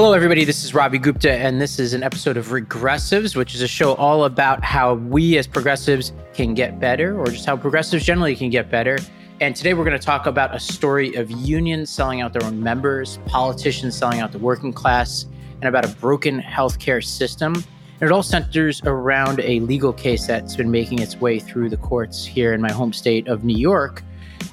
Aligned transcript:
Hello, 0.00 0.12
everybody. 0.12 0.44
This 0.44 0.62
is 0.62 0.74
Ravi 0.74 0.96
Gupta, 0.96 1.32
and 1.32 1.60
this 1.60 1.80
is 1.80 1.92
an 1.92 2.04
episode 2.04 2.36
of 2.36 2.50
Regressives, 2.50 3.34
which 3.34 3.52
is 3.56 3.62
a 3.62 3.66
show 3.66 3.94
all 3.94 4.26
about 4.26 4.62
how 4.62 4.94
we 4.94 5.36
as 5.38 5.48
progressives 5.48 6.12
can 6.32 6.54
get 6.54 6.78
better, 6.78 7.18
or 7.18 7.26
just 7.26 7.46
how 7.46 7.56
progressives 7.56 8.04
generally 8.04 8.36
can 8.36 8.48
get 8.48 8.70
better. 8.70 8.98
And 9.40 9.56
today 9.56 9.74
we're 9.74 9.84
going 9.84 9.98
to 9.98 10.06
talk 10.06 10.26
about 10.26 10.54
a 10.54 10.60
story 10.60 11.16
of 11.16 11.32
unions 11.32 11.90
selling 11.90 12.20
out 12.20 12.32
their 12.32 12.44
own 12.44 12.62
members, 12.62 13.18
politicians 13.26 13.96
selling 13.96 14.20
out 14.20 14.30
the 14.30 14.38
working 14.38 14.72
class, 14.72 15.26
and 15.60 15.64
about 15.64 15.84
a 15.84 15.88
broken 15.96 16.40
healthcare 16.42 17.04
system. 17.04 17.54
And 17.54 18.08
it 18.08 18.12
all 18.12 18.22
centers 18.22 18.80
around 18.84 19.40
a 19.40 19.58
legal 19.58 19.92
case 19.92 20.28
that's 20.28 20.54
been 20.54 20.70
making 20.70 21.00
its 21.00 21.16
way 21.16 21.40
through 21.40 21.70
the 21.70 21.76
courts 21.76 22.24
here 22.24 22.52
in 22.52 22.60
my 22.60 22.70
home 22.70 22.92
state 22.92 23.26
of 23.26 23.42
New 23.42 23.58
York. 23.58 24.04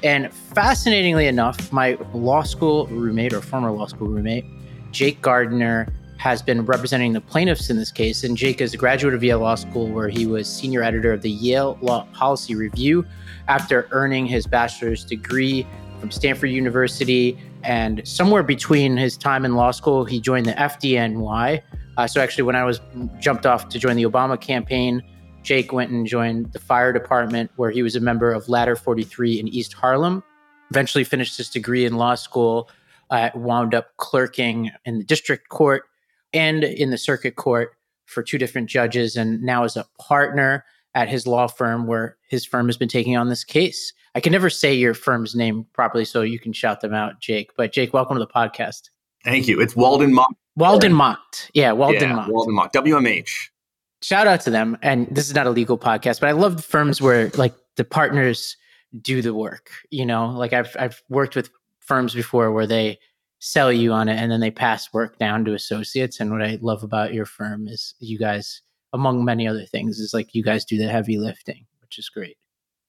And 0.01 0.33
fascinatingly 0.33 1.27
enough, 1.27 1.71
my 1.71 1.99
law 2.15 2.41
school 2.41 2.87
roommate 2.87 3.31
or 3.31 3.41
former 3.41 3.69
law 3.69 3.85
school 3.85 4.07
roommate 4.07 4.43
Jake 4.95 5.21
Gardener 5.21 5.89
has 6.19 6.41
been 6.41 6.65
representing 6.65 7.11
the 7.11 7.19
plaintiffs 7.19 7.69
in 7.69 7.75
this 7.75 7.91
case. 7.91 8.23
And 8.23 8.37
Jake 8.37 8.61
is 8.61 8.73
a 8.73 8.77
graduate 8.77 9.13
of 9.13 9.21
Yale 9.21 9.39
Law 9.39 9.55
School, 9.55 9.91
where 9.91 10.07
he 10.07 10.25
was 10.25 10.47
senior 10.47 10.81
editor 10.81 11.11
of 11.11 11.21
the 11.21 11.29
Yale 11.29 11.77
Law 11.81 12.07
Policy 12.13 12.55
Review 12.55 13.05
after 13.49 13.89
earning 13.91 14.25
his 14.25 14.47
bachelor's 14.47 15.03
degree 15.03 15.67
from 15.99 16.11
Stanford 16.11 16.49
University. 16.49 17.37
And 17.63 18.07
somewhere 18.07 18.41
between 18.41 18.95
his 18.95 19.17
time 19.17 19.43
in 19.43 19.55
law 19.55 19.71
school, 19.71 20.05
he 20.05 20.21
joined 20.21 20.45
the 20.45 20.53
FDNY. 20.53 21.61
Uh, 21.97 22.07
so 22.07 22.21
actually, 22.21 22.45
when 22.45 22.55
I 22.55 22.63
was 22.63 22.79
jumped 23.19 23.45
off 23.45 23.67
to 23.69 23.77
join 23.77 23.97
the 23.97 24.05
Obama 24.05 24.39
campaign, 24.39 25.03
Jake 25.43 25.73
went 25.73 25.91
and 25.91 26.07
joined 26.07 26.53
the 26.53 26.59
fire 26.59 26.93
department, 26.93 27.51
where 27.57 27.69
he 27.69 27.83
was 27.83 27.97
a 27.97 27.99
member 27.99 28.31
of 28.31 28.47
Ladder 28.47 28.77
43 28.77 29.41
in 29.41 29.49
East 29.49 29.73
Harlem. 29.73 30.23
Eventually, 30.71 31.03
finished 31.03 31.35
his 31.35 31.49
degree 31.49 31.85
in 31.85 31.97
law 31.97 32.15
school 32.15 32.69
uh, 33.09 33.29
wound 33.35 33.73
up 33.75 33.95
clerking 33.97 34.71
in 34.85 34.97
the 34.97 35.03
district 35.03 35.49
court 35.49 35.83
and 36.33 36.63
in 36.63 36.89
the 36.89 36.97
circuit 36.97 37.35
court 37.35 37.71
for 38.05 38.21
two 38.21 38.37
different 38.37 38.69
judges, 38.69 39.15
and 39.15 39.41
now 39.41 39.63
is 39.63 39.75
a 39.75 39.85
partner 39.99 40.63
at 40.93 41.09
his 41.09 41.27
law 41.27 41.47
firm 41.47 41.87
where 41.87 42.17
his 42.27 42.45
firm 42.45 42.67
has 42.67 42.77
been 42.77 42.87
taking 42.87 43.17
on 43.17 43.29
this 43.29 43.43
case. 43.43 43.93
I 44.15 44.19
can 44.21 44.31
never 44.31 44.49
say 44.49 44.73
your 44.73 44.93
firm's 44.93 45.35
name 45.35 45.65
properly, 45.73 46.05
so 46.05 46.21
you 46.21 46.39
can 46.39 46.53
shout 46.53 46.81
them 46.81 46.93
out, 46.93 47.19
Jake. 47.19 47.51
But 47.57 47.73
Jake, 47.73 47.93
welcome 47.93 48.15
to 48.15 48.19
the 48.19 48.27
podcast. 48.27 48.89
Thank 49.23 49.47
you. 49.47 49.59
It's 49.59 49.75
Walden 49.75 50.13
Macht. 50.13 50.35
Walden 50.55 50.93
Macht. 50.93 51.51
Yeah, 51.53 51.73
Walden 51.73 52.09
yeah, 52.09 52.15
Macht. 52.15 52.31
Walden 52.31 52.55
Macht. 52.55 52.73
WMH. 52.73 53.49
Shout 54.01 54.27
out 54.27 54.39
to 54.41 54.49
them. 54.49 54.77
And 54.81 55.07
this 55.09 55.27
is 55.27 55.33
not 55.33 55.47
a 55.47 55.49
legal 55.49 55.77
podcast, 55.77 56.21
but 56.21 56.29
I 56.29 56.33
love 56.33 56.63
firms 56.63 57.01
where 57.01 57.29
like 57.31 57.55
the 57.75 57.83
partners 57.83 58.55
do 59.01 59.21
the 59.21 59.33
work. 59.33 59.71
You 59.89 60.05
know, 60.05 60.27
like 60.27 60.53
I've 60.53 60.75
I've 60.79 61.01
worked 61.09 61.35
with 61.35 61.49
firms 61.85 62.13
before 62.13 62.51
where 62.51 62.67
they 62.67 62.99
sell 63.39 63.71
you 63.71 63.91
on 63.91 64.09
it 64.09 64.15
and 64.15 64.31
then 64.31 64.39
they 64.39 64.51
pass 64.51 64.91
work 64.93 65.19
down 65.19 65.45
to 65.45 65.53
associates. 65.53 66.19
And 66.19 66.31
what 66.31 66.41
I 66.41 66.57
love 66.61 66.83
about 66.83 67.13
your 67.13 67.25
firm 67.25 67.67
is 67.67 67.93
you 67.99 68.17
guys, 68.17 68.61
among 68.93 69.23
many 69.23 69.47
other 69.47 69.65
things, 69.65 69.99
is 69.99 70.13
like 70.13 70.33
you 70.33 70.43
guys 70.43 70.65
do 70.65 70.77
the 70.77 70.87
heavy 70.87 71.17
lifting, 71.17 71.65
which 71.81 71.99
is 71.99 72.09
great. 72.09 72.37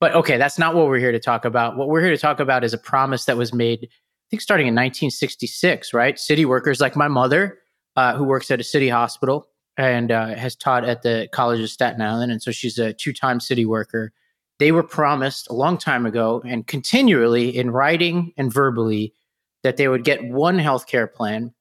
But 0.01 0.15
okay, 0.15 0.37
that's 0.37 0.59
not 0.59 0.75
what 0.75 0.87
we're 0.87 0.99
here 0.99 1.13
to 1.13 1.21
talk 1.21 1.45
about. 1.45 1.77
What 1.77 1.89
we're 1.89 2.03
here 2.03 2.11
to 2.11 2.19
talk 2.19 2.41
about 2.41 2.65
is 2.65 2.75
a 2.75 2.79
promise 2.79 3.25
that 3.25 3.37
was 3.37 3.53
made, 3.53 3.81
I 3.85 4.27
think, 4.31 4.43
starting 4.43 4.67
in 4.67 4.75
1966, 4.75 5.95
right? 5.95 6.19
City 6.19 6.45
workers 6.45 6.81
like 6.81 6.97
my 6.97 7.09
mother, 7.09 7.59
uh, 7.97 8.15
who 8.15 8.25
works 8.25 8.51
at 8.51 8.61
a 8.61 8.65
city 8.65 8.89
hospital 8.89 9.49
and 9.79 10.11
uh, 10.13 10.35
has 10.35 10.55
taught 10.55 10.85
at 10.85 11.03
the 11.03 11.29
College 11.33 11.61
of 11.61 11.71
Staten 11.71 12.01
Island. 12.01 12.31
And 12.31 12.43
so 12.43 12.51
she's 12.51 12.79
a 12.79 12.93
two 12.93 13.13
time 13.13 13.41
city 13.41 13.65
worker 13.65 14.13
they 14.59 14.73
were 14.73 14.83
promised 14.83 15.49
a 15.49 15.55
long 15.55 15.79
time 15.79 16.07
ago 16.07 16.43
and 16.47 16.67
continually 16.67 17.57
in 17.57 17.71
writing 17.71 18.33
and 18.37 18.53
verbally 18.53 19.15
that 19.63 19.77
they 19.77 19.89
would 19.89 20.05
get 20.05 20.25
one 20.25 20.59
healthcare 20.59 21.13
plan. 21.13 21.53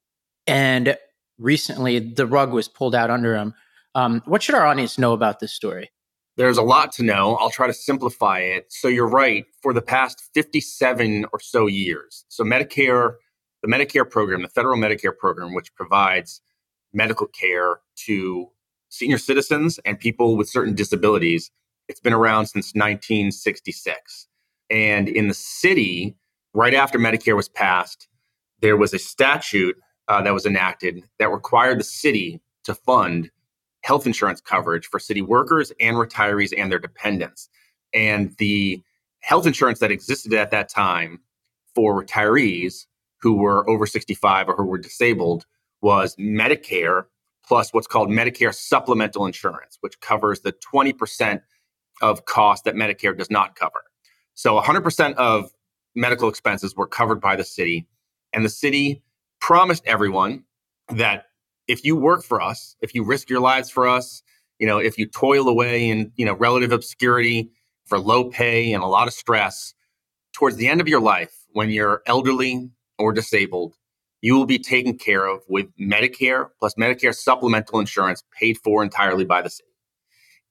And 0.48 0.98
recently 1.38 2.00
the 2.00 2.26
rug 2.26 2.54
was 2.54 2.68
pulled 2.68 2.96
out 2.96 3.10
under 3.10 3.34
them. 3.34 3.54
Um, 3.96 4.22
what 4.26 4.44
should 4.44 4.56
our 4.56 4.66
audience 4.66 4.98
know 4.98 5.14
about 5.14 5.40
this 5.40 5.54
story? 5.54 5.92
There's 6.38 6.58
a 6.58 6.64
lot 6.64 6.92
to 6.94 7.04
know. 7.04 7.36
I'll 7.38 7.50
try 7.50 7.68
to 7.68 7.74
simplify 7.74 8.40
it. 8.40 8.66
So 8.70 8.90
you're 8.90 9.08
right. 9.08 9.46
For 9.62 9.74
the 9.74 9.82
past 9.82 10.22
57 10.34 11.26
or 11.32 11.40
so 11.40 11.68
years, 11.68 12.26
so 12.28 12.44
Medicare, 12.44 13.16
the 13.62 13.70
Medicare 13.70 14.10
program, 14.10 14.42
the 14.42 14.50
federal 14.50 14.78
Medicare 14.78 15.18
program, 15.18 15.54
which 15.54 15.74
provides 15.76 16.42
medical 16.94 17.28
care 17.28 17.80
to 18.06 18.50
senior 18.90 19.18
citizens 19.18 19.80
and 19.86 20.00
people 20.00 20.36
with 20.36 20.50
certain 20.50 20.76
disabilities, 20.76 21.52
it's 21.88 22.00
been 22.00 22.14
around 22.14 22.48
since 22.48 22.74
1966. 22.74 24.28
And 24.70 25.08
in 25.08 25.28
the 25.28 25.34
city, 25.34 26.16
right 26.54 26.74
after 26.74 26.98
Medicare 26.98 27.36
was 27.36 27.50
passed, 27.50 28.08
there 28.62 28.78
was 28.78 28.94
a 28.94 29.00
statute 29.00 29.78
uh, 30.08 30.22
that 30.22 30.34
was 30.34 30.46
enacted 30.46 31.04
that 31.20 31.32
required 31.32 31.80
the 31.80 31.84
city 31.84 32.42
to 32.64 32.74
fund 32.74 33.30
health 33.84 34.08
insurance 34.08 34.42
coverage 34.42 34.88
for 34.88 35.00
city 35.00 35.22
workers 35.22 35.72
and 35.80 35.98
retirees 35.98 36.54
and 36.58 36.72
their 36.72 36.80
dependents. 36.80 37.50
And 37.94 38.36
the 38.38 38.82
health 39.20 39.46
insurance 39.46 39.80
that 39.80 39.92
existed 39.92 40.34
at 40.34 40.52
that 40.52 40.70
time 40.70 41.20
for 41.74 42.04
retirees 42.04 42.86
who 43.22 43.34
were 43.34 43.68
over 43.70 43.86
65 43.86 44.50
or 44.50 44.56
who 44.56 44.66
were 44.66 44.78
disabled 44.78 45.46
was 45.82 46.16
Medicare 46.16 47.06
plus 47.48 47.74
what's 47.74 47.88
called 47.88 48.10
Medicare 48.10 48.54
supplemental 48.54 49.26
insurance, 49.26 49.78
which 49.82 50.00
covers 50.00 50.42
the 50.42 50.54
20% 50.54 51.42
of 52.02 52.26
cost 52.26 52.66
that 52.66 52.76
Medicare 52.76 53.18
does 53.18 53.30
not 53.30 53.56
cover. 53.56 53.84
So 54.34 54.60
100% 54.60 55.14
of 55.16 55.52
medical 55.96 56.30
expenses 56.30 56.76
were 56.76 56.88
covered 56.88 57.22
by 57.22 57.36
the 57.36 57.44
city. 57.44 57.88
And 58.34 58.44
the 58.44 58.50
city 58.50 59.02
promised 59.40 59.84
everyone 59.86 60.44
that 60.90 61.26
if 61.68 61.86
you 61.86 61.96
work 61.96 62.24
for 62.24 62.42
us, 62.42 62.76
if 62.82 62.94
you 62.94 63.04
risk 63.04 63.30
your 63.30 63.40
lives 63.40 63.70
for 63.70 63.88
us, 63.88 64.22
you 64.60 64.68
know, 64.68 64.78
if 64.78 64.98
you 64.98 65.06
toil 65.06 65.48
away 65.48 65.90
in, 65.90 66.12
you 66.16 66.26
know, 66.26 66.34
relative 66.36 66.72
obscurity 66.72 67.52
for 67.86 68.00
low 68.00 68.26
pay 68.30 68.74
and 68.74 68.84
a 68.84 68.88
lot 68.88 69.08
of 69.08 69.14
stress, 69.14 69.74
towards 70.34 70.58
the 70.58 70.68
end 70.68 70.82
of 70.82 70.88
your 70.88 71.00
life, 71.00 71.46
when 71.54 71.70
you're 71.70 72.02
elderly 72.06 72.70
or 73.00 73.14
disabled, 73.14 73.76
you 74.22 74.36
will 74.36 74.46
be 74.46 74.60
taken 74.60 74.98
care 74.98 75.26
of 75.26 75.42
with 75.48 75.68
Medicare 75.80 76.50
plus 76.60 76.74
Medicare 76.76 77.16
supplemental 77.16 77.80
insurance 77.80 78.24
paid 78.38 78.58
for 78.58 78.84
entirely 78.84 79.24
by 79.24 79.42
the 79.42 79.50
city. 79.50 79.70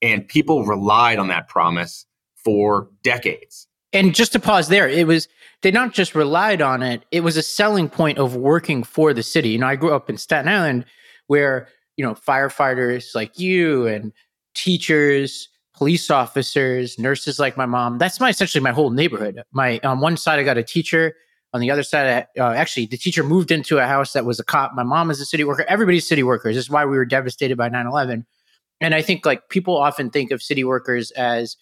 And 0.05 0.29
people 0.29 0.65
relied 0.65 1.19
on 1.19 1.29
that 1.29 1.49
promise 1.49 2.05
for 2.37 2.89
decades. 3.03 3.67
And 3.95 4.15
just 4.15 4.33
to 4.33 4.41
pause 4.41 4.69
there, 4.69 4.89
it 4.89 5.07
was 5.07 5.29
they 5.63 5.71
not 5.71 5.95
just 5.95 6.15
relied 6.15 6.61
on 6.61 6.83
it, 6.83 7.05
it 7.11 7.21
was 7.21 7.37
a 7.37 7.43
selling 7.43 7.89
point 7.89 8.19
of 8.19 8.37
working 8.37 8.83
for 8.85 9.15
the 9.15 9.23
city. 9.23 9.51
You 9.51 9.59
know, 9.59 9.67
I 9.67 9.77
grew 9.77 9.95
up 9.95 10.11
in 10.11 10.19
Staten 10.19 10.49
Island 10.49 10.85
where, 11.29 11.69
you 11.97 12.05
know, 12.05 12.15
firefighters 12.15 13.15
like 13.15 13.39
you 13.39 13.87
and 13.87 14.13
teachers, 14.55 15.49
police 15.75 16.11
officers, 16.11 16.99
nurses 16.99 17.39
like 17.39 17.57
my 17.57 17.67
mom, 17.67 17.97
that's 17.97 18.21
my 18.21 18.29
essentially 18.29 18.63
my 18.63 18.73
whole 18.73 18.91
neighborhood. 18.91 19.43
My 19.53 19.81
on 19.85 20.01
one 20.01 20.19
side 20.19 20.39
I 20.39 20.43
got 20.43 20.59
a 20.59 20.63
teacher, 20.63 21.15
on 21.55 21.61
the 21.61 21.71
other 21.71 21.85
side, 21.85 22.27
uh, 22.37 22.51
actually, 22.51 22.87
the 22.87 22.97
teacher 22.97 23.23
moved 23.23 23.53
into 23.53 23.79
a 23.79 23.87
house 23.87 24.13
that 24.13 24.25
was 24.25 24.41
a 24.41 24.45
cop. 24.45 24.75
My 24.75 24.83
mom 24.83 25.09
is 25.09 25.21
a 25.21 25.25
city 25.25 25.45
worker. 25.45 25.65
Everybody's 25.69 26.07
city 26.07 26.25
workers. 26.25 26.57
This 26.57 26.65
is 26.65 26.71
why 26.71 26.85
we 26.85 26.97
were 26.97 27.07
devastated 27.07 27.57
by 27.57 27.69
9 27.69 27.87
11 27.87 28.27
and 28.81 28.95
I 28.95 29.03
think 29.03 29.25
like 29.25 29.49
people 29.49 29.77
often 29.77 30.11
think 30.11 30.31
of 30.31 30.43
city 30.43 30.65
workers 30.65 31.11
as, 31.13 31.57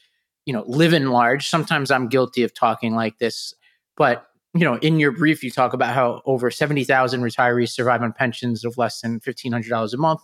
you 0.46 0.52
know, 0.52 0.64
living 0.66 1.06
large. 1.06 1.48
Sometimes 1.48 1.90
I'm 1.90 2.08
guilty 2.08 2.42
of 2.42 2.54
talking 2.54 2.94
like 2.94 3.18
this, 3.18 3.54
but 3.96 4.26
you 4.54 4.64
know, 4.64 4.76
in 4.76 4.98
your 4.98 5.12
brief, 5.12 5.42
you 5.42 5.50
talk 5.50 5.72
about 5.72 5.94
how 5.94 6.20
over 6.26 6.50
70,000 6.50 7.22
retirees 7.22 7.70
survive 7.70 8.02
on 8.02 8.12
pensions 8.12 8.64
of 8.64 8.76
less 8.76 9.00
than 9.00 9.18
$1,500 9.20 9.94
a 9.94 9.96
month. 9.96 10.20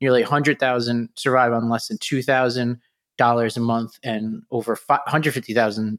Nearly 0.00 0.22
100,000 0.22 1.08
survive 1.16 1.52
on 1.52 1.68
less 1.68 1.88
than 1.88 1.98
$2,000 1.98 3.56
a 3.56 3.60
month, 3.60 3.98
and 4.04 4.42
over 4.50 4.78
150,000 4.86 5.98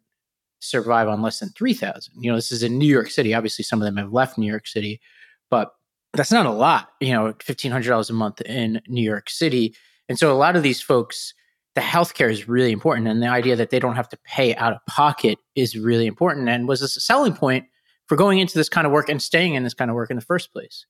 survive 0.59 1.07
on 1.07 1.21
less 1.21 1.39
than 1.39 1.49
3,000. 1.49 2.13
You 2.17 2.31
know, 2.31 2.37
this 2.37 2.51
is 2.51 2.63
in 2.63 2.77
New 2.77 2.87
York 2.87 3.09
City. 3.09 3.33
Obviously, 3.33 3.63
some 3.63 3.81
of 3.81 3.85
them 3.85 3.97
have 3.97 4.13
left 4.13 4.37
New 4.37 4.49
York 4.49 4.67
City, 4.67 5.01
but 5.49 5.71
that's 6.13 6.31
not 6.31 6.45
a 6.45 6.51
lot, 6.51 6.89
you 7.01 7.11
know, 7.11 7.33
$1,500 7.33 8.09
a 8.09 8.13
month 8.13 8.41
in 8.41 8.81
New 8.87 9.03
York 9.03 9.29
City. 9.29 9.75
And 10.09 10.19
so 10.19 10.31
a 10.31 10.37
lot 10.37 10.55
of 10.55 10.63
these 10.63 10.81
folks, 10.81 11.33
the 11.73 11.81
healthcare 11.81 12.31
is 12.31 12.47
really 12.47 12.71
important. 12.71 13.07
And 13.07 13.21
the 13.21 13.27
idea 13.27 13.55
that 13.55 13.69
they 13.69 13.79
don't 13.79 13.95
have 13.95 14.09
to 14.09 14.17
pay 14.25 14.55
out 14.55 14.73
of 14.73 14.79
pocket 14.87 15.39
is 15.55 15.77
really 15.77 16.05
important 16.05 16.49
and 16.49 16.67
was 16.67 16.81
a 16.81 16.87
selling 16.87 17.33
point 17.33 17.65
for 18.07 18.15
going 18.15 18.39
into 18.39 18.57
this 18.57 18.69
kind 18.69 18.85
of 18.85 18.93
work 18.93 19.09
and 19.09 19.21
staying 19.21 19.55
in 19.55 19.63
this 19.63 19.73
kind 19.73 19.89
of 19.89 19.95
work 19.95 20.09
in 20.09 20.15
the 20.15 20.21
first 20.21 20.53
place. 20.53 20.85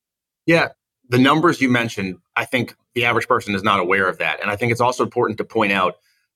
Yeah. 0.45 0.69
The 1.09 1.17
numbers 1.17 1.61
you 1.61 1.69
mentioned, 1.69 2.17
I 2.35 2.45
think 2.45 2.75
the 2.93 3.05
average 3.05 3.27
person 3.27 3.55
is 3.55 3.63
not 3.63 3.79
aware 3.79 4.07
of 4.07 4.17
that. 4.17 4.41
And 4.41 4.49
I 4.49 4.55
think 4.55 4.71
it's 4.71 4.81
also 4.81 5.03
important 5.03 5.37
to 5.37 5.43
point 5.43 5.71
out 5.71 5.95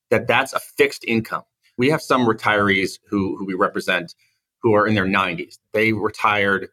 that 0.09 0.27
that's 0.27 0.53
a 0.53 0.59
fixed 0.59 1.03
income. 1.05 1.43
We 1.77 1.89
have 1.89 2.01
some 2.01 2.25
retirees 2.25 2.99
who, 3.07 3.35
who 3.37 3.45
we 3.45 3.53
represent 3.53 4.13
who 4.61 4.73
are 4.73 4.85
in 4.85 4.95
their 4.95 5.05
90s. 5.05 5.57
They 5.73 5.93
retired, 5.93 6.67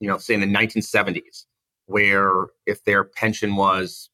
you 0.00 0.08
know, 0.08 0.18
say 0.18 0.34
in 0.34 0.40
the 0.40 0.46
1970s, 0.46 1.44
where 1.86 2.46
if 2.66 2.84
their 2.84 3.04
pension 3.04 3.56
was 3.56 4.10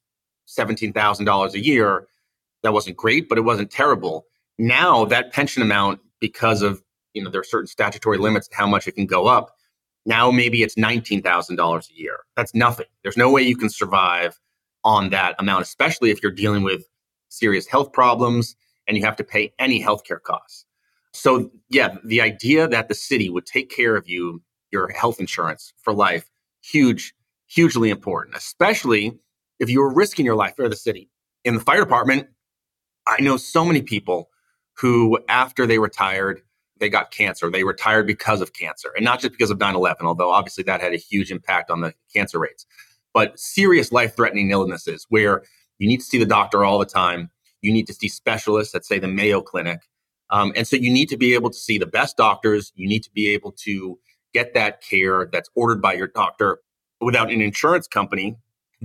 $17,000 0.48 1.54
a 1.54 1.64
year, 1.64 2.06
that 2.62 2.72
wasn't 2.72 2.96
great, 2.96 3.28
but 3.28 3.38
it 3.38 3.42
wasn't 3.42 3.70
terrible. 3.70 4.26
Now 4.58 5.04
that 5.06 5.32
pension 5.32 5.62
amount, 5.62 6.00
because 6.20 6.62
of, 6.62 6.82
you 7.12 7.22
know, 7.22 7.30
there 7.30 7.40
are 7.40 7.44
certain 7.44 7.66
statutory 7.66 8.18
limits 8.18 8.48
to 8.48 8.56
how 8.56 8.66
much 8.66 8.88
it 8.88 8.92
can 8.92 9.06
go 9.06 9.26
up, 9.26 9.56
Now 10.06 10.30
maybe 10.30 10.62
it's 10.62 10.74
$19,000 10.74 11.90
a 11.90 11.94
year. 11.94 12.18
That's 12.36 12.54
nothing. 12.54 12.86
There's 13.02 13.16
no 13.16 13.30
way 13.30 13.42
you 13.42 13.56
can 13.56 13.70
survive 13.70 14.38
on 14.84 15.10
that 15.10 15.34
amount, 15.38 15.62
especially 15.62 16.10
if 16.10 16.22
you're 16.22 16.32
dealing 16.32 16.62
with 16.62 16.88
serious 17.28 17.66
health 17.66 17.92
problems 17.92 18.54
and 18.86 18.96
you 18.96 19.04
have 19.04 19.16
to 19.16 19.24
pay 19.24 19.52
any 19.58 19.82
healthcare 19.82 20.20
costs. 20.22 20.66
So, 21.12 21.50
yeah, 21.70 21.96
the 22.04 22.20
idea 22.20 22.68
that 22.68 22.88
the 22.88 22.94
city 22.94 23.30
would 23.30 23.46
take 23.46 23.70
care 23.70 23.96
of 23.96 24.08
you, 24.08 24.42
your 24.70 24.88
health 24.88 25.20
insurance 25.20 25.72
for 25.80 25.94
life, 25.94 26.28
huge, 26.60 27.14
hugely 27.46 27.88
important, 27.88 28.36
especially 28.36 29.18
if 29.58 29.70
you 29.70 29.80
were 29.80 29.92
risking 29.92 30.24
your 30.24 30.36
life 30.36 30.56
for 30.56 30.68
the 30.68 30.76
city. 30.76 31.10
In 31.44 31.54
the 31.54 31.60
fire 31.60 31.80
department, 31.80 32.28
I 33.06 33.20
know 33.20 33.36
so 33.36 33.64
many 33.64 33.82
people 33.82 34.30
who, 34.78 35.18
after 35.28 35.66
they 35.66 35.78
retired, 35.78 36.42
they 36.80 36.88
got 36.88 37.10
cancer. 37.10 37.50
They 37.50 37.64
retired 37.64 38.06
because 38.06 38.40
of 38.40 38.52
cancer, 38.52 38.90
and 38.96 39.04
not 39.04 39.20
just 39.20 39.32
because 39.32 39.50
of 39.50 39.60
9 39.60 39.74
11, 39.74 40.06
although 40.06 40.30
obviously 40.30 40.64
that 40.64 40.80
had 40.80 40.92
a 40.92 40.98
huge 40.98 41.30
impact 41.30 41.70
on 41.70 41.80
the 41.80 41.94
cancer 42.12 42.38
rates, 42.38 42.66
but 43.12 43.38
serious 43.38 43.92
life 43.92 44.16
threatening 44.16 44.50
illnesses 44.50 45.06
where 45.08 45.44
you 45.78 45.88
need 45.88 45.98
to 45.98 46.04
see 46.04 46.18
the 46.18 46.26
doctor 46.26 46.64
all 46.64 46.78
the 46.78 46.86
time. 46.86 47.30
You 47.62 47.72
need 47.72 47.86
to 47.86 47.94
see 47.94 48.08
specialists 48.08 48.74
at, 48.74 48.84
say, 48.84 48.98
the 48.98 49.08
Mayo 49.08 49.40
Clinic. 49.40 49.80
Um, 50.30 50.52
and 50.56 50.66
so 50.66 50.76
you 50.76 50.92
need 50.92 51.08
to 51.10 51.16
be 51.16 51.34
able 51.34 51.50
to 51.50 51.56
see 51.56 51.78
the 51.78 51.86
best 51.86 52.16
doctors. 52.16 52.72
You 52.74 52.88
need 52.88 53.02
to 53.04 53.10
be 53.10 53.28
able 53.30 53.52
to 53.64 53.98
get 54.32 54.54
that 54.54 54.82
care 54.82 55.28
that's 55.32 55.48
ordered 55.54 55.80
by 55.80 55.94
your 55.94 56.08
doctor 56.08 56.58
without 57.00 57.30
an 57.30 57.40
insurance 57.40 57.86
company 57.86 58.36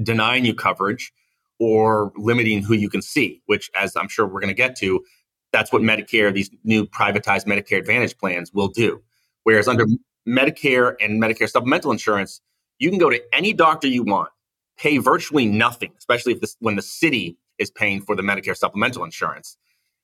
denying 0.04 0.46
you 0.46 0.54
coverage 0.54 1.12
or 1.60 2.12
limiting 2.16 2.64
who 2.64 2.74
you 2.74 2.90
can 2.90 3.02
see, 3.02 3.42
which, 3.48 3.70
as 3.80 3.96
I'm 3.96 4.08
sure 4.08 4.26
we're 4.26 4.40
going 4.40 4.48
to 4.48 4.54
get 4.54 4.76
to, 4.78 5.04
that's 5.52 5.72
what 5.72 5.82
Medicare, 5.82 6.34
these 6.34 6.50
new 6.64 6.86
privatized 6.86 7.46
Medicare 7.46 7.80
Advantage 7.80 8.18
plans 8.18 8.54
will 8.54 8.68
do. 8.68 9.02
Whereas 9.44 9.68
under 9.68 9.86
Medicare 10.28 10.96
and 11.02 11.22
Medicare 11.22 11.50
supplemental 11.50 11.92
insurance, 11.92 12.42
you 12.78 12.90
can 12.90 13.00
go 13.00 13.10
to 13.10 13.22
any 13.34 13.52
doctor 13.52 13.88
you 13.88 14.04
want, 14.04 14.30
pay 14.78 14.98
virtually 15.00 15.46
nothing, 15.46 15.92
especially 15.98 16.34
if 16.34 16.42
this, 16.42 16.56
when 16.60 16.76
the 16.76 16.82
city 16.82 17.38
is 17.58 17.70
paying 17.72 18.02
for 18.02 18.16
the 18.16 18.22
Medicare 18.22 18.56
supplemental 18.56 19.04
insurance. 19.04 19.58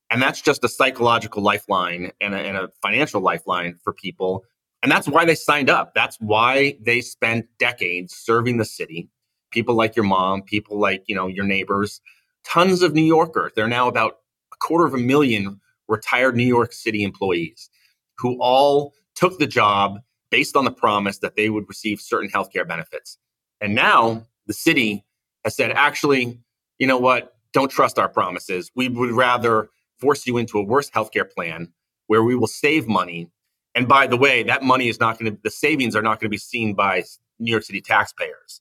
And 0.09 0.21
that's 0.21 0.41
just 0.41 0.63
a 0.63 0.67
psychological 0.67 1.41
lifeline 1.41 2.11
and 2.21 2.35
a, 2.35 2.37
and 2.37 2.57
a 2.57 2.69
financial 2.81 3.21
lifeline 3.21 3.77
for 3.83 3.93
people. 3.93 4.43
And 4.83 4.91
that's 4.91 5.07
why 5.07 5.25
they 5.25 5.35
signed 5.35 5.69
up. 5.69 5.95
That's 5.95 6.17
why 6.19 6.77
they 6.81 7.01
spent 7.01 7.47
decades 7.57 8.15
serving 8.15 8.57
the 8.57 8.65
city. 8.65 9.09
People 9.55 9.75
like 9.75 9.95
your 9.95 10.03
mom, 10.03 10.41
people 10.41 10.77
like, 10.77 11.05
you 11.07 11.15
know, 11.15 11.27
your 11.27 11.45
neighbors, 11.45 12.01
tons 12.43 12.81
of 12.81 12.93
New 12.93 13.01
Yorkers. 13.01 13.53
There 13.55 13.63
are 13.63 13.69
now 13.69 13.87
about 13.87 14.17
a 14.51 14.57
quarter 14.57 14.85
of 14.85 14.93
a 14.93 14.97
million 14.97 15.61
retired 15.87 16.35
New 16.35 16.43
York 16.43 16.73
City 16.73 17.05
employees 17.05 17.69
who 18.17 18.37
all 18.41 18.93
took 19.15 19.39
the 19.39 19.47
job 19.47 19.99
based 20.29 20.57
on 20.57 20.65
the 20.65 20.71
promise 20.71 21.19
that 21.19 21.37
they 21.37 21.49
would 21.49 21.63
receive 21.69 22.01
certain 22.01 22.29
healthcare 22.29 22.67
benefits. 22.67 23.17
And 23.61 23.73
now 23.73 24.25
the 24.45 24.53
city 24.53 25.05
has 25.45 25.55
said, 25.55 25.71
actually, 25.71 26.37
you 26.77 26.85
know 26.85 26.97
what? 26.97 27.37
Don't 27.53 27.71
trust 27.71 27.97
our 27.97 28.09
promises. 28.09 28.69
We 28.75 28.89
would 28.89 29.11
rather 29.11 29.69
force 29.99 30.27
you 30.27 30.37
into 30.37 30.59
a 30.59 30.63
worse 30.63 30.89
healthcare 30.89 31.31
plan 31.31 31.71
where 32.07 32.23
we 32.23 32.35
will 32.35 32.47
save 32.47 32.89
money. 32.89 33.31
And 33.73 33.87
by 33.87 34.05
the 34.07 34.17
way, 34.17 34.43
that 34.43 34.63
money 34.63 34.89
is 34.89 34.99
not 34.99 35.17
going 35.17 35.31
to, 35.31 35.39
the 35.43 35.49
savings 35.49 35.95
are 35.95 36.01
not 36.01 36.19
going 36.19 36.27
to 36.27 36.29
be 36.29 36.37
seen 36.37 36.73
by 36.73 37.05
New 37.39 37.51
York 37.51 37.63
City 37.63 37.79
taxpayers. 37.79 38.59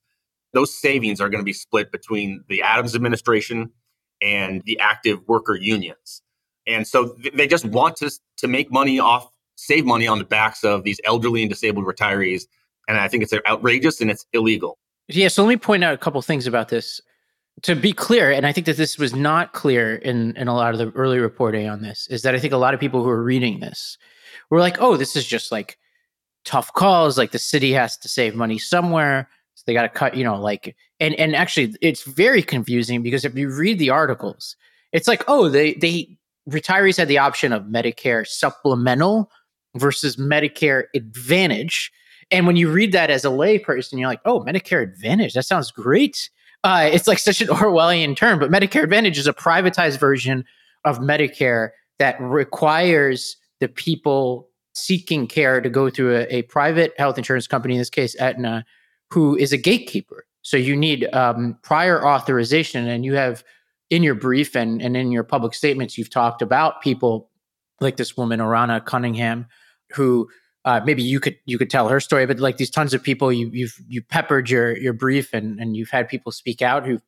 Those 0.55 0.75
savings 0.75 1.21
are 1.21 1.29
going 1.29 1.41
to 1.41 1.45
be 1.45 1.53
split 1.53 1.93
between 1.93 2.43
the 2.49 2.63
Adams 2.63 2.95
administration 2.95 3.71
and 4.23 4.63
the 4.65 4.79
active 4.81 5.21
worker 5.27 5.55
unions. 5.55 6.23
And 6.67 6.87
so 6.87 7.17
they 7.35 7.47
just 7.47 7.67
want 7.67 7.97
to, 7.97 8.11
to 8.39 8.49
make 8.49 8.73
money 8.73 8.99
off, 8.99 9.29
save 9.57 9.85
money 9.85 10.07
on 10.07 10.19
the 10.19 10.25
backs 10.25 10.65
of 10.65 10.85
these 10.85 10.99
elderly 11.05 11.43
and 11.43 11.51
disabled 11.51 11.85
retirees. 11.85 12.45
And 12.89 12.99
I 12.99 13.09
think 13.09 13.23
it's 13.23 13.35
outrageous 13.47 14.01
and 14.01 14.11
it's 14.11 14.25
illegal. 14.33 14.79
Yeah. 15.09 15.29
So 15.29 15.43
let 15.43 15.49
me 15.51 15.57
point 15.57 15.85
out 15.85 15.93
a 15.93 15.99
couple 15.99 16.23
things 16.23 16.47
about 16.47 16.69
this. 16.69 17.01
To 17.63 17.77
be 17.77 17.93
clear, 17.93 18.33
and 18.33 18.47
I 18.47 18.53
think 18.53 18.67
that 18.67 18.77
this 18.77 18.99
was 18.99 19.15
not 19.15 19.53
clear 19.53 19.95
in, 19.95 20.37
in 20.37 20.49
a 20.49 20.55
lot 20.55 20.73
of 20.73 20.79
the 20.79 20.91
early 20.99 21.21
reporting 21.21 21.69
on 21.69 21.83
this, 21.83 22.09
is 22.09 22.23
that 22.23 22.35
I 22.35 22.41
think 22.41 22.53
a 22.53 22.57
lot 22.57 22.75
of 22.75 22.81
people 22.81 23.05
who 23.05 23.09
are 23.09 23.23
reading 23.23 23.61
this 23.61 23.97
were 24.51 24.59
like, 24.59 24.81
oh, 24.81 24.97
this 24.97 25.15
is 25.15 25.25
just 25.25 25.53
like 25.53 25.79
tough 26.45 26.73
calls. 26.73 27.17
Like 27.17 27.31
the 27.31 27.39
city 27.39 27.73
has 27.73 27.97
to 27.99 28.09
save 28.09 28.35
money 28.35 28.59
somewhere. 28.59 29.29
They 29.67 29.75
got 29.75 29.83
to 29.83 29.89
cut, 29.89 30.17
you 30.17 30.25
know, 30.25 30.41
like, 30.41 30.77
and, 31.01 31.15
and 31.15 31.35
actually 31.35 31.75
it's 31.81 32.03
very 32.03 32.43
confusing 32.43 33.03
because 33.03 33.25
if 33.25 33.35
you 33.35 33.49
read 33.49 33.79
the 33.79 33.91
articles, 33.91 34.57
it's 34.93 35.09
like, 35.09 35.25
oh, 35.27 35.49
they, 35.49 35.75
they, 35.75 36.19
retirees 36.49 36.99
had 36.99 37.09
the 37.09 37.19
option 37.19 37.53
of 37.53 37.65
Medicare 37.65 38.27
supplemental 38.27 39.31
versus 39.77 40.17
Medicare 40.17 40.85
Advantage. 40.95 41.91
And 42.31 42.47
when 42.47 42.57
you 42.57 42.71
read 42.71 42.93
that 42.93 43.11
as 43.11 43.25
a 43.25 43.29
layperson, 43.29 43.99
you're 43.99 44.09
like, 44.09 44.21
oh, 44.25 44.41
Medicare 44.41 44.83
Advantage, 44.83 45.35
that 45.35 45.47
sounds 45.47 45.71
great. 45.71 46.31
Uh, 46.63 46.89
it's 46.93 47.09
like 47.09 47.19
such 47.19 47.41
an 47.41 47.49
Orwellian 47.49 48.17
term, 48.17 48.39
but 48.39 48.51
Medicare 48.51 48.85
Advantage 48.85 49.19
is 49.19 49.27
a 49.27 49.33
privatized 49.33 49.99
version 49.99 50.45
of 50.85 50.99
Medicare 50.99 51.71
that 51.99 52.21
requires 52.21 53.37
the 53.61 53.69
people 53.69 54.49
seeking 54.75 55.27
care 55.27 55.61
to 55.61 55.71
go 55.71 55.89
through 55.89 56.17
a, 56.17 56.23
a 56.25 56.43
private 56.43 56.93
health 56.99 57.17
insurance 57.17 57.47
company, 57.47 57.75
in 57.75 57.79
this 57.79 57.91
case, 57.91 58.17
Aetna, 58.19 58.65
who 59.15 59.37
is 59.37 59.53
a 59.53 59.57
gatekeeper. 59.57 60.27
So 60.43 60.57
you 60.57 60.77
need 60.77 61.09
um, 61.15 61.57
prior 61.63 62.05
authorization, 62.05 62.89
and 62.89 63.05
you 63.05 63.15
have 63.15 63.45
in 63.89 64.03
your 64.03 64.17
brief 64.17 64.57
and, 64.57 64.83
and 64.83 64.97
in 64.97 65.13
your 65.13 65.23
public 65.25 65.55
statements, 65.55 65.97
you've 65.97 66.11
talked 66.11 66.43
about 66.43 66.83
people 66.83 67.31
like 67.81 67.97
this 67.97 68.17
woman, 68.17 68.41
Orana 68.41 68.85
Cunningham, 68.85 69.47
who 69.95 70.29
uh, 70.65 70.81
maybe 70.85 71.03
you 71.03 71.21
could 71.21 71.37
you 71.47 71.59
could 71.59 71.71
tell 71.71 71.89
her 71.89 72.01
story, 72.01 72.27
but 72.27 72.41
like 72.41 72.57
these 72.57 72.71
tons 72.71 72.93
of 72.93 73.03
people, 73.03 73.33
you 73.33 73.51
you've 73.53 73.77
you 73.87 74.03
peppered 74.03 74.51
your 74.51 74.77
your 74.77 74.93
brief 74.93 75.33
and 75.33 75.61
and 75.61 75.77
you've 75.77 75.91
had 75.91 76.09
people 76.09 76.33
speak 76.33 76.61
out 76.61 76.87
who, 76.87 77.01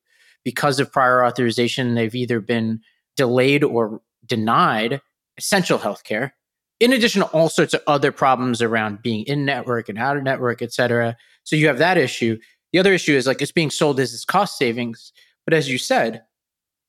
because 0.44 0.78
of 0.78 0.92
prior 0.92 1.24
authorization, 1.24 1.94
they've 1.94 2.14
either 2.14 2.40
been 2.40 2.80
delayed 3.16 3.64
or 3.64 4.00
denied 4.24 5.00
essential 5.38 5.78
health 5.78 6.04
care. 6.04 6.34
In 6.78 6.92
addition 6.92 7.22
to 7.22 7.28
all 7.28 7.48
sorts 7.48 7.74
of 7.74 7.82
other 7.86 8.12
problems 8.12 8.62
around 8.62 9.02
being 9.02 9.24
in 9.26 9.44
network 9.44 9.88
and 9.88 9.98
out 9.98 10.16
of 10.16 10.22
network, 10.22 10.62
et 10.62 10.72
cetera. 10.72 11.16
So 11.46 11.54
you 11.54 11.68
have 11.68 11.78
that 11.78 11.96
issue. 11.96 12.38
The 12.72 12.80
other 12.80 12.92
issue 12.92 13.14
is 13.16 13.26
like 13.26 13.40
it's 13.40 13.52
being 13.52 13.70
sold 13.70 14.00
as 14.00 14.12
its 14.12 14.24
cost 14.24 14.58
savings. 14.58 15.12
But 15.44 15.54
as 15.54 15.70
you 15.70 15.78
said, 15.78 16.22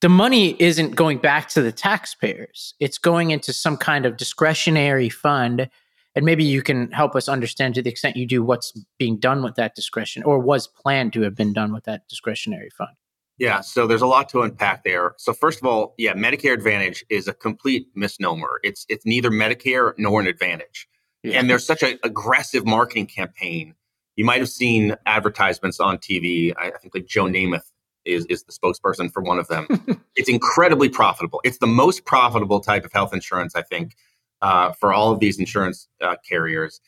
the 0.00 0.08
money 0.08 0.56
isn't 0.60 0.96
going 0.96 1.18
back 1.18 1.48
to 1.50 1.62
the 1.62 1.70
taxpayers. 1.70 2.74
It's 2.80 2.98
going 2.98 3.30
into 3.30 3.52
some 3.52 3.76
kind 3.76 4.04
of 4.04 4.16
discretionary 4.16 5.08
fund. 5.08 5.70
And 6.16 6.24
maybe 6.24 6.42
you 6.42 6.60
can 6.60 6.90
help 6.90 7.14
us 7.14 7.28
understand 7.28 7.76
to 7.76 7.82
the 7.82 7.90
extent 7.90 8.16
you 8.16 8.26
do 8.26 8.42
what's 8.42 8.72
being 8.98 9.18
done 9.18 9.44
with 9.44 9.54
that 9.54 9.76
discretion 9.76 10.24
or 10.24 10.40
was 10.40 10.66
planned 10.66 11.12
to 11.12 11.22
have 11.22 11.36
been 11.36 11.52
done 11.52 11.72
with 11.72 11.84
that 11.84 12.08
discretionary 12.08 12.70
fund. 12.70 12.96
Yeah, 13.38 13.60
so 13.60 13.86
there's 13.86 14.02
a 14.02 14.06
lot 14.06 14.28
to 14.30 14.42
unpack 14.42 14.82
there. 14.82 15.14
So 15.18 15.32
first 15.32 15.60
of 15.60 15.66
all, 15.66 15.94
yeah, 15.96 16.14
Medicare 16.14 16.52
Advantage 16.52 17.04
is 17.08 17.28
a 17.28 17.32
complete 17.32 17.86
misnomer. 17.94 18.58
It's 18.64 18.84
it's 18.88 19.06
neither 19.06 19.30
Medicare 19.30 19.92
nor 19.96 20.20
an 20.20 20.26
Advantage. 20.26 20.88
Yeah. 21.22 21.38
And 21.38 21.48
there's 21.48 21.64
such 21.64 21.84
an 21.84 22.00
aggressive 22.02 22.66
marketing 22.66 23.06
campaign. 23.06 23.74
You 24.18 24.24
might 24.24 24.40
have 24.40 24.48
seen 24.48 24.96
advertisements 25.06 25.78
on 25.78 25.96
TV. 25.98 26.52
I 26.58 26.72
think 26.82 26.92
like 26.92 27.06
Joe 27.06 27.26
Namath 27.26 27.70
is, 28.04 28.26
is 28.26 28.42
the 28.42 28.52
spokesperson 28.52 29.12
for 29.12 29.22
one 29.22 29.38
of 29.38 29.46
them. 29.46 29.68
it's 30.16 30.28
incredibly 30.28 30.88
profitable. 30.88 31.40
It's 31.44 31.58
the 31.58 31.68
most 31.68 32.04
profitable 32.04 32.58
type 32.58 32.84
of 32.84 32.92
health 32.92 33.14
insurance, 33.14 33.54
I 33.54 33.62
think, 33.62 33.94
uh, 34.42 34.72
for 34.72 34.92
all 34.92 35.12
of 35.12 35.20
these 35.20 35.38
insurance 35.38 35.86
uh, 36.00 36.16
carriers. 36.28 36.80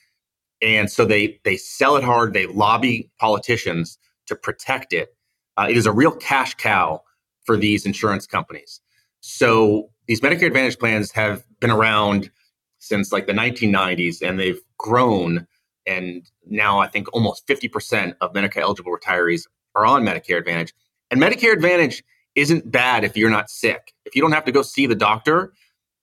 And 0.60 0.90
so 0.90 1.04
they 1.04 1.38
they 1.44 1.56
sell 1.56 1.94
it 1.94 2.02
hard. 2.02 2.32
They 2.32 2.46
lobby 2.46 3.12
politicians 3.20 3.96
to 4.26 4.34
protect 4.34 4.92
it. 4.92 5.14
Uh, 5.56 5.68
it 5.70 5.76
is 5.76 5.86
a 5.86 5.92
real 5.92 6.10
cash 6.10 6.56
cow 6.56 7.00
for 7.44 7.56
these 7.56 7.86
insurance 7.86 8.26
companies. 8.26 8.80
So 9.20 9.90
these 10.08 10.20
Medicare 10.20 10.48
Advantage 10.48 10.80
plans 10.80 11.12
have 11.12 11.44
been 11.60 11.70
around 11.70 12.28
since 12.80 13.12
like 13.12 13.28
the 13.28 13.32
1990s, 13.34 14.20
and 14.20 14.36
they've 14.36 14.60
grown. 14.78 15.46
And 15.90 16.30
now 16.46 16.78
I 16.78 16.86
think 16.86 17.12
almost 17.12 17.48
50% 17.48 18.14
of 18.20 18.32
Medicare 18.32 18.62
eligible 18.62 18.96
retirees 18.96 19.42
are 19.74 19.84
on 19.84 20.04
Medicare 20.04 20.38
Advantage. 20.38 20.72
And 21.10 21.20
Medicare 21.20 21.52
Advantage 21.52 22.04
isn't 22.36 22.70
bad 22.70 23.02
if 23.02 23.16
you're 23.16 23.28
not 23.28 23.50
sick. 23.50 23.92
If 24.04 24.14
you 24.14 24.22
don't 24.22 24.30
have 24.30 24.44
to 24.44 24.52
go 24.52 24.62
see 24.62 24.86
the 24.86 24.94
doctor, 24.94 25.52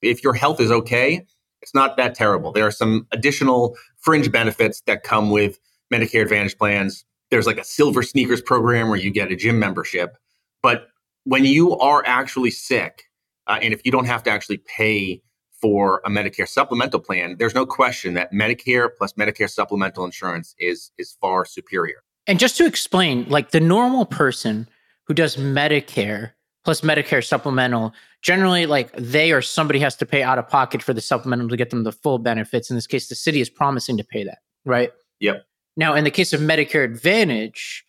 if 0.02 0.22
your 0.22 0.34
health 0.34 0.60
is 0.60 0.70
okay, 0.70 1.24
it's 1.62 1.74
not 1.74 1.96
that 1.96 2.14
terrible. 2.14 2.52
There 2.52 2.66
are 2.66 2.70
some 2.70 3.06
additional 3.12 3.76
fringe 3.96 4.30
benefits 4.30 4.82
that 4.82 5.04
come 5.04 5.30
with 5.30 5.58
Medicare 5.92 6.22
Advantage 6.22 6.58
plans. 6.58 7.06
There's 7.30 7.46
like 7.46 7.58
a 7.58 7.64
silver 7.64 8.02
sneakers 8.02 8.42
program 8.42 8.88
where 8.88 8.98
you 8.98 9.10
get 9.10 9.32
a 9.32 9.36
gym 9.36 9.58
membership. 9.58 10.18
But 10.62 10.88
when 11.24 11.46
you 11.46 11.78
are 11.78 12.02
actually 12.04 12.50
sick, 12.50 13.04
uh, 13.46 13.58
and 13.62 13.72
if 13.72 13.80
you 13.84 13.90
don't 13.90 14.04
have 14.04 14.22
to 14.24 14.30
actually 14.30 14.58
pay 14.58 15.22
for 15.60 16.00
a 16.04 16.10
Medicare 16.10 16.48
supplemental 16.48 17.00
plan, 17.00 17.36
there's 17.38 17.54
no 17.54 17.66
question 17.66 18.14
that 18.14 18.32
Medicare 18.32 18.88
plus 18.96 19.12
Medicare 19.14 19.50
supplemental 19.50 20.04
insurance 20.04 20.54
is 20.58 20.90
is 20.98 21.16
far 21.20 21.44
superior. 21.44 22.02
And 22.26 22.38
just 22.38 22.56
to 22.58 22.66
explain, 22.66 23.26
like 23.28 23.50
the 23.50 23.60
normal 23.60 24.04
person 24.04 24.68
who 25.04 25.14
does 25.14 25.36
Medicare 25.36 26.32
plus 26.64 26.82
Medicare 26.82 27.24
supplemental, 27.24 27.94
generally 28.20 28.66
like 28.66 28.92
they 28.92 29.32
or 29.32 29.40
somebody 29.40 29.78
has 29.78 29.96
to 29.96 30.06
pay 30.06 30.22
out 30.22 30.38
of 30.38 30.48
pocket 30.48 30.82
for 30.82 30.92
the 30.92 31.00
supplemental 31.00 31.48
to 31.48 31.56
get 31.56 31.70
them 31.70 31.84
the 31.84 31.92
full 31.92 32.18
benefits. 32.18 32.68
In 32.70 32.76
this 32.76 32.86
case, 32.86 33.08
the 33.08 33.14
city 33.14 33.40
is 33.40 33.48
promising 33.48 33.96
to 33.96 34.04
pay 34.04 34.24
that, 34.24 34.38
right? 34.64 34.92
Yep. 35.20 35.46
Now, 35.76 35.94
in 35.94 36.04
the 36.04 36.10
case 36.10 36.32
of 36.32 36.40
Medicare 36.40 36.84
Advantage, 36.84 37.84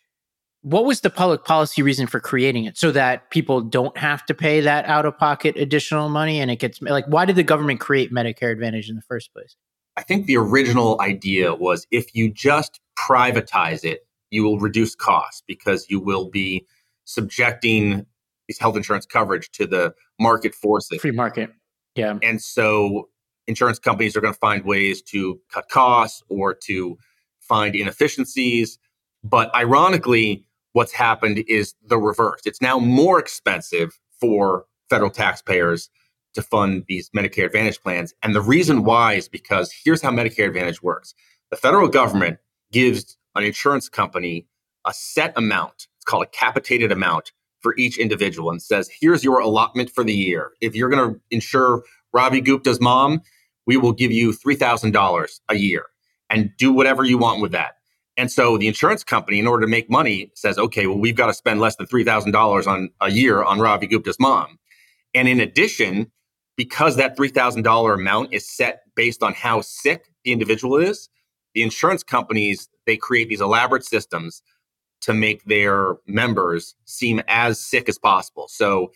what 0.62 0.84
was 0.84 1.00
the 1.00 1.10
public 1.10 1.44
policy 1.44 1.82
reason 1.82 2.06
for 2.06 2.20
creating 2.20 2.64
it? 2.64 2.76
So 2.76 2.90
that 2.92 3.30
people 3.30 3.60
don't 3.60 3.96
have 3.96 4.24
to 4.26 4.34
pay 4.34 4.60
that 4.60 4.84
out 4.84 5.06
of 5.06 5.16
pocket 5.16 5.56
additional 5.56 6.08
money 6.08 6.40
and 6.40 6.50
it 6.50 6.56
gets 6.56 6.80
like 6.82 7.06
why 7.06 7.24
did 7.24 7.36
the 7.36 7.42
government 7.42 7.80
create 7.80 8.12
medicare 8.12 8.52
advantage 8.52 8.88
in 8.88 8.96
the 8.96 9.02
first 9.02 9.32
place? 9.32 9.56
I 9.96 10.02
think 10.02 10.26
the 10.26 10.36
original 10.36 11.00
idea 11.00 11.54
was 11.54 11.86
if 11.90 12.14
you 12.14 12.30
just 12.32 12.80
privatize 12.98 13.84
it 13.84 14.06
you 14.30 14.44
will 14.44 14.58
reduce 14.58 14.94
costs 14.94 15.42
because 15.46 15.86
you 15.88 16.00
will 16.00 16.30
be 16.30 16.66
subjecting 17.04 18.06
these 18.46 18.58
health 18.58 18.76
insurance 18.76 19.06
coverage 19.06 19.50
to 19.52 19.66
the 19.66 19.94
market 20.18 20.54
forces. 20.54 21.00
Free 21.00 21.10
market. 21.10 21.50
Yeah. 21.96 22.18
And 22.22 22.40
so 22.40 23.08
insurance 23.46 23.78
companies 23.78 24.16
are 24.16 24.20
going 24.20 24.32
to 24.32 24.38
find 24.38 24.64
ways 24.64 25.02
to 25.02 25.40
cut 25.52 25.68
costs 25.68 26.22
or 26.28 26.54
to 26.66 26.96
find 27.40 27.74
inefficiencies. 27.74 28.78
But 29.24 29.54
ironically 29.54 30.44
what's 30.72 30.92
happened 30.92 31.44
is 31.48 31.74
the 31.84 31.98
reverse. 31.98 32.42
It's 32.44 32.62
now 32.62 32.78
more 32.78 33.18
expensive 33.18 33.98
for 34.20 34.66
federal 34.88 35.10
taxpayers 35.10 35.90
to 36.34 36.42
fund 36.42 36.84
these 36.88 37.10
Medicare 37.10 37.46
Advantage 37.46 37.82
plans. 37.82 38.14
And 38.22 38.34
the 38.34 38.40
reason 38.40 38.84
why 38.84 39.14
is 39.14 39.28
because 39.28 39.72
here's 39.84 40.02
how 40.02 40.10
Medicare 40.10 40.46
Advantage 40.46 40.82
works 40.82 41.14
the 41.50 41.56
federal 41.56 41.88
government 41.88 42.38
gives 42.70 43.16
an 43.34 43.42
insurance 43.42 43.88
company 43.88 44.46
a 44.86 44.92
set 44.94 45.32
amount, 45.36 45.88
it's 45.96 46.04
called 46.04 46.22
a 46.22 46.28
capitated 46.28 46.92
amount 46.92 47.32
for 47.60 47.76
each 47.76 47.98
individual, 47.98 48.50
and 48.50 48.62
says, 48.62 48.88
here's 49.00 49.22
your 49.22 49.40
allotment 49.40 49.90
for 49.90 50.02
the 50.04 50.14
year. 50.14 50.52
If 50.60 50.74
you're 50.74 50.88
going 50.88 51.14
to 51.14 51.20
insure 51.30 51.82
Ravi 52.12 52.40
Gupta's 52.40 52.80
mom, 52.80 53.20
we 53.66 53.76
will 53.76 53.92
give 53.92 54.10
you 54.10 54.32
$3,000 54.32 55.40
a 55.48 55.56
year 55.56 55.86
and 56.30 56.50
do 56.56 56.72
whatever 56.72 57.04
you 57.04 57.18
want 57.18 57.42
with 57.42 57.52
that. 57.52 57.74
And 58.20 58.30
so 58.30 58.58
the 58.58 58.68
insurance 58.68 59.02
company, 59.02 59.38
in 59.38 59.46
order 59.46 59.64
to 59.64 59.70
make 59.70 59.88
money, 59.88 60.30
says, 60.34 60.58
okay, 60.58 60.86
well, 60.86 60.98
we've 60.98 61.16
got 61.16 61.28
to 61.28 61.32
spend 61.32 61.58
less 61.58 61.76
than 61.76 61.86
$3,000 61.86 62.66
on 62.66 62.90
a 63.00 63.10
year 63.10 63.42
on 63.42 63.60
Ravi 63.60 63.86
Gupta's 63.86 64.20
mom. 64.20 64.58
And 65.14 65.26
in 65.26 65.40
addition, 65.40 66.12
because 66.54 66.96
that 66.96 67.16
$3,000 67.16 67.94
amount 67.94 68.34
is 68.34 68.46
set 68.46 68.82
based 68.94 69.22
on 69.22 69.32
how 69.32 69.62
sick 69.62 70.04
the 70.22 70.32
individual 70.32 70.76
is, 70.76 71.08
the 71.54 71.62
insurance 71.62 72.02
companies, 72.02 72.68
they 72.86 72.98
create 72.98 73.30
these 73.30 73.40
elaborate 73.40 73.86
systems 73.86 74.42
to 75.00 75.14
make 75.14 75.42
their 75.44 75.94
members 76.06 76.74
seem 76.84 77.22
as 77.26 77.58
sick 77.58 77.88
as 77.88 77.96
possible. 77.96 78.48
So 78.48 78.92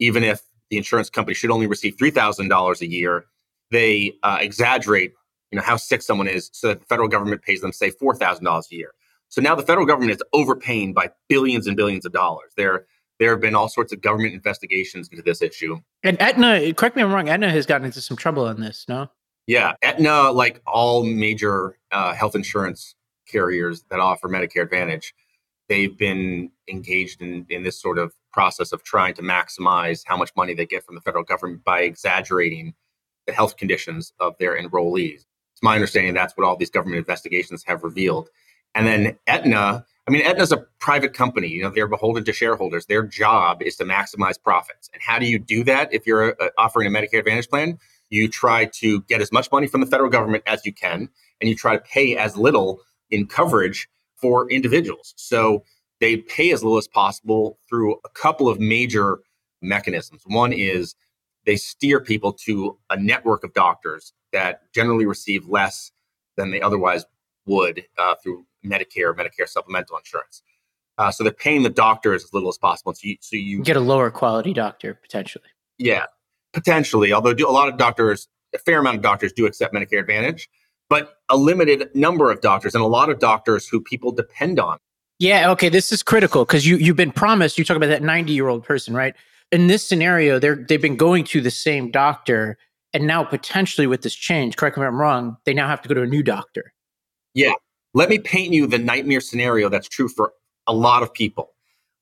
even 0.00 0.22
if 0.22 0.42
the 0.68 0.76
insurance 0.76 1.08
company 1.08 1.32
should 1.32 1.50
only 1.50 1.66
receive 1.66 1.96
$3,000 1.96 2.80
a 2.82 2.86
year, 2.86 3.24
they 3.70 4.18
uh, 4.22 4.36
exaggerate 4.38 5.12
you 5.50 5.56
know 5.56 5.62
how 5.62 5.76
sick 5.76 6.02
someone 6.02 6.28
is 6.28 6.50
so 6.52 6.68
that 6.68 6.80
the 6.80 6.86
federal 6.86 7.08
government 7.08 7.42
pays 7.42 7.60
them 7.60 7.72
say 7.72 7.90
$4000 7.90 8.42
a 8.70 8.74
year. 8.74 8.92
So 9.28 9.40
now 9.40 9.54
the 9.54 9.62
federal 9.62 9.86
government 9.86 10.12
is 10.12 10.22
overpaying 10.32 10.92
by 10.92 11.10
billions 11.28 11.66
and 11.66 11.76
billions 11.76 12.06
of 12.06 12.12
dollars. 12.12 12.52
There 12.56 12.86
there 13.18 13.30
have 13.30 13.40
been 13.40 13.54
all 13.54 13.68
sorts 13.68 13.92
of 13.92 14.00
government 14.00 14.34
investigations 14.34 15.08
into 15.08 15.22
this 15.22 15.40
issue. 15.42 15.78
And 16.02 16.20
aetna 16.20 16.72
correct 16.74 16.96
me 16.96 17.02
if 17.02 17.06
i'm 17.06 17.14
wrong 17.14 17.28
aetna 17.28 17.50
has 17.50 17.66
gotten 17.66 17.86
into 17.86 18.00
some 18.00 18.16
trouble 18.16 18.44
on 18.46 18.60
this 18.60 18.84
no? 18.88 19.08
Yeah 19.46 19.72
aetna 19.82 20.30
like 20.32 20.60
all 20.66 21.02
major 21.04 21.78
uh, 21.92 22.14
health 22.14 22.34
insurance 22.34 22.94
carriers 23.26 23.84
that 23.90 24.00
offer 24.00 24.28
medicare 24.28 24.62
advantage 24.62 25.14
they've 25.68 25.96
been 25.96 26.50
engaged 26.68 27.22
in, 27.22 27.44
in 27.48 27.62
this 27.62 27.80
sort 27.80 27.98
of 27.98 28.12
process 28.32 28.72
of 28.72 28.84
trying 28.84 29.14
to 29.14 29.22
maximize 29.22 30.02
how 30.06 30.16
much 30.16 30.30
money 30.36 30.54
they 30.54 30.66
get 30.66 30.84
from 30.84 30.94
the 30.94 31.00
federal 31.00 31.24
government 31.24 31.64
by 31.64 31.80
exaggerating 31.80 32.74
the 33.26 33.32
health 33.32 33.56
conditions 33.56 34.12
of 34.20 34.34
their 34.38 34.60
enrollees 34.60 35.24
it's 35.56 35.62
my 35.62 35.74
understanding 35.74 36.12
that's 36.12 36.36
what 36.36 36.46
all 36.46 36.54
these 36.54 36.68
government 36.68 36.98
investigations 36.98 37.64
have 37.64 37.82
revealed. 37.82 38.28
And 38.74 38.86
then 38.86 39.16
Aetna, 39.26 39.86
I 40.06 40.10
mean, 40.10 40.20
Aetna's 40.20 40.52
a 40.52 40.58
private 40.80 41.14
company. 41.14 41.48
You 41.48 41.62
know, 41.62 41.70
they're 41.70 41.86
beholden 41.86 42.24
to 42.24 42.32
shareholders. 42.34 42.84
Their 42.84 43.02
job 43.02 43.62
is 43.62 43.74
to 43.76 43.84
maximize 43.84 44.34
profits. 44.40 44.90
And 44.92 45.02
how 45.02 45.18
do 45.18 45.24
you 45.24 45.38
do 45.38 45.64
that 45.64 45.90
if 45.94 46.06
you're 46.06 46.36
uh, 46.42 46.50
offering 46.58 46.86
a 46.86 46.90
Medicare 46.90 47.20
Advantage 47.20 47.48
plan? 47.48 47.78
You 48.10 48.28
try 48.28 48.66
to 48.66 49.00
get 49.04 49.22
as 49.22 49.32
much 49.32 49.50
money 49.50 49.66
from 49.66 49.80
the 49.80 49.86
federal 49.86 50.10
government 50.10 50.44
as 50.46 50.66
you 50.66 50.74
can, 50.74 51.08
and 51.40 51.48
you 51.48 51.56
try 51.56 51.74
to 51.74 51.82
pay 51.82 52.18
as 52.18 52.36
little 52.36 52.82
in 53.10 53.26
coverage 53.26 53.88
for 54.14 54.50
individuals. 54.50 55.14
So 55.16 55.64
they 56.00 56.18
pay 56.18 56.52
as 56.52 56.62
little 56.62 56.76
as 56.76 56.86
possible 56.86 57.58
through 57.66 57.94
a 58.04 58.10
couple 58.10 58.46
of 58.46 58.60
major 58.60 59.20
mechanisms. 59.62 60.20
One 60.26 60.52
is 60.52 60.96
they 61.46 61.56
steer 61.56 61.98
people 61.98 62.34
to 62.44 62.76
a 62.90 63.00
network 63.00 63.42
of 63.42 63.54
doctors 63.54 64.12
that 64.36 64.70
generally 64.74 65.06
receive 65.06 65.46
less 65.46 65.92
than 66.36 66.50
they 66.50 66.60
otherwise 66.60 67.06
would 67.46 67.86
uh, 67.96 68.14
through 68.22 68.44
Medicare, 68.64 69.06
or 69.06 69.14
Medicare 69.14 69.48
supplemental 69.48 69.96
insurance. 69.96 70.42
Uh, 70.98 71.10
so 71.10 71.24
they're 71.24 71.32
paying 71.32 71.62
the 71.62 71.70
doctors 71.70 72.22
as 72.22 72.34
little 72.34 72.50
as 72.50 72.58
possible. 72.58 72.92
So 72.92 73.00
you, 73.04 73.16
so 73.20 73.36
you 73.36 73.62
get 73.62 73.76
a 73.76 73.80
lower 73.80 74.10
quality 74.10 74.52
doctor 74.52 74.92
potentially. 74.92 75.48
Yeah, 75.78 76.04
potentially. 76.52 77.14
Although 77.14 77.32
do, 77.32 77.48
a 77.48 77.50
lot 77.50 77.68
of 77.68 77.78
doctors, 77.78 78.28
a 78.54 78.58
fair 78.58 78.78
amount 78.78 78.96
of 78.96 79.02
doctors 79.02 79.32
do 79.32 79.46
accept 79.46 79.72
Medicare 79.74 80.00
Advantage, 80.00 80.50
but 80.90 81.14
a 81.30 81.36
limited 81.36 81.88
number 81.94 82.30
of 82.30 82.42
doctors 82.42 82.74
and 82.74 82.84
a 82.84 82.86
lot 82.86 83.08
of 83.08 83.18
doctors 83.18 83.66
who 83.66 83.80
people 83.80 84.12
depend 84.12 84.60
on. 84.60 84.76
Yeah. 85.18 85.50
Okay. 85.52 85.70
This 85.70 85.92
is 85.92 86.02
critical 86.02 86.44
because 86.44 86.66
you 86.66 86.76
you've 86.76 86.96
been 86.96 87.12
promised. 87.12 87.56
You 87.56 87.64
talk 87.64 87.78
about 87.78 87.88
that 87.88 88.02
ninety 88.02 88.34
year 88.34 88.48
old 88.48 88.64
person, 88.64 88.92
right? 88.92 89.14
in 89.52 89.66
this 89.66 89.86
scenario, 89.86 90.38
they're 90.38 90.56
they've 90.56 90.82
been 90.82 90.96
going 90.96 91.24
to 91.24 91.40
the 91.40 91.50
same 91.50 91.90
doctor, 91.90 92.58
and 92.96 93.06
now 93.06 93.22
potentially 93.22 93.86
with 93.86 94.00
this 94.00 94.14
change, 94.14 94.56
correct 94.56 94.78
me 94.78 94.82
if 94.82 94.88
I'm 94.88 94.98
wrong, 94.98 95.36
they 95.44 95.52
now 95.52 95.68
have 95.68 95.82
to 95.82 95.88
go 95.88 95.94
to 95.94 96.02
a 96.02 96.06
new 96.06 96.22
doctor. 96.22 96.72
Yeah. 97.34 97.52
Let 97.92 98.08
me 98.08 98.18
paint 98.18 98.54
you 98.54 98.66
the 98.66 98.78
nightmare 98.78 99.20
scenario 99.20 99.68
that's 99.68 99.86
true 99.86 100.08
for 100.08 100.32
a 100.66 100.72
lot 100.72 101.02
of 101.02 101.12
people. 101.12 101.52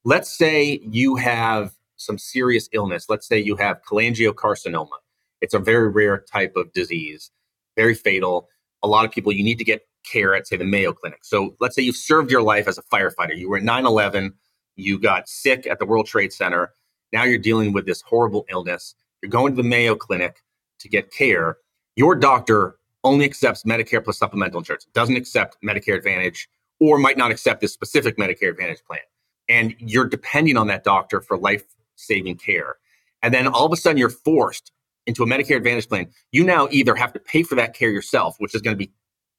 Let's 0.04 0.30
say 0.30 0.80
you 0.84 1.16
have 1.16 1.74
some 1.96 2.16
serious 2.16 2.68
illness. 2.72 3.06
Let's 3.08 3.26
say 3.26 3.40
you 3.40 3.56
have 3.56 3.82
cholangiocarcinoma. 3.82 4.98
It's 5.40 5.52
a 5.52 5.58
very 5.58 5.88
rare 5.88 6.24
type 6.32 6.54
of 6.54 6.72
disease, 6.72 7.32
very 7.76 7.94
fatal. 7.94 8.48
A 8.84 8.88
lot 8.88 9.04
of 9.04 9.10
people, 9.10 9.32
you 9.32 9.42
need 9.42 9.58
to 9.58 9.64
get 9.64 9.82
care 10.04 10.32
at, 10.34 10.46
say, 10.46 10.56
the 10.56 10.64
Mayo 10.64 10.92
Clinic. 10.92 11.24
So 11.24 11.56
let's 11.58 11.74
say 11.74 11.82
you've 11.82 11.96
served 11.96 12.30
your 12.30 12.42
life 12.42 12.68
as 12.68 12.78
a 12.78 12.82
firefighter. 12.82 13.36
You 13.36 13.50
were 13.50 13.56
at 13.56 13.64
9 13.64 13.84
11, 13.84 14.32
you 14.76 14.98
got 14.98 15.28
sick 15.28 15.66
at 15.66 15.80
the 15.80 15.86
World 15.86 16.06
Trade 16.06 16.32
Center, 16.32 16.72
now 17.14 17.22
you're 17.22 17.38
dealing 17.38 17.72
with 17.72 17.86
this 17.86 18.02
horrible 18.02 18.44
illness. 18.50 18.96
You're 19.22 19.30
going 19.30 19.52
to 19.52 19.62
the 19.62 19.68
Mayo 19.68 19.94
Clinic 19.94 20.42
to 20.84 20.88
get 20.88 21.10
care. 21.10 21.58
Your 21.96 22.14
doctor 22.14 22.76
only 23.02 23.24
accepts 23.24 23.64
Medicare 23.64 24.02
plus 24.02 24.18
supplemental 24.18 24.58
insurance, 24.58 24.86
doesn't 24.94 25.16
accept 25.16 25.56
Medicare 25.64 25.96
Advantage, 25.96 26.48
or 26.80 26.98
might 26.98 27.18
not 27.18 27.30
accept 27.30 27.60
this 27.60 27.72
specific 27.72 28.16
Medicare 28.16 28.50
Advantage 28.50 28.82
plan. 28.86 29.00
And 29.48 29.74
you're 29.78 30.08
depending 30.08 30.56
on 30.56 30.68
that 30.68 30.84
doctor 30.84 31.20
for 31.20 31.36
life 31.36 31.64
saving 31.96 32.36
care. 32.36 32.76
And 33.22 33.34
then 33.34 33.46
all 33.48 33.66
of 33.66 33.72
a 33.72 33.76
sudden, 33.76 33.98
you're 33.98 34.10
forced 34.10 34.72
into 35.06 35.22
a 35.22 35.26
Medicare 35.26 35.56
Advantage 35.56 35.88
plan. 35.88 36.08
You 36.32 36.44
now 36.44 36.68
either 36.70 36.94
have 36.94 37.12
to 37.12 37.20
pay 37.20 37.42
for 37.42 37.54
that 37.56 37.74
care 37.74 37.90
yourself, 37.90 38.36
which 38.38 38.54
is 38.54 38.62
going 38.62 38.76
to 38.76 38.78
be 38.78 38.92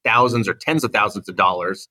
thousands 0.03 0.47
or 0.47 0.53
tens 0.53 0.83
of 0.83 0.91
thousands 0.91 1.27
of 1.27 1.35
dollars, 1.35 1.87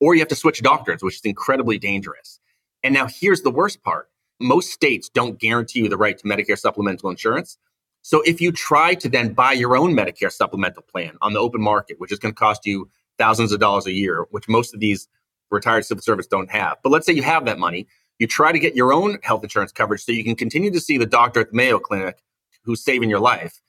or 0.00 0.14
you 0.14 0.20
have 0.20 0.28
to 0.28 0.34
switch 0.34 0.62
doctors, 0.62 1.02
which 1.02 1.16
is 1.16 1.20
incredibly 1.24 1.78
dangerous. 1.78 2.40
And 2.82 2.94
now 2.94 3.06
here's 3.06 3.42
the 3.42 3.50
worst 3.50 3.82
part 3.82 4.08
most 4.40 4.70
states 4.70 5.08
don't 5.08 5.38
guarantee 5.38 5.80
you 5.80 5.88
the 5.88 5.96
right 5.96 6.16
to 6.16 6.24
Medicare 6.24 6.58
supplemental 6.58 7.10
insurance. 7.10 7.58
So 8.02 8.22
if 8.22 8.40
you 8.40 8.52
try 8.52 8.94
to 8.94 9.08
then 9.08 9.32
buy 9.32 9.52
your 9.52 9.76
own 9.76 9.94
Medicare 9.94 10.32
supplemental 10.32 10.82
plan 10.82 11.16
on 11.20 11.32
the 11.32 11.40
open 11.40 11.60
market, 11.60 12.00
which 12.00 12.12
is 12.12 12.18
going 12.18 12.32
to 12.32 12.38
cost 12.38 12.64
you 12.64 12.88
thousands 13.18 13.52
of 13.52 13.60
dollars 13.60 13.86
a 13.86 13.92
year, 13.92 14.26
which 14.30 14.48
most 14.48 14.72
of 14.72 14.80
these 14.80 15.08
retired 15.50 15.84
civil 15.84 16.02
service 16.02 16.26
don't 16.26 16.50
have. 16.50 16.76
But 16.82 16.90
let's 16.90 17.06
say 17.06 17.12
you 17.12 17.22
have 17.22 17.44
that 17.46 17.58
money, 17.58 17.86
you 18.18 18.26
try 18.26 18.52
to 18.52 18.58
get 18.58 18.74
your 18.74 18.92
own 18.92 19.18
health 19.22 19.42
insurance 19.42 19.72
coverage 19.72 20.02
so 20.04 20.12
you 20.12 20.24
can 20.24 20.36
continue 20.36 20.70
to 20.70 20.80
see 20.80 20.98
the 20.98 21.06
doctor 21.06 21.40
at 21.40 21.50
the 21.50 21.56
Mayo 21.56 21.78
Clinic 21.78 22.18
who's 22.62 22.82
saving 22.82 23.10
your 23.10 23.20
life. 23.20 23.60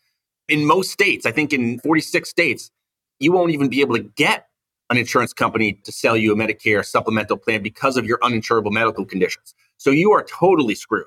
In 0.48 0.65
most 0.65 0.91
states, 0.91 1.25
I 1.25 1.31
think 1.31 1.53
in 1.53 1.79
46 1.79 2.29
states, 2.29 2.71
you 3.19 3.31
won't 3.31 3.51
even 3.51 3.69
be 3.69 3.81
able 3.81 3.95
to 3.95 4.03
get 4.03 4.48
an 4.89 4.98
insurance 4.98 5.33
company 5.33 5.74
to 5.83 5.91
sell 5.91 6.17
you 6.17 6.33
a 6.33 6.36
Medicare 6.36 6.83
supplemental 6.83 7.38
plan 7.38 7.62
because 7.62 7.98
of 7.98 8.05
your 8.05 8.17
uninsurable 8.19 8.71
medical 8.71 9.05
conditions. 9.05 9.53
So 9.77 9.91
you 9.91 10.12
are 10.12 10.24
totally 10.24 10.75
screwed. 10.75 11.05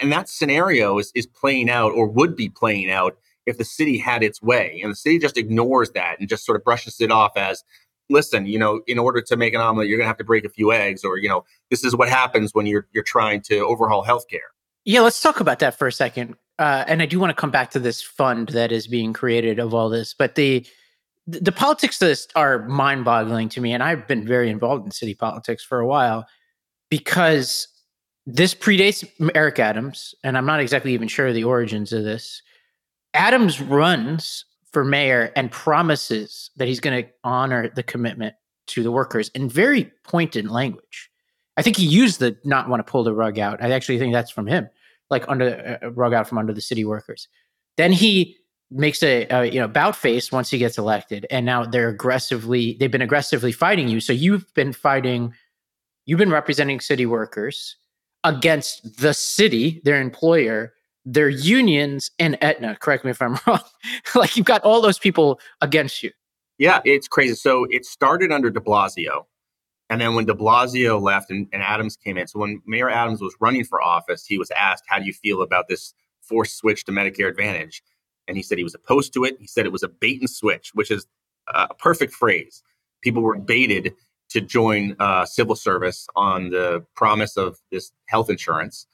And 0.00 0.12
that 0.12 0.28
scenario 0.28 0.98
is, 0.98 1.12
is 1.14 1.26
playing 1.26 1.70
out 1.70 1.92
or 1.92 2.06
would 2.06 2.36
be 2.36 2.48
playing 2.48 2.90
out 2.90 3.16
if 3.46 3.58
the 3.58 3.64
city 3.64 3.98
had 3.98 4.22
its 4.22 4.42
way. 4.42 4.80
And 4.82 4.92
the 4.92 4.96
city 4.96 5.18
just 5.18 5.36
ignores 5.36 5.90
that 5.92 6.18
and 6.18 6.28
just 6.28 6.44
sort 6.44 6.56
of 6.56 6.64
brushes 6.64 7.00
it 7.00 7.10
off 7.10 7.36
as, 7.36 7.64
listen, 8.10 8.46
you 8.46 8.58
know, 8.58 8.82
in 8.86 8.98
order 8.98 9.20
to 9.20 9.36
make 9.36 9.54
an 9.54 9.60
omelet, 9.60 9.88
you're 9.88 9.98
going 9.98 10.04
to 10.04 10.08
have 10.08 10.16
to 10.18 10.24
break 10.24 10.44
a 10.44 10.48
few 10.48 10.72
eggs, 10.72 11.04
or, 11.04 11.18
you 11.18 11.28
know, 11.28 11.44
this 11.70 11.84
is 11.84 11.94
what 11.94 12.08
happens 12.08 12.54
when 12.54 12.66
you're, 12.66 12.86
you're 12.92 13.04
trying 13.04 13.40
to 13.42 13.58
overhaul 13.58 14.04
healthcare. 14.04 14.48
Yeah, 14.84 15.00
let's 15.00 15.20
talk 15.20 15.40
about 15.40 15.58
that 15.60 15.78
for 15.78 15.88
a 15.88 15.92
second. 15.92 16.36
Uh, 16.58 16.84
and 16.86 17.02
I 17.02 17.06
do 17.06 17.18
want 17.18 17.30
to 17.30 17.34
come 17.34 17.50
back 17.50 17.70
to 17.72 17.78
this 17.78 18.00
fund 18.00 18.48
that 18.50 18.72
is 18.72 18.86
being 18.86 19.12
created 19.12 19.58
of 19.58 19.74
all 19.74 19.88
this, 19.88 20.14
but 20.14 20.36
the 20.36 20.66
the 21.28 21.50
politics 21.50 22.00
of 22.00 22.06
this 22.06 22.28
are 22.36 22.68
mind 22.68 23.04
boggling 23.04 23.48
to 23.48 23.60
me. 23.60 23.72
And 23.72 23.82
I've 23.82 24.06
been 24.06 24.24
very 24.24 24.48
involved 24.48 24.84
in 24.84 24.92
city 24.92 25.14
politics 25.14 25.64
for 25.64 25.80
a 25.80 25.86
while 25.86 26.24
because 26.88 27.66
this 28.26 28.54
predates 28.54 29.08
Eric 29.34 29.60
Adams, 29.60 30.14
and 30.24 30.36
I'm 30.36 30.46
not 30.46 30.60
exactly 30.60 30.92
even 30.92 31.06
sure 31.06 31.32
the 31.32 31.44
origins 31.44 31.92
of 31.92 32.02
this. 32.02 32.42
Adams 33.14 33.60
runs 33.60 34.44
for 34.72 34.84
mayor 34.84 35.32
and 35.36 35.50
promises 35.50 36.50
that 36.56 36.66
he's 36.66 36.80
going 36.80 37.04
to 37.04 37.10
honor 37.22 37.68
the 37.68 37.84
commitment 37.84 38.34
to 38.66 38.82
the 38.82 38.90
workers 38.90 39.28
in 39.30 39.48
very 39.48 39.92
pointed 40.02 40.50
language. 40.50 41.08
I 41.56 41.62
think 41.62 41.76
he 41.76 41.86
used 41.86 42.18
the 42.18 42.36
not 42.44 42.68
want 42.68 42.84
to 42.84 42.90
pull 42.90 43.04
the 43.04 43.14
rug 43.14 43.38
out. 43.38 43.62
I 43.62 43.70
actually 43.70 43.98
think 43.98 44.12
that's 44.12 44.30
from 44.30 44.48
him, 44.48 44.68
like 45.08 45.24
under 45.28 45.78
uh, 45.82 45.90
rug 45.92 46.12
out 46.12 46.28
from 46.28 46.38
under 46.38 46.52
the 46.52 46.60
city 46.60 46.84
workers. 46.84 47.28
Then 47.76 47.92
he 47.92 48.36
makes 48.72 49.02
a, 49.04 49.26
a 49.30 49.44
you 49.46 49.60
know 49.60 49.68
bout 49.68 49.94
face 49.94 50.32
once 50.32 50.50
he 50.50 50.58
gets 50.58 50.78
elected, 50.78 51.26
and 51.30 51.46
now 51.46 51.64
they're 51.64 51.88
aggressively 51.88 52.76
they've 52.80 52.90
been 52.90 53.02
aggressively 53.02 53.52
fighting 53.52 53.88
you. 53.88 54.00
So 54.00 54.12
you've 54.12 54.52
been 54.54 54.72
fighting, 54.72 55.32
you've 56.06 56.18
been 56.18 56.32
representing 56.32 56.80
city 56.80 57.06
workers 57.06 57.76
against 58.24 59.00
the 59.00 59.14
city, 59.14 59.80
their 59.84 60.00
employer, 60.00 60.72
their 61.04 61.28
unions, 61.28 62.10
and 62.18 62.36
Aetna. 62.42 62.76
Correct 62.80 63.04
me 63.04 63.10
if 63.10 63.22
I'm 63.22 63.38
wrong. 63.46 63.60
like 64.14 64.36
you've 64.36 64.46
got 64.46 64.62
all 64.62 64.80
those 64.80 64.98
people 64.98 65.40
against 65.60 66.02
you. 66.02 66.10
Yeah, 66.58 66.80
it's 66.84 67.08
crazy. 67.08 67.34
So 67.34 67.64
it 67.70 67.84
started 67.84 68.32
under 68.32 68.50
De 68.50 68.60
Blasio. 68.60 69.26
And 69.88 70.00
then 70.00 70.14
when 70.14 70.24
De 70.24 70.34
Blasio 70.34 71.00
left 71.00 71.30
and, 71.30 71.46
and, 71.52 71.62
Adams 71.62 71.96
came 71.96 72.18
in, 72.18 72.26
so 72.26 72.40
when 72.40 72.60
Mayor 72.66 72.90
Adams 72.90 73.20
was 73.20 73.36
running 73.40 73.64
for 73.64 73.80
office, 73.80 74.26
he 74.26 74.36
was 74.36 74.50
asked, 74.50 74.84
How 74.88 74.98
do 74.98 75.04
you 75.04 75.12
feel 75.12 75.42
about 75.42 75.68
this 75.68 75.94
forced 76.22 76.56
switch 76.56 76.84
to 76.86 76.92
Medicare 76.92 77.28
Advantage? 77.28 77.82
And 78.26 78.36
he 78.36 78.42
said 78.42 78.58
he 78.58 78.64
was 78.64 78.74
opposed 78.74 79.12
to 79.14 79.22
it. 79.22 79.36
He 79.38 79.46
said 79.46 79.64
it 79.64 79.72
was 79.72 79.84
a 79.84 79.88
bait 79.88 80.18
and 80.20 80.28
switch, 80.28 80.72
which 80.74 80.90
is 80.90 81.06
a 81.46 81.72
perfect 81.74 82.12
phrase. 82.12 82.62
People 83.02 83.22
were 83.22 83.38
baited 83.38 83.94
to 84.36 84.42
join 84.42 84.94
uh, 85.00 85.24
civil 85.24 85.56
service 85.56 86.06
on 86.14 86.50
the 86.50 86.84
promise 86.94 87.38
of 87.38 87.58
this 87.72 87.92
health 88.04 88.28
insurance. 88.28 88.86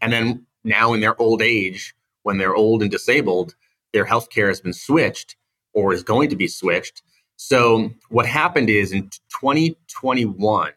And 0.00 0.12
then 0.12 0.46
now, 0.62 0.92
in 0.92 1.00
their 1.00 1.20
old 1.20 1.42
age, 1.42 1.94
when 2.22 2.38
they're 2.38 2.54
old 2.54 2.80
and 2.80 2.90
disabled, 2.90 3.56
their 3.92 4.04
health 4.04 4.30
care 4.30 4.46
has 4.48 4.60
been 4.60 4.72
switched 4.72 5.34
or 5.72 5.92
is 5.92 6.04
going 6.04 6.30
to 6.30 6.36
be 6.36 6.46
switched. 6.46 7.02
So, 7.36 7.90
what 8.08 8.24
happened 8.24 8.70
is 8.70 8.92
in 8.92 9.10
2021, 9.30 10.70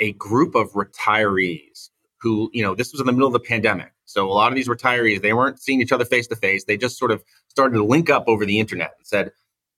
a 0.00 0.12
group 0.14 0.56
of 0.56 0.72
retirees 0.72 1.90
who, 2.20 2.50
you 2.52 2.62
know, 2.62 2.74
this 2.74 2.90
was 2.92 3.00
in 3.00 3.06
the 3.06 3.12
middle 3.12 3.28
of 3.28 3.32
the 3.32 3.40
pandemic. 3.40 3.92
So, 4.04 4.28
a 4.28 4.34
lot 4.34 4.50
of 4.50 4.56
these 4.56 4.68
retirees, 4.68 5.22
they 5.22 5.32
weren't 5.32 5.60
seeing 5.60 5.80
each 5.80 5.92
other 5.92 6.04
face 6.04 6.26
to 6.26 6.36
face. 6.36 6.64
They 6.64 6.76
just 6.76 6.98
sort 6.98 7.12
of 7.12 7.22
started 7.48 7.76
to 7.76 7.84
link 7.84 8.10
up 8.10 8.24
over 8.26 8.44
the 8.44 8.58
internet 8.58 8.94
and 8.98 9.06
said, 9.06 9.30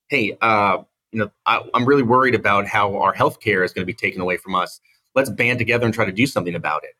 Hey, 0.07 0.35
uh, 0.41 0.79
you 1.17 1.23
know, 1.23 1.31
I, 1.47 1.63
I'm 1.73 1.85
really 1.85 2.03
worried 2.03 2.35
about 2.35 2.67
how 2.67 2.95
our 2.97 3.11
health 3.11 3.39
care 3.39 3.63
is 3.63 3.73
going 3.73 3.81
to 3.81 3.91
be 3.91 3.93
taken 3.93 4.21
away 4.21 4.37
from 4.37 4.53
us. 4.53 4.79
Let's 5.15 5.31
band 5.31 5.57
together 5.57 5.83
and 5.85 5.93
try 5.93 6.05
to 6.05 6.11
do 6.11 6.27
something 6.27 6.53
about 6.53 6.83
it. 6.83 6.91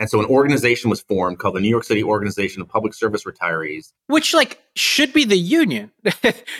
And 0.00 0.10
so 0.10 0.18
an 0.18 0.26
organization 0.26 0.90
was 0.90 1.00
formed 1.00 1.38
called 1.38 1.54
the 1.54 1.60
New 1.60 1.68
York 1.68 1.84
City 1.84 2.02
Organization 2.02 2.60
of 2.60 2.68
Public 2.68 2.92
Service 2.92 3.22
Retirees. 3.22 3.92
Which 4.08 4.34
like 4.34 4.60
should 4.74 5.12
be 5.12 5.24
the 5.24 5.36
union. 5.36 5.92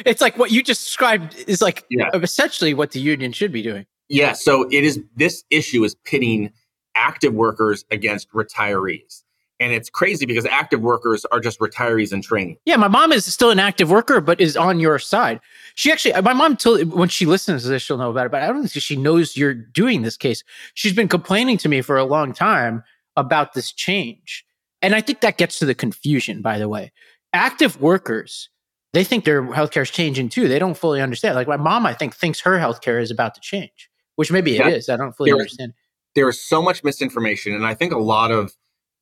it's 0.04 0.20
like 0.20 0.38
what 0.38 0.52
you 0.52 0.62
just 0.62 0.84
described 0.84 1.34
is 1.48 1.60
like 1.60 1.84
yeah. 1.90 2.08
essentially 2.14 2.72
what 2.72 2.92
the 2.92 3.00
union 3.00 3.32
should 3.32 3.50
be 3.50 3.62
doing. 3.62 3.84
Yeah. 4.08 4.34
So 4.34 4.68
it 4.70 4.84
is 4.84 5.00
this 5.16 5.42
issue 5.50 5.82
is 5.82 5.96
pitting 6.04 6.52
active 6.94 7.34
workers 7.34 7.84
against 7.90 8.30
retirees. 8.30 9.24
And 9.62 9.72
it's 9.72 9.88
crazy 9.88 10.26
because 10.26 10.44
active 10.44 10.80
workers 10.80 11.24
are 11.26 11.38
just 11.38 11.60
retirees 11.60 12.12
in 12.12 12.20
training. 12.20 12.56
Yeah, 12.64 12.74
my 12.74 12.88
mom 12.88 13.12
is 13.12 13.32
still 13.32 13.50
an 13.50 13.60
active 13.60 13.90
worker, 13.90 14.20
but 14.20 14.40
is 14.40 14.56
on 14.56 14.80
your 14.80 14.98
side. 14.98 15.38
She 15.76 15.92
actually, 15.92 16.20
my 16.20 16.32
mom 16.32 16.56
told 16.56 16.92
when 16.92 17.08
she 17.08 17.26
listens 17.26 17.62
to 17.62 17.68
this, 17.68 17.80
she'll 17.80 17.96
know 17.96 18.10
about 18.10 18.26
it. 18.26 18.32
But 18.32 18.42
I 18.42 18.48
don't 18.48 18.66
think 18.66 18.82
she 18.82 18.96
knows 18.96 19.36
you're 19.36 19.54
doing 19.54 20.02
this 20.02 20.16
case. 20.16 20.42
She's 20.74 20.92
been 20.92 21.06
complaining 21.06 21.58
to 21.58 21.68
me 21.68 21.80
for 21.80 21.96
a 21.96 22.04
long 22.04 22.32
time 22.32 22.82
about 23.16 23.54
this 23.54 23.72
change. 23.72 24.44
And 24.82 24.96
I 24.96 25.00
think 25.00 25.20
that 25.20 25.38
gets 25.38 25.60
to 25.60 25.64
the 25.64 25.76
confusion, 25.76 26.42
by 26.42 26.58
the 26.58 26.68
way. 26.68 26.90
Active 27.32 27.80
workers, 27.80 28.48
they 28.92 29.04
think 29.04 29.24
their 29.24 29.44
healthcare 29.44 29.82
is 29.82 29.90
changing 29.90 30.28
too. 30.28 30.48
They 30.48 30.58
don't 30.58 30.76
fully 30.76 31.00
understand. 31.00 31.36
Like 31.36 31.46
my 31.46 31.56
mom, 31.56 31.86
I 31.86 31.94
think, 31.94 32.16
thinks 32.16 32.40
her 32.40 32.58
healthcare 32.58 33.00
is 33.00 33.12
about 33.12 33.36
to 33.36 33.40
change, 33.40 33.88
which 34.16 34.32
maybe 34.32 34.56
it 34.56 34.66
is. 34.66 34.88
I 34.88 34.96
don't 34.96 35.12
fully 35.12 35.30
there, 35.30 35.38
understand. 35.38 35.72
There 36.16 36.28
is 36.28 36.44
so 36.44 36.60
much 36.60 36.82
misinformation. 36.82 37.54
And 37.54 37.64
I 37.64 37.74
think 37.74 37.92
a 37.92 37.98
lot 37.98 38.32
of 38.32 38.52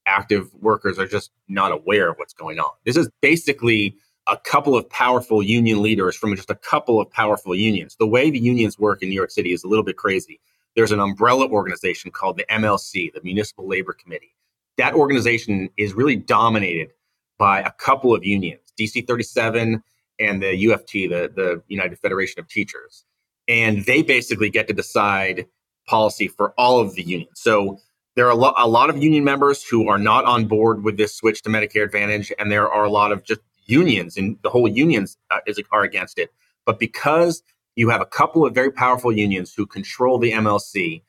active 0.06 0.52
workers 0.54 0.98
are 0.98 1.06
just 1.06 1.30
not 1.48 1.72
aware 1.72 2.10
of 2.10 2.16
what's 2.16 2.34
going 2.34 2.58
on. 2.58 2.70
This 2.84 2.96
is 2.96 3.08
basically 3.20 3.96
a 4.26 4.36
couple 4.36 4.76
of 4.76 4.88
powerful 4.90 5.42
union 5.42 5.82
leaders 5.82 6.16
from 6.16 6.34
just 6.36 6.50
a 6.50 6.54
couple 6.54 7.00
of 7.00 7.10
powerful 7.10 7.54
unions. 7.54 7.96
The 7.98 8.06
way 8.06 8.30
the 8.30 8.38
unions 8.38 8.78
work 8.78 9.02
in 9.02 9.08
New 9.08 9.14
York 9.14 9.30
City 9.30 9.52
is 9.52 9.64
a 9.64 9.68
little 9.68 9.84
bit 9.84 9.96
crazy 9.96 10.40
there's 10.76 10.92
an 10.92 11.00
umbrella 11.00 11.48
organization 11.48 12.10
called 12.10 12.36
the 12.36 12.44
MLC, 12.50 13.12
the 13.12 13.20
Municipal 13.22 13.66
Labor 13.66 13.92
Committee. 13.92 14.34
That 14.76 14.94
organization 14.94 15.68
is 15.76 15.94
really 15.94 16.16
dominated 16.16 16.90
by 17.38 17.60
a 17.60 17.72
couple 17.72 18.14
of 18.14 18.24
unions, 18.24 18.60
DC 18.78 19.06
37 19.06 19.82
and 20.18 20.42
the 20.42 20.64
UFT, 20.66 21.08
the, 21.08 21.32
the 21.34 21.62
United 21.68 21.98
Federation 21.98 22.40
of 22.40 22.48
Teachers. 22.48 23.04
And 23.48 23.84
they 23.86 24.02
basically 24.02 24.50
get 24.50 24.68
to 24.68 24.74
decide 24.74 25.46
policy 25.88 26.28
for 26.28 26.52
all 26.56 26.78
of 26.78 26.94
the 26.94 27.02
unions. 27.02 27.32
So 27.34 27.78
there 28.16 28.26
are 28.26 28.30
a, 28.30 28.36
lo- 28.36 28.54
a 28.56 28.68
lot 28.68 28.90
of 28.90 29.02
union 29.02 29.24
members 29.24 29.62
who 29.64 29.88
are 29.88 29.98
not 29.98 30.24
on 30.24 30.46
board 30.46 30.82
with 30.82 30.96
this 30.96 31.14
switch 31.14 31.42
to 31.42 31.48
Medicare 31.48 31.84
Advantage, 31.84 32.32
and 32.38 32.50
there 32.50 32.70
are 32.70 32.84
a 32.84 32.90
lot 32.90 33.12
of 33.12 33.24
just 33.24 33.40
unions, 33.66 34.16
and 34.16 34.36
the 34.42 34.50
whole 34.50 34.68
unions 34.68 35.16
uh, 35.30 35.38
is, 35.46 35.60
are 35.70 35.82
against 35.82 36.18
it. 36.18 36.30
But 36.66 36.78
because 36.78 37.42
you 37.76 37.88
have 37.88 38.00
a 38.00 38.06
couple 38.06 38.44
of 38.44 38.54
very 38.54 38.70
powerful 38.70 39.12
unions 39.12 39.54
who 39.54 39.66
control 39.66 40.18
the 40.18 40.32
MLC, 40.32 41.02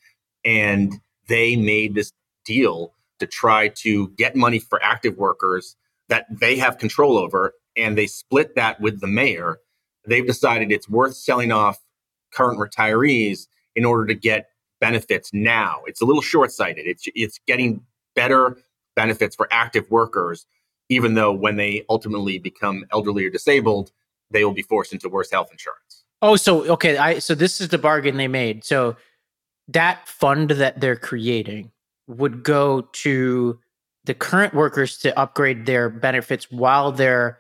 and 0.46 0.94
they 1.28 1.56
made 1.56 1.96
this 1.96 2.14
deal 2.46 2.94
to 3.20 3.28
try 3.28 3.68
to 3.70 4.10
get 4.10 4.36
money 4.36 4.60
for 4.60 4.82
active 4.84 5.18
workers 5.18 5.76
that 6.10 6.26
they 6.30 6.58
have 6.58 6.78
control 6.78 7.18
over, 7.18 7.54
and 7.76 7.98
they 7.98 8.08
split 8.08 8.56
that 8.56 8.80
with 8.80 9.02
the 9.02 9.08
mayor. 9.08 9.60
They've 10.06 10.26
decided 10.26 10.72
it's 10.72 10.90
worth 10.90 11.16
selling 11.16 11.52
off 11.52 11.80
current 12.32 12.60
retirees 12.60 13.48
in 13.76 13.86
order 13.86 14.06
to 14.06 14.16
get 14.16 14.51
benefits 14.82 15.30
now. 15.32 15.82
It's 15.86 16.02
a 16.02 16.06
little 16.06 16.22
short 16.22 16.52
sighted. 16.52 16.86
It's, 16.86 17.08
it's 17.16 17.40
getting 17.48 17.82
better 18.16 18.58
benefits 18.98 19.36
for 19.38 19.48
active 19.52 19.90
workers, 19.90 20.46
even 20.90 21.14
though 21.14 21.32
when 21.32 21.56
they 21.56 21.86
ultimately 21.90 22.38
become 22.38 22.84
elderly 22.92 23.26
or 23.26 23.30
disabled, 23.30 23.92
they 24.32 24.44
will 24.44 24.54
be 24.54 24.64
forced 24.64 24.92
into 24.92 25.08
worse 25.08 25.32
health 25.32 25.50
insurance. 25.52 26.04
Oh, 26.22 26.36
so 26.36 26.66
okay, 26.74 26.98
I 26.98 27.20
so 27.20 27.34
this 27.34 27.62
is 27.62 27.70
the 27.70 27.78
bargain 27.78 28.18
they 28.18 28.28
made. 28.28 28.64
So 28.64 28.96
that 29.70 30.08
fund 30.08 30.52
that 30.52 30.80
they're 30.80 30.96
creating 30.96 31.72
would 32.08 32.44
go 32.44 32.82
to 32.92 33.60
the 34.04 34.14
current 34.14 34.54
workers 34.54 34.98
to 35.00 35.18
upgrade 35.18 35.66
their 35.66 35.90
benefits 35.90 36.52
while 36.52 36.92
they're 36.92 37.40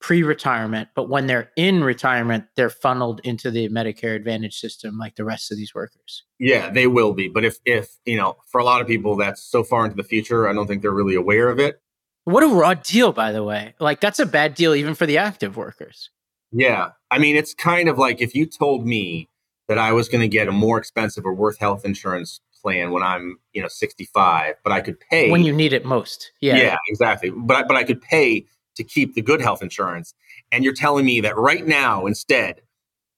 pre-retirement, 0.00 0.88
but 0.94 1.08
when 1.08 1.26
they're 1.26 1.50
in 1.56 1.84
retirement, 1.84 2.44
they're 2.56 2.70
funneled 2.70 3.20
into 3.22 3.50
the 3.50 3.68
Medicare 3.68 4.16
Advantage 4.16 4.58
system 4.58 4.96
like 4.98 5.16
the 5.16 5.24
rest 5.24 5.50
of 5.50 5.58
these 5.58 5.74
workers. 5.74 6.24
Yeah, 6.38 6.70
they 6.70 6.86
will 6.86 7.12
be. 7.12 7.28
But 7.28 7.44
if 7.44 7.58
if, 7.64 7.90
you 8.06 8.16
know, 8.16 8.36
for 8.48 8.60
a 8.60 8.64
lot 8.64 8.80
of 8.80 8.86
people 8.86 9.16
that's 9.16 9.42
so 9.42 9.62
far 9.62 9.84
into 9.84 9.96
the 9.96 10.04
future, 10.04 10.48
I 10.48 10.52
don't 10.52 10.66
think 10.66 10.82
they're 10.82 10.90
really 10.90 11.14
aware 11.14 11.48
of 11.48 11.58
it. 11.58 11.80
What 12.24 12.42
a 12.42 12.48
raw 12.48 12.74
deal, 12.74 13.12
by 13.12 13.32
the 13.32 13.44
way. 13.44 13.74
Like 13.78 14.00
that's 14.00 14.18
a 14.18 14.26
bad 14.26 14.54
deal 14.54 14.74
even 14.74 14.94
for 14.94 15.06
the 15.06 15.18
active 15.18 15.56
workers. 15.56 16.10
Yeah. 16.52 16.90
I 17.10 17.18
mean, 17.18 17.36
it's 17.36 17.54
kind 17.54 17.88
of 17.88 17.98
like 17.98 18.20
if 18.20 18.34
you 18.34 18.46
told 18.46 18.86
me 18.86 19.28
that 19.68 19.78
I 19.78 19.92
was 19.92 20.08
going 20.08 20.22
to 20.22 20.28
get 20.28 20.48
a 20.48 20.52
more 20.52 20.78
expensive 20.78 21.24
or 21.24 21.34
worth 21.34 21.58
health 21.58 21.84
insurance 21.84 22.40
plan 22.62 22.90
when 22.90 23.02
I'm, 23.02 23.38
you 23.52 23.62
know, 23.62 23.68
65, 23.68 24.56
but 24.64 24.72
I 24.72 24.80
could 24.80 24.98
pay 25.00 25.30
when 25.30 25.44
you 25.44 25.52
need 25.52 25.72
it 25.72 25.84
most. 25.84 26.32
Yeah. 26.40 26.56
Yeah, 26.56 26.76
exactly. 26.88 27.30
But 27.30 27.56
I, 27.56 27.62
but 27.62 27.76
I 27.76 27.84
could 27.84 28.02
pay 28.02 28.46
to 28.80 28.84
keep 28.84 29.14
the 29.14 29.22
good 29.22 29.42
health 29.42 29.62
insurance. 29.62 30.14
And 30.50 30.64
you're 30.64 30.74
telling 30.74 31.04
me 31.04 31.20
that 31.20 31.36
right 31.36 31.66
now 31.66 32.06
instead 32.06 32.62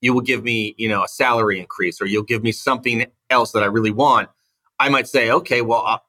you 0.01 0.13
will 0.13 0.21
give 0.21 0.43
me, 0.43 0.75
you 0.77 0.89
know, 0.89 1.03
a 1.03 1.07
salary 1.07 1.59
increase 1.59 2.01
or 2.01 2.05
you'll 2.05 2.23
give 2.23 2.43
me 2.43 2.51
something 2.51 3.05
else 3.29 3.53
that 3.53 3.63
I 3.63 3.67
really 3.67 3.91
want. 3.91 4.29
I 4.79 4.89
might 4.89 5.07
say, 5.07 5.31
okay, 5.31 5.61
well, 5.61 5.85
uh, 5.87 5.99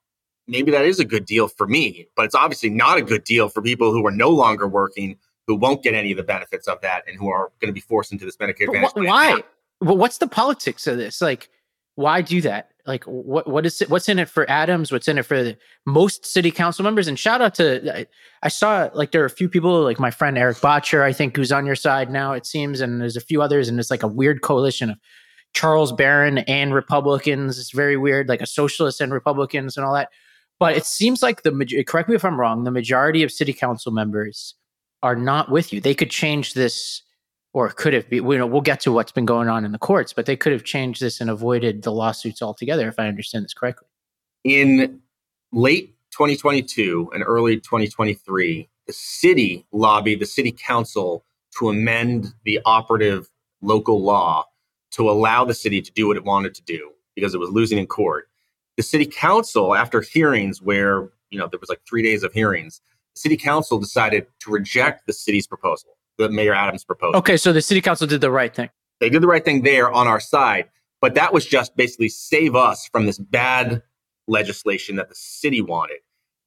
maybe 0.49 0.73
that 0.73 0.85
is 0.85 0.99
a 0.99 1.05
good 1.05 1.25
deal 1.25 1.47
for 1.47 1.69
me, 1.69 2.09
but 2.17 2.25
it's 2.25 2.35
obviously 2.35 2.71
not 2.71 2.99
a 2.99 3.03
good 3.03 3.23
deal 3.23 3.49
for 3.49 3.63
people 3.63 3.93
who 3.93 4.05
are 4.05 4.11
no 4.11 4.31
longer 4.31 4.67
working 4.67 5.17
who 5.47 5.55
won't 5.55 5.83
get 5.83 5.95
any 5.95 6.11
of 6.11 6.17
the 6.17 6.25
benefits 6.25 6.67
of 6.67 6.81
that 6.81 7.05
and 7.07 7.17
who 7.17 7.29
are 7.29 7.53
going 7.61 7.69
to 7.69 7.73
be 7.73 7.81
forced 7.81 8.11
into 8.13 8.25
this 8.25 8.37
Medicare 8.39 8.67
Advantage. 8.67 8.91
Wh- 8.93 9.09
why? 9.09 9.43
Well, 9.81 9.97
what's 9.97 10.19
the 10.19 10.27
politics 10.27 10.87
of 10.87 10.97
this? 10.97 11.21
Like, 11.21 11.51
why 11.97 12.23
do 12.23 12.41
that? 12.43 12.71
Like, 12.87 13.05
what 13.05 13.49
what 13.49 13.65
is 13.65 13.81
it? 13.81 13.89
What's 13.89 14.09
in 14.09 14.19
it 14.19 14.29
for 14.29 14.49
Adams? 14.51 14.93
What's 14.93 15.09
in 15.09 15.17
it 15.17 15.25
for 15.25 15.43
the, 15.43 15.57
most 15.87 16.27
city 16.27 16.51
council 16.51 16.83
members? 16.83 17.09
And 17.09 17.19
shout 17.19 17.41
out 17.41 17.55
to 17.55 17.99
I, 18.01 18.07
I, 18.43 18.49
saw 18.49 18.91
like 18.93 19.13
there 19.13 19.23
are 19.23 19.27
a 19.27 19.31
few 19.31 19.49
people 19.49 19.83
like 19.83 19.99
my 19.99 20.11
friend 20.11 20.37
Erik 20.37 20.59
Bottcher, 20.59 21.03
I 21.03 21.13
think, 21.13 21.35
who's 21.37 21.53
on 21.53 21.65
your 21.65 21.77
side 21.77 22.11
now. 22.11 22.33
It 22.35 22.45
seems, 22.45 22.83
and 22.83 23.01
there's 23.01 23.17
a 23.17 23.23
few 23.23 23.41
others, 23.41 23.69
and 23.69 23.81
it's 23.81 23.91
like 23.91 24.03
a 24.03 24.09
weird 24.09 24.43
coalition 24.43 24.91
of 24.91 24.99
Charles 25.55 25.93
Barron 25.93 26.39
and 26.39 26.75
Republicans. 26.75 27.59
It's 27.59 27.71
very 27.71 27.97
weird, 27.97 28.29
like 28.29 28.43
a 28.43 28.47
socialist 28.47 29.01
and 29.01 29.15
Republicans 29.15 29.77
and 29.77 29.87
all 29.87 29.95
that. 29.95 30.11
But 30.61 30.77
it 30.77 30.85
seems 30.85 31.23
like 31.23 31.43
the 31.43 31.85
correct 31.87 32.09
me 32.09 32.15
if 32.15 32.25
I'm 32.25 32.39
wrong. 32.39 32.65
The 32.65 32.71
majority 32.71 33.23
of 33.23 33.33
city 33.33 33.53
council 33.53 33.93
members 33.93 34.55
are 35.03 35.17
not 35.17 35.51
with 35.51 35.73
you. 35.73 35.81
They 35.81 35.95
could 35.95 36.11
change 36.11 36.55
this, 36.55 37.03
or 37.55 37.71
could 37.71 37.95
have 37.95 38.11
been. 38.11 38.31
You 38.31 38.39
know, 38.39 38.47
we'll 38.47 38.61
get 38.61 38.81
to 38.81 38.93
what's 38.93 39.13
been 39.13 39.25
going 39.25 39.49
on 39.49 39.65
in 39.65 39.73
the 39.73 39.79
courts, 39.79 40.13
but 40.13 40.27
they 40.27 40.37
could 40.37 40.53
have 40.53 40.65
changed 40.65 41.01
this 41.01 41.21
and 41.21 41.31
avoided 41.31 41.83
the 41.83 41.93
lawsuits 41.93 42.43
altogether, 42.43 42.87
if 42.89 42.99
I 42.99 43.09
understand 43.09 43.47
this 43.47 43.55
correctly. 43.55 43.89
In 44.43 45.01
late 45.53 45.95
2022 46.11 47.11
and 47.15 47.25
early 47.27 47.57
2023, 47.57 48.69
the 48.87 48.93
city 48.93 49.65
lobbied 49.73 50.21
the 50.21 50.27
city 50.27 50.53
council 50.53 51.25
to 51.59 51.71
amend 51.71 52.35
the 52.45 52.61
operative 52.67 53.31
local 53.63 54.03
law 54.03 54.45
to 54.91 55.09
allow 55.09 55.45
the 55.45 55.55
city 55.55 55.81
to 55.81 55.91
do 55.93 56.09
what 56.09 56.17
it 56.17 56.25
wanted 56.25 56.55
to 56.55 56.63
do 56.63 56.91
because 57.15 57.35
it 57.35 57.39
was 57.39 57.51
losing 57.51 57.79
in 57.79 57.87
court. 57.87 58.29
The 58.77 58.83
city 58.83 59.07
council, 59.07 59.75
after 59.75 60.01
hearings 60.01 60.61
where, 60.61 61.09
you 61.31 61.39
know, 61.39 61.49
there 61.49 61.61
was 61.61 61.69
like 61.69 61.81
three 61.89 62.03
days 62.03 62.25
of 62.25 62.33
hearings, 62.33 62.81
the 63.15 63.21
city 63.21 63.37
council 63.37 63.79
decided 63.79 64.27
to 64.41 64.51
reject 64.51 65.07
the 65.07 65.13
city's 65.13 65.47
proposal, 65.47 65.94
the 66.19 66.29
Mayor 66.29 66.55
Adams 66.55 66.85
proposal. 66.85 67.17
Okay, 67.17 67.37
so 67.37 67.53
the 67.53 67.63
city 67.63 67.81
council 67.81 68.07
did 68.07 68.21
the 68.21 68.31
right 68.31 68.55
thing. 68.55 68.71
They 69.01 69.11
did 69.11 69.23
the 69.23 69.27
right 69.27 69.45
thing 69.45 69.63
there 69.63 69.91
on 69.91 70.07
our 70.07 70.21
side, 70.21 70.69
but 71.01 71.15
that 71.15 71.33
was 71.33 71.45
just 71.45 71.77
basically 71.77 72.09
save 72.09 72.55
us 72.55 72.89
from 72.89 73.07
this 73.07 73.19
bad 73.19 73.83
legislation 74.29 74.97
that 74.97 75.09
the 75.09 75.15
city 75.15 75.61
wanted. 75.61 75.99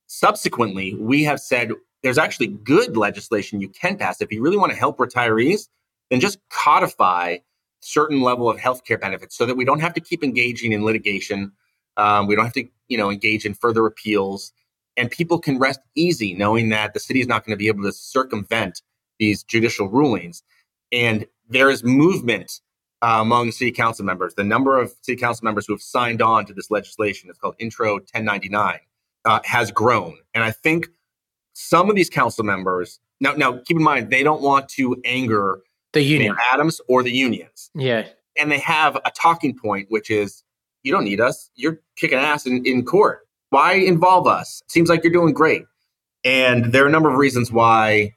Subsequently, 0.08 0.96
we 0.96 1.24
have 1.24 1.40
said 1.40 1.72
there's 2.04 2.18
actually 2.18 2.48
good 2.48 2.96
legislation 2.96 3.60
you 3.60 3.70
can 3.70 3.98
pass 3.98 4.22
if 4.22 4.32
you 4.32 4.42
really 4.42 4.58
want 4.58 4.72
to 4.72 4.78
help 4.78 4.98
retirees, 4.98 5.68
then 6.10 6.20
just 6.20 6.40
codify 6.50 7.38
certain 7.82 8.22
level 8.22 8.50
of 8.50 8.58
healthcare 8.58 9.00
benefits 9.00 9.36
so 9.36 9.46
that 9.46 9.56
we 9.56 9.66
don't 9.66 9.80
have 9.80 9.94
to 9.94 10.02
keep 10.02 10.24
engaging 10.24 10.72
in 10.72 10.84
litigation. 10.84 11.52
Um, 11.98 12.28
we 12.28 12.36
don't 12.36 12.46
have 12.46 12.54
to, 12.54 12.68
you 12.88 12.98
know, 12.98 13.12
engage 13.12 13.46
in 13.46 13.54
further 13.54 13.86
appeals, 13.86 14.54
and 14.96 15.12
people 15.12 15.40
can 15.40 15.60
rest 15.60 15.80
easy 15.96 16.34
knowing 16.34 16.70
that 16.70 16.94
the 16.94 17.00
city 17.00 17.20
is 17.20 17.28
not 17.28 17.46
going 17.46 17.54
to 17.54 17.58
be 17.58 17.68
able 17.68 17.84
to 17.84 17.92
circumvent 17.92 18.82
these 19.20 19.44
judicial 19.44 19.88
rulings. 19.90 20.44
And 20.92 21.26
there 21.50 21.70
is 21.70 21.84
movement 21.84 22.62
uh, 23.02 23.20
among 23.22 23.52
city 23.52 23.72
council 23.72 24.06
members. 24.06 24.34
The 24.36 24.44
number 24.44 24.80
of 24.80 24.94
city 25.02 25.20
council 25.20 25.46
members 25.46 25.68
who 25.68 25.74
have 25.74 25.82
signed 25.82 26.22
on 26.22 26.46
to 26.46 26.54
this 26.54 26.72
legislation, 26.72 27.30
it's 27.30 27.40
called 27.40 27.56
Intro 27.60 27.94
1099, 27.96 28.80
uh, 29.26 29.40
has 29.44 29.72
grown. 29.72 30.18
And 30.34 30.44
I 30.44 30.52
think 30.52 30.88
some 31.54 31.90
of 31.90 31.96
these 31.96 32.10
council 32.10 32.44
members 32.44 33.00
now, 33.20 33.34
now 33.34 33.60
keep 33.66 33.78
in 33.78 33.84
mind 33.84 34.10
they 34.10 34.24
don't 34.24 34.42
want 34.42 34.70
to 34.70 34.96
anger 35.06 35.62
the 35.94 36.02
union, 36.02 36.36
Adams, 36.52 36.80
or 36.88 37.02
the 37.04 37.12
unions. 37.12 37.72
Yeah, 37.74 38.08
and 38.38 38.52
they 38.52 38.60
have 38.60 38.96
a 38.98 39.12
talking 39.12 39.58
point, 39.58 39.88
which 39.90 40.12
is, 40.12 40.44
"You 40.84 40.92
don't 40.92 41.06
need 41.06 41.20
us. 41.20 41.50
You're 41.56 41.80
kicking 41.96 42.20
ass 42.20 42.46
in, 42.46 42.64
in 42.66 42.86
court. 42.86 43.28
Why 43.50 43.74
involve 43.74 44.28
us? 44.28 44.62
Seems 44.68 44.90
like 44.90 45.04
you're 45.04 45.14
doing 45.14 45.34
great." 45.34 45.64
And 46.24 46.66
there 46.66 46.84
are 46.84 46.88
a 46.88 46.92
number 46.92 47.10
of 47.10 47.16
reasons 47.16 47.52
why 47.52 48.14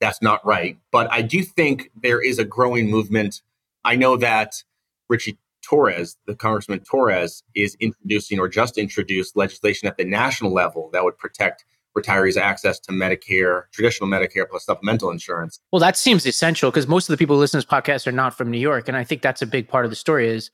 that's 0.00 0.22
not 0.22 0.44
right. 0.44 0.78
But 0.90 1.10
I 1.12 1.22
do 1.22 1.42
think 1.42 1.90
there 2.00 2.20
is 2.20 2.38
a 2.38 2.44
growing 2.44 2.90
movement. 2.90 3.42
I 3.84 3.96
know 3.96 4.16
that 4.16 4.62
Richie 5.08 5.38
Torres, 5.62 6.16
the 6.26 6.34
Congressman 6.34 6.80
Torres, 6.80 7.42
is 7.54 7.76
introducing 7.80 8.38
or 8.38 8.48
just 8.48 8.78
introduced 8.78 9.36
legislation 9.36 9.88
at 9.88 9.96
the 9.96 10.04
national 10.04 10.52
level 10.52 10.90
that 10.92 11.04
would 11.04 11.18
protect 11.18 11.64
retirees 11.96 12.36
access 12.36 12.78
to 12.78 12.92
Medicare, 12.92 13.64
traditional 13.72 14.08
Medicare 14.08 14.48
plus 14.48 14.64
supplemental 14.64 15.10
insurance. 15.10 15.60
Well, 15.72 15.80
that 15.80 15.96
seems 15.96 16.24
essential 16.24 16.70
because 16.70 16.86
most 16.86 17.08
of 17.08 17.12
the 17.12 17.16
people 17.16 17.36
who 17.36 17.40
listen 17.40 17.60
to 17.60 17.66
this 17.66 17.72
podcast 17.72 18.06
are 18.06 18.12
not 18.12 18.36
from 18.36 18.50
New 18.50 18.58
York. 18.58 18.88
And 18.88 18.96
I 18.96 19.04
think 19.04 19.22
that's 19.22 19.42
a 19.42 19.46
big 19.46 19.68
part 19.68 19.84
of 19.84 19.90
the 19.90 19.96
story 19.96 20.28
is 20.28 20.50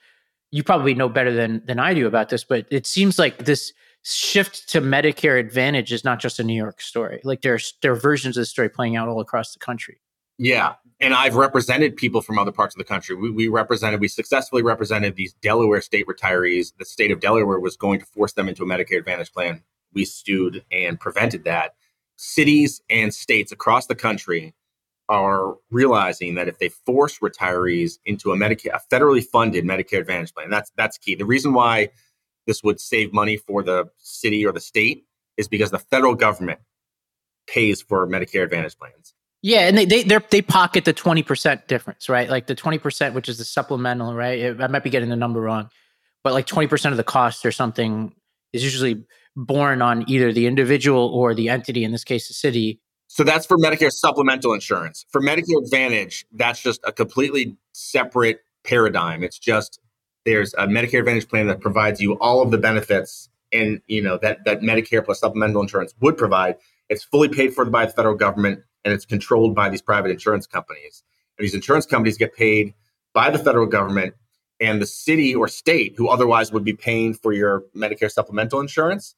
you 0.50 0.62
probably 0.62 0.94
know 0.94 1.08
better 1.08 1.32
than 1.32 1.62
than 1.66 1.78
I 1.78 1.92
do 1.92 2.06
about 2.06 2.30
this, 2.30 2.44
but 2.44 2.66
it 2.70 2.86
seems 2.86 3.18
like 3.18 3.44
this 3.44 3.72
shift 4.14 4.68
to 4.70 4.80
Medicare 4.80 5.38
Advantage 5.38 5.92
is 5.92 6.04
not 6.04 6.20
just 6.20 6.38
a 6.38 6.44
New 6.44 6.54
York 6.54 6.80
story. 6.80 7.20
Like 7.24 7.42
there's 7.42 7.74
there 7.82 7.92
are 7.92 7.96
versions 7.96 8.36
of 8.36 8.42
the 8.42 8.46
story 8.46 8.68
playing 8.68 8.96
out 8.96 9.08
all 9.08 9.20
across 9.20 9.52
the 9.52 9.58
country. 9.58 10.00
Yeah. 10.38 10.74
And 11.00 11.14
I've 11.14 11.34
represented 11.34 11.96
people 11.96 12.20
from 12.20 12.38
other 12.38 12.52
parts 12.52 12.74
of 12.74 12.78
the 12.78 12.84
country. 12.84 13.16
We, 13.16 13.30
we 13.30 13.48
represented, 13.48 14.00
we 14.00 14.08
successfully 14.08 14.62
represented 14.62 15.16
these 15.16 15.32
Delaware 15.34 15.80
state 15.80 16.06
retirees. 16.06 16.72
The 16.78 16.84
state 16.84 17.10
of 17.10 17.20
Delaware 17.20 17.58
was 17.58 17.76
going 17.76 18.00
to 18.00 18.06
force 18.06 18.32
them 18.32 18.48
into 18.48 18.62
a 18.62 18.66
Medicare 18.66 18.98
Advantage 18.98 19.32
plan 19.32 19.62
we 19.96 20.04
stewed 20.04 20.64
and 20.70 21.00
prevented 21.00 21.44
that. 21.44 21.74
Cities 22.16 22.80
and 22.88 23.12
states 23.12 23.50
across 23.50 23.86
the 23.86 23.94
country 23.94 24.54
are 25.08 25.54
realizing 25.70 26.34
that 26.34 26.48
if 26.48 26.58
they 26.58 26.68
force 26.68 27.18
retirees 27.18 27.98
into 28.04 28.32
a 28.32 28.36
Medicare, 28.36 28.74
a 28.74 28.94
federally 28.94 29.24
funded 29.24 29.64
Medicare 29.64 30.00
Advantage 30.00 30.32
plan, 30.34 30.50
that's 30.50 30.70
that's 30.76 30.98
key. 30.98 31.14
The 31.14 31.24
reason 31.24 31.52
why 31.52 31.90
this 32.46 32.62
would 32.62 32.80
save 32.80 33.12
money 33.12 33.36
for 33.36 33.62
the 33.62 33.86
city 33.98 34.46
or 34.46 34.52
the 34.52 34.60
state 34.60 35.04
is 35.36 35.48
because 35.48 35.70
the 35.70 35.78
federal 35.78 36.14
government 36.14 36.60
pays 37.46 37.82
for 37.82 38.06
Medicare 38.06 38.44
Advantage 38.44 38.76
plans. 38.78 39.14
Yeah, 39.42 39.68
and 39.68 39.76
they 39.76 39.84
they 39.84 40.02
they 40.02 40.42
pocket 40.42 40.84
the 40.84 40.92
twenty 40.92 41.22
percent 41.22 41.68
difference, 41.68 42.08
right? 42.08 42.28
Like 42.28 42.46
the 42.46 42.54
twenty 42.54 42.78
percent, 42.78 43.14
which 43.14 43.28
is 43.28 43.38
the 43.38 43.44
supplemental, 43.44 44.14
right? 44.14 44.60
I 44.60 44.66
might 44.66 44.82
be 44.82 44.90
getting 44.90 45.10
the 45.10 45.16
number 45.16 45.40
wrong, 45.40 45.70
but 46.24 46.32
like 46.32 46.46
twenty 46.46 46.66
percent 46.66 46.92
of 46.92 46.96
the 46.96 47.04
cost 47.04 47.44
or 47.46 47.52
something 47.52 48.12
is 48.52 48.64
usually 48.64 49.04
borne 49.36 49.82
on 49.82 50.08
either 50.08 50.32
the 50.32 50.46
individual 50.46 51.08
or 51.08 51.34
the 51.34 51.48
entity, 51.48 51.84
in 51.84 51.92
this 51.92 52.02
case, 52.02 52.28
the 52.28 52.34
city. 52.34 52.80
So 53.08 53.22
that's 53.22 53.46
for 53.46 53.56
Medicare 53.56 53.92
supplemental 53.92 54.52
insurance. 54.52 55.06
For 55.10 55.20
Medicare 55.20 55.62
Advantage, 55.62 56.26
that's 56.32 56.60
just 56.60 56.80
a 56.84 56.92
completely 56.92 57.56
separate 57.72 58.40
paradigm. 58.64 59.22
It's 59.22 59.38
just 59.38 59.78
there's 60.26 60.52
a 60.54 60.66
Medicare 60.66 60.98
Advantage 60.98 61.28
plan 61.28 61.46
that 61.46 61.60
provides 61.60 62.00
you 62.00 62.18
all 62.18 62.42
of 62.42 62.50
the 62.50 62.58
benefits 62.58 63.30
and 63.52 63.80
you 63.86 64.02
know 64.02 64.18
that 64.18 64.44
that 64.44 64.60
Medicare 64.60 65.02
plus 65.02 65.20
supplemental 65.20 65.62
insurance 65.62 65.94
would 66.00 66.18
provide. 66.18 66.56
It's 66.90 67.04
fully 67.04 67.28
paid 67.28 67.54
for 67.54 67.64
by 67.64 67.86
the 67.86 67.92
federal 67.92 68.16
government 68.16 68.62
and 68.84 68.92
it's 68.92 69.06
controlled 69.06 69.54
by 69.54 69.70
these 69.70 69.80
private 69.80 70.10
insurance 70.10 70.46
companies. 70.46 71.02
And 71.38 71.44
these 71.44 71.54
insurance 71.54 71.86
companies 71.86 72.18
get 72.18 72.34
paid 72.34 72.74
by 73.14 73.30
the 73.30 73.38
federal 73.38 73.66
government 73.66 74.14
and 74.60 74.80
the 74.80 74.86
city 74.86 75.34
or 75.34 75.48
state 75.48 75.94
who 75.96 76.08
otherwise 76.08 76.52
would 76.52 76.64
be 76.64 76.72
paying 76.72 77.14
for 77.14 77.32
your 77.32 77.64
Medicare 77.74 78.10
supplemental 78.10 78.60
insurance 78.60 79.14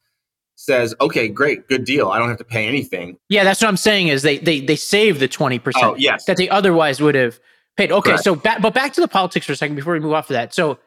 says, 0.57 0.95
okay, 1.01 1.29
great, 1.29 1.69
good 1.69 1.85
deal. 1.85 2.09
I 2.09 2.19
don't 2.19 2.29
have 2.29 2.39
to 2.39 2.45
pay 2.45 2.67
anything. 2.67 3.17
Yeah, 3.29 3.45
that's 3.45 3.63
what 3.63 3.69
I'm 3.69 3.77
saying 3.77 4.09
is 4.09 4.23
they 4.23 4.39
they 4.39 4.61
they 4.61 4.77
save 4.77 5.21
the 5.21 5.29
20% 5.29 5.73
oh, 5.77 5.95
yes. 5.97 6.25
that 6.25 6.37
they 6.37 6.49
otherwise 6.49 7.01
would 7.01 7.15
have 7.15 7.39
paid. 7.77 7.93
Okay, 7.93 8.11
Correct. 8.11 8.25
so 8.25 8.35
back 8.35 8.61
but 8.61 8.75
back 8.75 8.93
to 8.95 9.01
the 9.01 9.09
politics 9.09 9.47
for 9.47 9.53
a 9.53 9.57
second 9.57 9.77
before 9.77 9.95
we 9.95 10.01
move 10.01 10.13
off 10.13 10.29
of 10.29 10.35
that. 10.35 10.53
So 10.53 10.79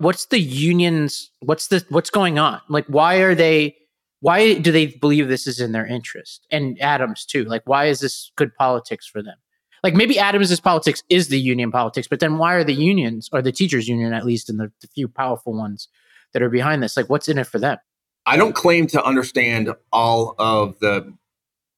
what's 0.00 0.26
the 0.26 0.40
unions 0.40 1.30
what's 1.40 1.68
the 1.68 1.84
what's 1.90 2.10
going 2.10 2.38
on? 2.38 2.60
Like 2.68 2.86
why 2.86 3.16
are 3.16 3.34
they 3.34 3.76
why 4.20 4.54
do 4.54 4.72
they 4.72 4.86
believe 4.86 5.28
this 5.28 5.46
is 5.46 5.60
in 5.60 5.72
their 5.72 5.86
interest? 5.86 6.46
And 6.50 6.80
Adams 6.80 7.24
too. 7.24 7.44
Like 7.44 7.62
why 7.66 7.86
is 7.86 8.00
this 8.00 8.32
good 8.36 8.54
politics 8.56 9.06
for 9.06 9.22
them? 9.22 9.36
Like 9.82 9.94
maybe 9.94 10.18
Adams's 10.18 10.60
politics 10.60 11.02
is 11.08 11.28
the 11.28 11.40
union 11.40 11.70
politics, 11.70 12.08
but 12.08 12.20
then 12.20 12.38
why 12.38 12.54
are 12.54 12.64
the 12.64 12.74
unions 12.74 13.28
or 13.32 13.40
the 13.40 13.52
teachers 13.52 13.88
union 13.88 14.12
at 14.12 14.26
least 14.26 14.50
and 14.50 14.58
the, 14.58 14.72
the 14.80 14.88
few 14.88 15.08
powerful 15.08 15.54
ones 15.54 15.88
that 16.32 16.42
are 16.42 16.50
behind 16.50 16.82
this? 16.82 16.96
Like 16.96 17.08
what's 17.08 17.28
in 17.28 17.38
it 17.38 17.46
for 17.46 17.58
them? 17.58 17.78
I 18.26 18.36
don't 18.36 18.54
claim 18.54 18.86
to 18.88 19.02
understand 19.02 19.74
all 19.92 20.34
of 20.38 20.78
the 20.80 21.12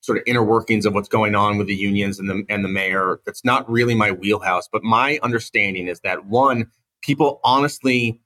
sort 0.00 0.18
of 0.18 0.24
inner 0.26 0.42
workings 0.42 0.84
of 0.84 0.94
what's 0.94 1.08
going 1.08 1.34
on 1.34 1.58
with 1.58 1.68
the 1.68 1.74
unions 1.74 2.18
and 2.18 2.28
the 2.28 2.44
and 2.48 2.64
the 2.64 2.68
mayor. 2.68 3.20
That's 3.24 3.44
not 3.44 3.68
really 3.70 3.94
my 3.94 4.10
wheelhouse. 4.10 4.68
But 4.70 4.82
my 4.82 5.18
understanding 5.22 5.86
is 5.86 6.00
that 6.00 6.26
one, 6.26 6.70
people 7.02 7.40
honestly, 7.44 8.20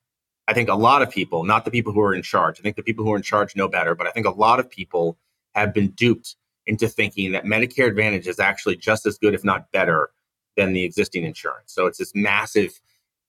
I 0.48 0.54
think 0.54 0.68
a 0.68 0.74
lot 0.74 1.02
of 1.02 1.10
people, 1.10 1.44
not 1.44 1.64
the 1.64 1.70
people 1.70 1.92
who 1.92 2.00
are 2.00 2.14
in 2.14 2.22
charge. 2.22 2.60
I 2.60 2.62
think 2.62 2.76
the 2.76 2.82
people 2.82 3.04
who 3.04 3.12
are 3.12 3.16
in 3.16 3.22
charge 3.22 3.56
know 3.56 3.68
better, 3.68 3.94
but 3.94 4.06
I 4.06 4.10
think 4.10 4.26
a 4.26 4.30
lot 4.30 4.60
of 4.60 4.70
people 4.70 5.18
have 5.54 5.74
been 5.74 5.88
duped 5.88 6.36
into 6.66 6.88
thinking 6.88 7.32
that 7.32 7.44
Medicare 7.44 7.88
Advantage 7.88 8.26
is 8.26 8.38
actually 8.38 8.76
just 8.76 9.06
as 9.06 9.18
good, 9.18 9.34
if 9.34 9.44
not 9.44 9.72
better, 9.72 10.10
than 10.56 10.72
the 10.72 10.84
existing 10.84 11.24
insurance. 11.24 11.72
So 11.72 11.86
it's 11.86 11.98
this 11.98 12.12
massive 12.14 12.80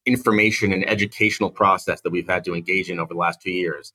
information 0.06 0.72
and 0.72 0.88
educational 0.88 1.50
process 1.50 2.02
that 2.02 2.12
we've 2.12 2.28
had 2.28 2.44
to 2.46 2.54
engage 2.54 2.90
in 2.90 3.00
over 3.00 3.14
the 3.14 3.20
last 3.20 3.42
two 3.42 3.52
years 3.52 3.94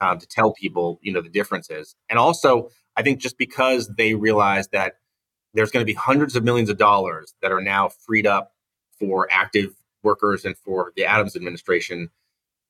um, 0.00 0.18
to 0.18 0.26
tell 0.26 0.52
people, 0.52 0.98
you 1.02 1.12
know, 1.12 1.20
the 1.20 1.28
differences. 1.28 1.94
And 2.08 2.18
also, 2.18 2.70
I 2.96 3.02
think 3.02 3.20
just 3.20 3.36
because 3.38 3.88
they 3.88 4.14
realize 4.14 4.68
that 4.68 4.94
there's 5.54 5.70
going 5.70 5.82
to 5.82 5.86
be 5.86 5.94
hundreds 5.94 6.36
of 6.36 6.44
millions 6.44 6.70
of 6.70 6.78
dollars 6.78 7.34
that 7.42 7.52
are 7.52 7.60
now 7.60 7.90
freed 8.06 8.26
up 8.26 8.52
for 8.98 9.28
active 9.30 9.74
workers 10.02 10.44
and 10.44 10.56
for 10.56 10.92
the 10.96 11.04
Adams 11.04 11.36
administration, 11.36 12.10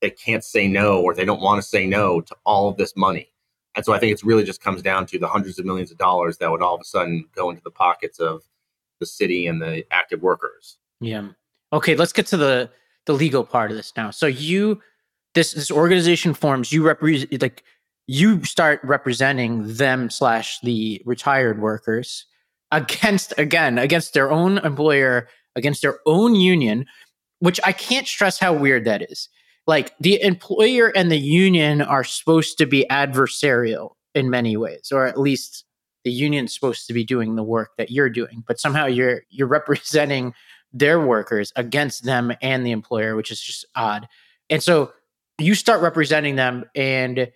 they 0.01 0.11
can't 0.11 0.45
say 0.45 0.67
no 0.67 1.01
or 1.01 1.15
they 1.15 1.25
don't 1.25 1.41
want 1.41 1.63
to 1.63 1.69
say 1.69 1.87
no 1.87 2.21
to 2.21 2.37
all 2.45 2.69
of 2.69 2.77
this 2.77 2.97
money. 2.97 3.31
And 3.77 3.85
so 3.85 3.93
I 3.93 3.99
think 3.99 4.13
it's 4.13 4.25
really 4.25 4.45
just 4.45 4.63
comes 4.63 4.83
down 4.83 5.07
to 5.07 5.19
the 5.19 5.29
hundreds 5.29 5.59
of 5.59 5.65
millions 5.65 5.91
of 5.91 5.99
dollars 5.99 6.39
that 6.39 6.51
would 6.51 6.63
all 6.63 6.75
of 6.75 6.81
a 6.81 6.85
sudden 6.85 7.27
go 7.35 7.51
into 7.51 7.63
the 7.63 7.71
pockets 7.71 8.19
of 8.19 8.43
the 8.99 9.07
city 9.07 9.47
and 9.47 9.61
the 9.61 9.85
active 9.91 10.23
workers. 10.23 10.77
Yeah. 11.01 11.29
Okay, 11.73 11.95
let's 11.95 12.13
get 12.13 12.27
to 12.27 12.37
the 12.37 12.71
the 13.07 13.13
legal 13.15 13.45
part 13.45 13.71
of 13.71 13.77
this 13.77 13.93
now. 13.97 14.11
So 14.11 14.27
you 14.27 14.81
this 15.35 15.53
this 15.53 15.71
organization 15.71 16.35
forms 16.35 16.73
you 16.73 16.83
represent 16.83 17.41
like 17.41 17.63
you 18.07 18.45
start 18.45 18.81
representing 18.83 19.75
them 19.75 20.11
slash 20.11 20.59
the 20.61 21.01
retired 21.07 21.61
workers 21.61 22.27
against 22.73 23.33
again 23.39 23.79
against 23.79 24.15
their 24.15 24.31
own 24.31 24.59
employer 24.59 25.29
against 25.57 25.83
their 25.83 25.99
own 26.07 26.35
union 26.35 26.87
which 27.41 27.61
i 27.65 27.73
can't 27.73 28.07
stress 28.07 28.39
how 28.39 28.53
weird 28.53 28.85
that 28.85 29.03
is 29.11 29.29
like 29.67 29.93
the 29.99 30.21
employer 30.23 30.89
and 30.89 31.11
the 31.11 31.19
union 31.19 31.83
are 31.83 32.05
supposed 32.05 32.57
to 32.59 32.67
be 32.67 32.87
adversarial 32.91 33.91
in 34.15 34.31
many 34.31 34.57
ways 34.57 34.91
or 34.93 35.07
at 35.07 35.19
least 35.19 35.65
the 36.05 36.11
union's 36.11 36.55
supposed 36.55 36.87
to 36.87 36.95
be 36.95 37.05
doing 37.05 37.37
the 37.37 37.43
work 37.43 37.71
that 37.77 37.91
you're 37.91 38.11
doing 38.11 38.43
but 38.47 38.59
somehow 38.59 38.87
you're 38.87 39.23
you're 39.29 39.47
representing 39.59 40.33
their 40.73 41.05
workers 41.05 41.53
against 41.57 42.05
them 42.05 42.33
and 42.41 42.65
the 42.65 42.71
employer 42.71 43.17
which 43.17 43.31
is 43.31 43.41
just 43.41 43.67
odd 43.75 44.09
and 44.49 44.63
so 44.63 44.93
you 45.41 45.55
start 45.55 45.81
representing 45.81 46.37
them 46.37 46.65
and 46.75 47.31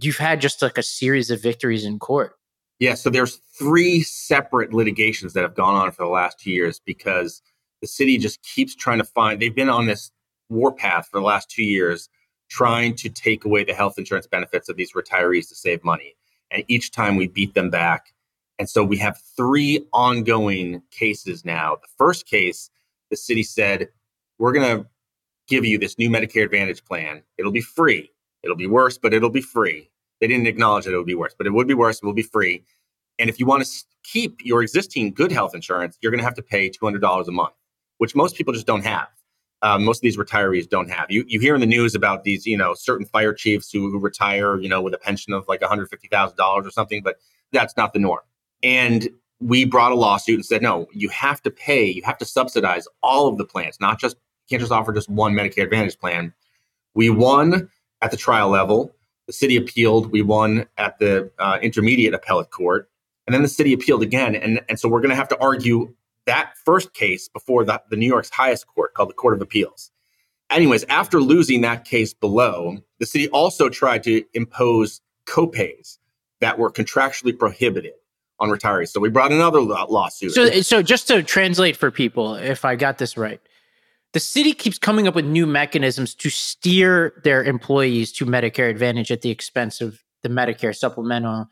you've 0.00 0.16
had 0.16 0.40
just 0.40 0.62
like 0.62 0.78
a 0.78 0.82
series 0.82 1.30
of 1.30 1.42
victories 1.42 1.84
in 1.84 1.98
court. 1.98 2.34
Yeah, 2.78 2.94
so 2.94 3.10
there's 3.10 3.36
three 3.58 4.02
separate 4.02 4.72
litigations 4.72 5.34
that 5.34 5.42
have 5.42 5.54
gone 5.54 5.74
on 5.74 5.92
for 5.92 6.04
the 6.04 6.10
last 6.10 6.40
two 6.40 6.50
years 6.50 6.80
because 6.80 7.42
the 7.80 7.86
city 7.86 8.18
just 8.18 8.42
keeps 8.42 8.74
trying 8.74 8.98
to 8.98 9.04
find 9.04 9.40
they've 9.40 9.54
been 9.54 9.70
on 9.70 9.86
this 9.86 10.10
warpath 10.48 11.08
for 11.08 11.20
the 11.20 11.26
last 11.26 11.48
two 11.50 11.64
years 11.64 12.08
trying 12.48 12.94
to 12.96 13.08
take 13.08 13.44
away 13.44 13.64
the 13.64 13.72
health 13.72 13.96
insurance 13.96 14.26
benefits 14.26 14.68
of 14.68 14.76
these 14.76 14.92
retirees 14.92 15.48
to 15.48 15.54
save 15.54 15.82
money. 15.84 16.16
And 16.50 16.64
each 16.66 16.90
time 16.90 17.16
we 17.16 17.28
beat 17.28 17.54
them 17.54 17.70
back. 17.70 18.12
And 18.58 18.68
so 18.68 18.84
we 18.84 18.98
have 18.98 19.18
three 19.36 19.86
ongoing 19.92 20.82
cases 20.90 21.44
now. 21.44 21.76
The 21.80 21.88
first 21.96 22.26
case, 22.26 22.70
the 23.08 23.16
city 23.16 23.44
said, 23.44 23.88
we're 24.38 24.52
going 24.52 24.78
to 24.78 24.86
give 25.46 25.64
you 25.64 25.78
this 25.78 25.96
new 25.96 26.10
Medicare 26.10 26.44
Advantage 26.44 26.84
plan. 26.84 27.22
It'll 27.38 27.52
be 27.52 27.60
free. 27.60 28.10
It'll 28.42 28.56
be 28.56 28.66
worse, 28.66 28.98
but 28.98 29.14
it'll 29.14 29.30
be 29.30 29.40
free. 29.40 29.90
They 30.20 30.26
didn't 30.26 30.46
acknowledge 30.46 30.84
that 30.84 30.92
it 30.92 30.96
would 30.96 31.06
be 31.06 31.14
worse, 31.14 31.34
but 31.36 31.46
it 31.46 31.50
would 31.50 31.68
be 31.68 31.74
worse. 31.74 31.98
It 31.98 32.04
will 32.04 32.12
be 32.12 32.22
free. 32.22 32.64
And 33.18 33.30
if 33.30 33.38
you 33.38 33.46
want 33.46 33.64
to 33.64 33.84
keep 34.02 34.44
your 34.44 34.62
existing 34.62 35.12
good 35.12 35.30
health 35.30 35.54
insurance, 35.54 35.98
you're 36.00 36.10
going 36.10 36.20
to 36.20 36.24
have 36.24 36.34
to 36.34 36.42
pay 36.42 36.70
$200 36.70 37.28
a 37.28 37.30
month, 37.30 37.54
which 38.00 38.14
most 38.14 38.34
people 38.34 38.54
just 38.54 38.66
don't 38.66 38.84
have. 38.84 39.08
Um, 39.60 39.84
most 39.84 39.98
of 39.98 40.00
these 40.00 40.16
retirees 40.16 40.66
don't 40.66 40.88
have. 40.88 41.10
You 41.10 41.22
you 41.28 41.38
hear 41.38 41.54
in 41.54 41.60
the 41.60 41.66
news 41.66 41.94
about 41.94 42.24
these, 42.24 42.46
you 42.46 42.56
know, 42.56 42.72
certain 42.72 43.04
fire 43.04 43.34
chiefs 43.34 43.70
who, 43.70 43.90
who 43.90 43.98
retire, 43.98 44.58
you 44.58 44.70
know, 44.70 44.80
with 44.80 44.94
a 44.94 44.98
pension 44.98 45.34
of 45.34 45.46
like 45.48 45.60
$150,000 45.60 46.38
or 46.38 46.70
something, 46.70 47.02
but 47.02 47.16
that's 47.52 47.76
not 47.76 47.92
the 47.92 47.98
norm. 47.98 48.20
And 48.62 49.10
we 49.38 49.66
brought 49.66 49.92
a 49.92 49.96
lawsuit 49.96 50.36
and 50.36 50.46
said, 50.46 50.62
no, 50.62 50.86
you 50.94 51.10
have 51.10 51.42
to 51.42 51.50
pay, 51.50 51.84
you 51.84 52.00
have 52.02 52.16
to 52.18 52.24
subsidize 52.24 52.88
all 53.02 53.28
of 53.28 53.36
the 53.36 53.44
plans, 53.44 53.78
not 53.80 54.00
just 54.00 54.16
you 54.16 54.56
can't 54.56 54.60
just 54.60 54.72
offer 54.72 54.94
just 54.94 55.10
one 55.10 55.34
Medicare 55.34 55.64
Advantage 55.64 55.98
plan. 55.98 56.32
We 56.94 57.10
won 57.10 57.68
at 58.00 58.10
the 58.10 58.16
trial 58.16 58.48
level. 58.48 58.96
The 59.26 59.34
city 59.34 59.56
appealed. 59.56 60.10
We 60.10 60.22
won 60.22 60.66
at 60.78 60.98
the 61.00 61.30
uh, 61.38 61.58
intermediate 61.60 62.14
appellate 62.14 62.50
court, 62.50 62.90
and 63.26 63.34
then 63.34 63.42
the 63.42 63.48
city 63.48 63.74
appealed 63.74 64.02
again. 64.02 64.34
And 64.34 64.62
and 64.70 64.80
so 64.80 64.88
we're 64.88 65.00
going 65.00 65.10
to 65.10 65.16
have 65.16 65.28
to 65.28 65.38
argue 65.38 65.94
that 66.26 66.56
first 66.64 66.92
case 66.94 67.28
before 67.28 67.64
the, 67.64 67.80
the 67.90 67.96
New 67.96 68.06
York's 68.06 68.30
highest 68.30 68.66
court 68.66 68.94
called 68.94 69.08
the 69.08 69.14
Court 69.14 69.34
of 69.34 69.42
Appeals. 69.42 69.90
Anyways, 70.50 70.84
after 70.84 71.20
losing 71.20 71.60
that 71.60 71.84
case 71.84 72.12
below, 72.12 72.78
the 72.98 73.06
city 73.06 73.28
also 73.28 73.68
tried 73.68 74.02
to 74.04 74.24
impose 74.34 75.00
copays 75.26 75.98
that 76.40 76.58
were 76.58 76.70
contractually 76.70 77.38
prohibited 77.38 77.92
on 78.40 78.48
retirees. 78.48 78.88
So 78.88 79.00
we 79.00 79.10
brought 79.10 79.32
another 79.32 79.60
lawsuit. 79.60 80.32
So, 80.32 80.60
so 80.62 80.82
just 80.82 81.06
to 81.08 81.22
translate 81.22 81.76
for 81.76 81.90
people, 81.90 82.34
if 82.34 82.64
I 82.64 82.74
got 82.74 82.98
this 82.98 83.16
right, 83.16 83.40
the 84.12 84.20
city 84.20 84.52
keeps 84.52 84.78
coming 84.78 85.06
up 85.06 85.14
with 85.14 85.24
new 85.24 85.46
mechanisms 85.46 86.14
to 86.16 86.30
steer 86.30 87.12
their 87.22 87.44
employees 87.44 88.10
to 88.12 88.26
Medicare 88.26 88.68
Advantage 88.68 89.12
at 89.12 89.20
the 89.20 89.30
expense 89.30 89.80
of 89.80 90.02
the 90.22 90.28
Medicare 90.28 90.74
supplemental 90.74 91.48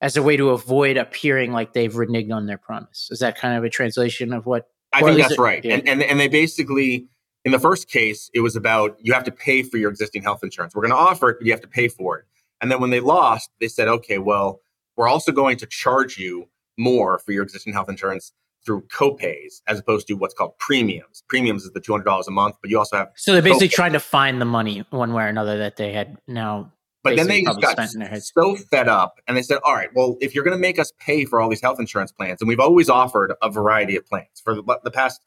as 0.00 0.16
a 0.16 0.22
way 0.22 0.36
to 0.36 0.50
avoid 0.50 0.96
appearing 0.96 1.52
like 1.52 1.72
they've 1.72 1.92
reneged 1.92 2.32
on 2.32 2.46
their 2.46 2.58
promise. 2.58 3.08
Is 3.10 3.20
that 3.20 3.38
kind 3.38 3.56
of 3.56 3.64
a 3.64 3.70
translation 3.70 4.32
of 4.32 4.46
what? 4.46 4.68
I 4.92 5.02
think 5.02 5.18
that's 5.18 5.32
it, 5.32 5.38
right. 5.38 5.64
Yeah. 5.64 5.74
And, 5.74 5.88
and 5.88 6.02
and 6.02 6.20
they 6.20 6.28
basically 6.28 7.06
in 7.44 7.52
the 7.52 7.58
first 7.58 7.88
case 7.88 8.30
it 8.34 8.40
was 8.40 8.56
about 8.56 8.96
you 9.00 9.12
have 9.12 9.24
to 9.24 9.32
pay 9.32 9.62
for 9.62 9.78
your 9.78 9.90
existing 9.90 10.22
health 10.22 10.40
insurance. 10.42 10.74
We're 10.74 10.82
going 10.82 10.92
to 10.92 10.96
offer 10.96 11.30
it, 11.30 11.38
but 11.38 11.46
you 11.46 11.52
have 11.52 11.62
to 11.62 11.68
pay 11.68 11.88
for 11.88 12.18
it. 12.18 12.24
And 12.60 12.70
then 12.70 12.80
when 12.80 12.90
they 12.90 13.00
lost, 13.00 13.50
they 13.60 13.68
said, 13.68 13.88
okay, 13.88 14.18
well, 14.18 14.60
we're 14.96 15.08
also 15.08 15.32
going 15.32 15.58
to 15.58 15.66
charge 15.66 16.16
you 16.16 16.48
more 16.78 17.18
for 17.18 17.32
your 17.32 17.42
existing 17.42 17.72
health 17.72 17.88
insurance 17.88 18.32
through 18.64 18.82
copays 18.82 19.60
as 19.68 19.78
opposed 19.78 20.06
to 20.08 20.14
what's 20.14 20.34
called 20.34 20.58
premiums. 20.58 21.22
Premiums 21.28 21.64
is 21.64 21.72
the 21.72 21.80
two 21.80 21.92
hundred 21.92 22.04
dollars 22.04 22.26
a 22.26 22.32
month, 22.32 22.56
but 22.60 22.70
you 22.70 22.78
also 22.78 22.96
have 22.96 23.08
so 23.14 23.32
they're 23.32 23.42
basically 23.42 23.68
trying 23.68 23.92
to 23.92 24.00
find 24.00 24.40
the 24.40 24.46
money 24.46 24.84
one 24.90 25.12
way 25.12 25.24
or 25.24 25.28
another 25.28 25.56
that 25.58 25.76
they 25.76 25.92
had 25.92 26.16
now 26.26 26.72
but 27.10 27.16
then 27.16 27.28
they 27.28 27.42
just 27.42 27.60
got 27.60 27.88
so 28.22 28.56
fed 28.56 28.88
up 28.88 29.20
and 29.26 29.36
they 29.36 29.42
said, 29.42 29.58
all 29.64 29.74
right, 29.74 29.90
well, 29.94 30.16
if 30.20 30.34
you're 30.34 30.44
going 30.44 30.56
to 30.56 30.60
make 30.60 30.78
us 30.78 30.92
pay 30.98 31.24
for 31.24 31.40
all 31.40 31.48
these 31.48 31.60
health 31.60 31.80
insurance 31.80 32.12
plans, 32.12 32.40
and 32.40 32.48
we've 32.48 32.60
always 32.60 32.88
offered 32.88 33.34
a 33.42 33.50
variety 33.50 33.96
of 33.96 34.06
plans 34.06 34.40
for 34.42 34.54
the, 34.54 34.80
the 34.84 34.90
past 34.90 35.20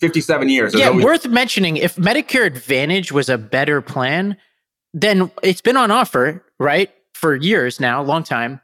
57 0.00 0.48
years. 0.48 0.74
Yeah, 0.74 0.88
always- 0.88 1.04
worth 1.04 1.28
mentioning 1.28 1.76
if 1.76 1.96
Medicare 1.96 2.46
Advantage 2.46 3.12
was 3.12 3.28
a 3.28 3.38
better 3.38 3.80
plan, 3.80 4.36
then 4.92 5.30
it's 5.42 5.60
been 5.60 5.76
on 5.76 5.90
offer, 5.90 6.44
right? 6.58 6.90
For 7.14 7.36
years 7.36 7.80
now, 7.80 8.02
long 8.02 8.24
time. 8.24 8.60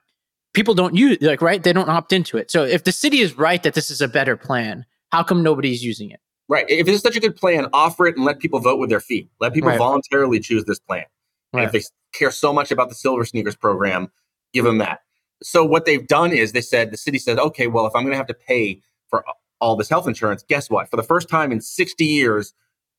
People 0.54 0.74
don't 0.74 0.96
use 0.96 1.18
like 1.20 1.42
right, 1.42 1.62
they 1.62 1.72
don't 1.72 1.88
opt 1.88 2.12
into 2.12 2.38
it. 2.38 2.50
So 2.50 2.64
if 2.64 2.84
the 2.84 2.90
city 2.90 3.20
is 3.20 3.36
right 3.36 3.62
that 3.62 3.74
this 3.74 3.90
is 3.90 4.00
a 4.00 4.08
better 4.08 4.36
plan, 4.36 4.86
how 5.12 5.22
come 5.22 5.42
nobody's 5.42 5.84
using 5.84 6.10
it? 6.10 6.20
Right. 6.48 6.64
If 6.68 6.88
it's 6.88 7.02
such 7.02 7.16
a 7.16 7.20
good 7.20 7.36
plan, 7.36 7.66
offer 7.72 8.06
it 8.06 8.16
and 8.16 8.24
let 8.24 8.40
people 8.40 8.58
vote 8.58 8.78
with 8.78 8.88
their 8.88 9.00
feet. 9.00 9.30
Let 9.38 9.52
people 9.52 9.68
right. 9.68 9.78
voluntarily 9.78 10.40
choose 10.40 10.64
this 10.64 10.78
plan. 10.78 11.04
Right. 11.52 11.64
If 11.64 11.72
they 11.72 11.82
care 12.12 12.30
so 12.30 12.52
much 12.52 12.70
about 12.70 12.88
the 12.88 12.94
Silver 12.94 13.24
Sneakers 13.24 13.56
program, 13.56 14.10
give 14.52 14.64
them 14.64 14.78
that. 14.78 15.00
So 15.42 15.64
what 15.64 15.84
they've 15.84 16.06
done 16.06 16.32
is 16.32 16.52
they 16.52 16.60
said 16.60 16.90
the 16.90 16.96
city 16.96 17.18
said, 17.18 17.38
okay, 17.38 17.66
well, 17.68 17.86
if 17.86 17.94
I'm 17.94 18.02
going 18.02 18.12
to 18.12 18.18
have 18.18 18.26
to 18.26 18.34
pay 18.34 18.82
for 19.08 19.24
all 19.60 19.76
this 19.76 19.88
health 19.88 20.08
insurance, 20.08 20.44
guess 20.48 20.68
what? 20.68 20.90
For 20.90 20.96
the 20.96 21.02
first 21.02 21.28
time 21.28 21.52
in 21.52 21.60
60 21.60 22.04
years, 22.04 22.52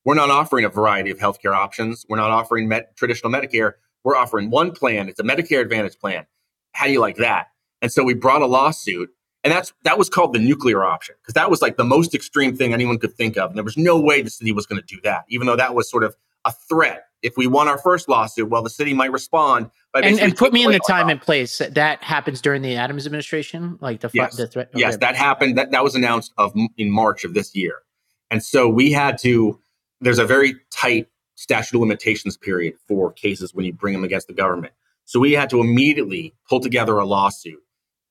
we're 0.04 0.14
not 0.14 0.30
offering 0.30 0.64
a 0.64 0.68
variety 0.68 1.10
of 1.10 1.18
healthcare 1.18 1.54
options. 1.54 2.06
We're 2.08 2.16
not 2.16 2.30
offering 2.30 2.68
med- 2.68 2.86
traditional 2.96 3.32
Medicare. 3.32 3.74
We're 4.04 4.16
offering 4.16 4.50
one 4.50 4.72
plan. 4.72 5.08
It's 5.08 5.20
a 5.20 5.24
Medicare 5.24 5.60
Advantage 5.60 5.98
plan. 5.98 6.26
How 6.72 6.86
do 6.86 6.92
you 6.92 7.00
like 7.00 7.16
that? 7.16 7.48
And 7.82 7.92
so 7.92 8.02
we 8.02 8.14
brought 8.14 8.42
a 8.42 8.46
lawsuit, 8.46 9.10
and 9.44 9.52
that's 9.52 9.72
that 9.84 9.98
was 9.98 10.08
called 10.08 10.32
the 10.32 10.38
nuclear 10.38 10.84
option 10.84 11.16
because 11.20 11.34
that 11.34 11.50
was 11.50 11.62
like 11.62 11.76
the 11.76 11.84
most 11.84 12.14
extreme 12.14 12.56
thing 12.56 12.72
anyone 12.72 12.98
could 12.98 13.14
think 13.14 13.36
of. 13.36 13.50
And 13.50 13.56
there 13.56 13.64
was 13.64 13.76
no 13.76 14.00
way 14.00 14.22
the 14.22 14.30
city 14.30 14.52
was 14.52 14.66
going 14.66 14.80
to 14.80 14.86
do 14.86 15.00
that, 15.02 15.24
even 15.28 15.46
though 15.46 15.56
that 15.56 15.74
was 15.74 15.90
sort 15.90 16.04
of 16.04 16.14
a 16.44 16.52
threat 16.68 17.04
if 17.22 17.36
we 17.36 17.46
won 17.46 17.68
our 17.68 17.78
first 17.78 18.08
lawsuit, 18.08 18.48
well, 18.48 18.62
the 18.62 18.70
city 18.70 18.94
might 18.94 19.12
respond. 19.12 19.70
and, 19.94 20.18
and 20.18 20.36
put 20.36 20.52
me 20.52 20.64
in 20.64 20.72
the 20.72 20.80
time 20.80 21.08
and 21.08 21.20
place 21.20 21.58
that 21.58 22.02
happens 22.02 22.40
during 22.40 22.62
the 22.62 22.76
Adams 22.76 23.06
administration, 23.06 23.78
like 23.80 24.00
the, 24.00 24.10
yes. 24.12 24.36
the 24.36 24.46
threat. 24.46 24.68
Okay. 24.68 24.80
Yes, 24.80 24.96
that 24.98 25.16
happened. 25.16 25.58
That 25.58 25.70
that 25.72 25.84
was 25.84 25.94
announced 25.94 26.32
of 26.38 26.54
in 26.76 26.90
March 26.90 27.24
of 27.24 27.34
this 27.34 27.54
year, 27.54 27.82
and 28.30 28.42
so 28.42 28.68
we 28.68 28.92
had 28.92 29.18
to. 29.18 29.58
There's 30.00 30.18
a 30.18 30.24
very 30.24 30.54
tight 30.70 31.08
statute 31.34 31.76
of 31.76 31.80
limitations 31.80 32.36
period 32.36 32.74
for 32.88 33.12
cases 33.12 33.54
when 33.54 33.64
you 33.64 33.72
bring 33.72 33.92
them 33.92 34.04
against 34.04 34.26
the 34.28 34.32
government. 34.32 34.72
So 35.04 35.20
we 35.20 35.32
had 35.32 35.50
to 35.50 35.60
immediately 35.60 36.34
pull 36.48 36.60
together 36.60 36.98
a 36.98 37.04
lawsuit 37.04 37.62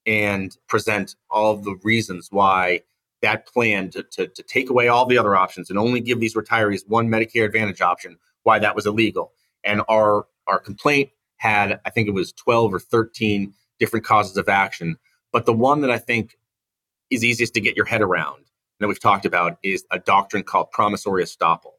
and 0.06 0.56
present 0.68 1.16
all 1.30 1.56
the 1.56 1.76
reasons 1.84 2.28
why 2.32 2.82
that 3.22 3.46
plan 3.46 3.90
to, 3.92 4.04
to, 4.04 4.28
to 4.28 4.44
take 4.44 4.70
away 4.70 4.88
all 4.88 5.06
the 5.06 5.18
other 5.18 5.36
options 5.36 5.70
and 5.70 5.78
only 5.78 6.00
give 6.00 6.20
these 6.20 6.36
retirees 6.36 6.88
one 6.88 7.08
Medicare 7.08 7.46
Advantage 7.46 7.82
option 7.82 8.18
why 8.44 8.60
that 8.60 8.76
was 8.76 8.86
illegal. 8.86 9.34
And 9.64 9.82
our 9.90 10.26
our 10.48 10.60
complaint 10.60 11.12
had, 11.38 11.80
I 11.86 11.90
think 11.90 12.08
it 12.08 12.14
was 12.14 12.32
12 12.34 12.74
or 12.74 12.80
13 12.80 13.54
different 13.80 14.06
causes 14.06 14.36
of 14.38 14.50
action. 14.50 14.98
But 15.32 15.46
the 15.46 15.54
one 15.54 15.82
that 15.82 15.92
I 15.92 15.98
think 15.98 16.38
is 17.10 17.24
easiest 17.24 17.54
to 17.54 17.62
get 17.62 17.76
your 17.76 17.86
head 17.86 18.02
around 18.02 18.46
that 18.80 18.88
we've 18.88 19.00
talked 19.00 19.26
about 19.26 19.58
is 19.64 19.86
a 19.92 20.00
doctrine 20.00 20.44
called 20.44 20.72
promissory 20.72 21.24
estoppel. 21.24 21.74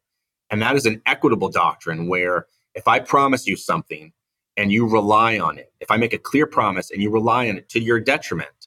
And 0.51 0.61
that 0.63 0.77
is 0.77 0.87
an 0.87 1.01
equitable 1.07 1.49
doctrine 1.49 2.09
where 2.09 2.47
if 2.75 2.89
I 2.89 3.01
promise 3.01 3.47
you 3.47 3.57
something 3.57 4.13
and 4.57 4.73
you 4.73 4.89
rely 4.89 5.39
on 5.39 5.59
it, 5.59 5.73
if 5.81 5.91
I 5.91 5.97
make 5.97 6.13
a 6.13 6.19
clear 6.19 6.47
promise 6.47 6.91
and 6.91 7.03
you 7.03 7.11
rely 7.11 7.49
on 7.49 7.57
it 7.57 7.69
to 7.71 7.81
your 7.81 8.01
detriment, 8.01 8.60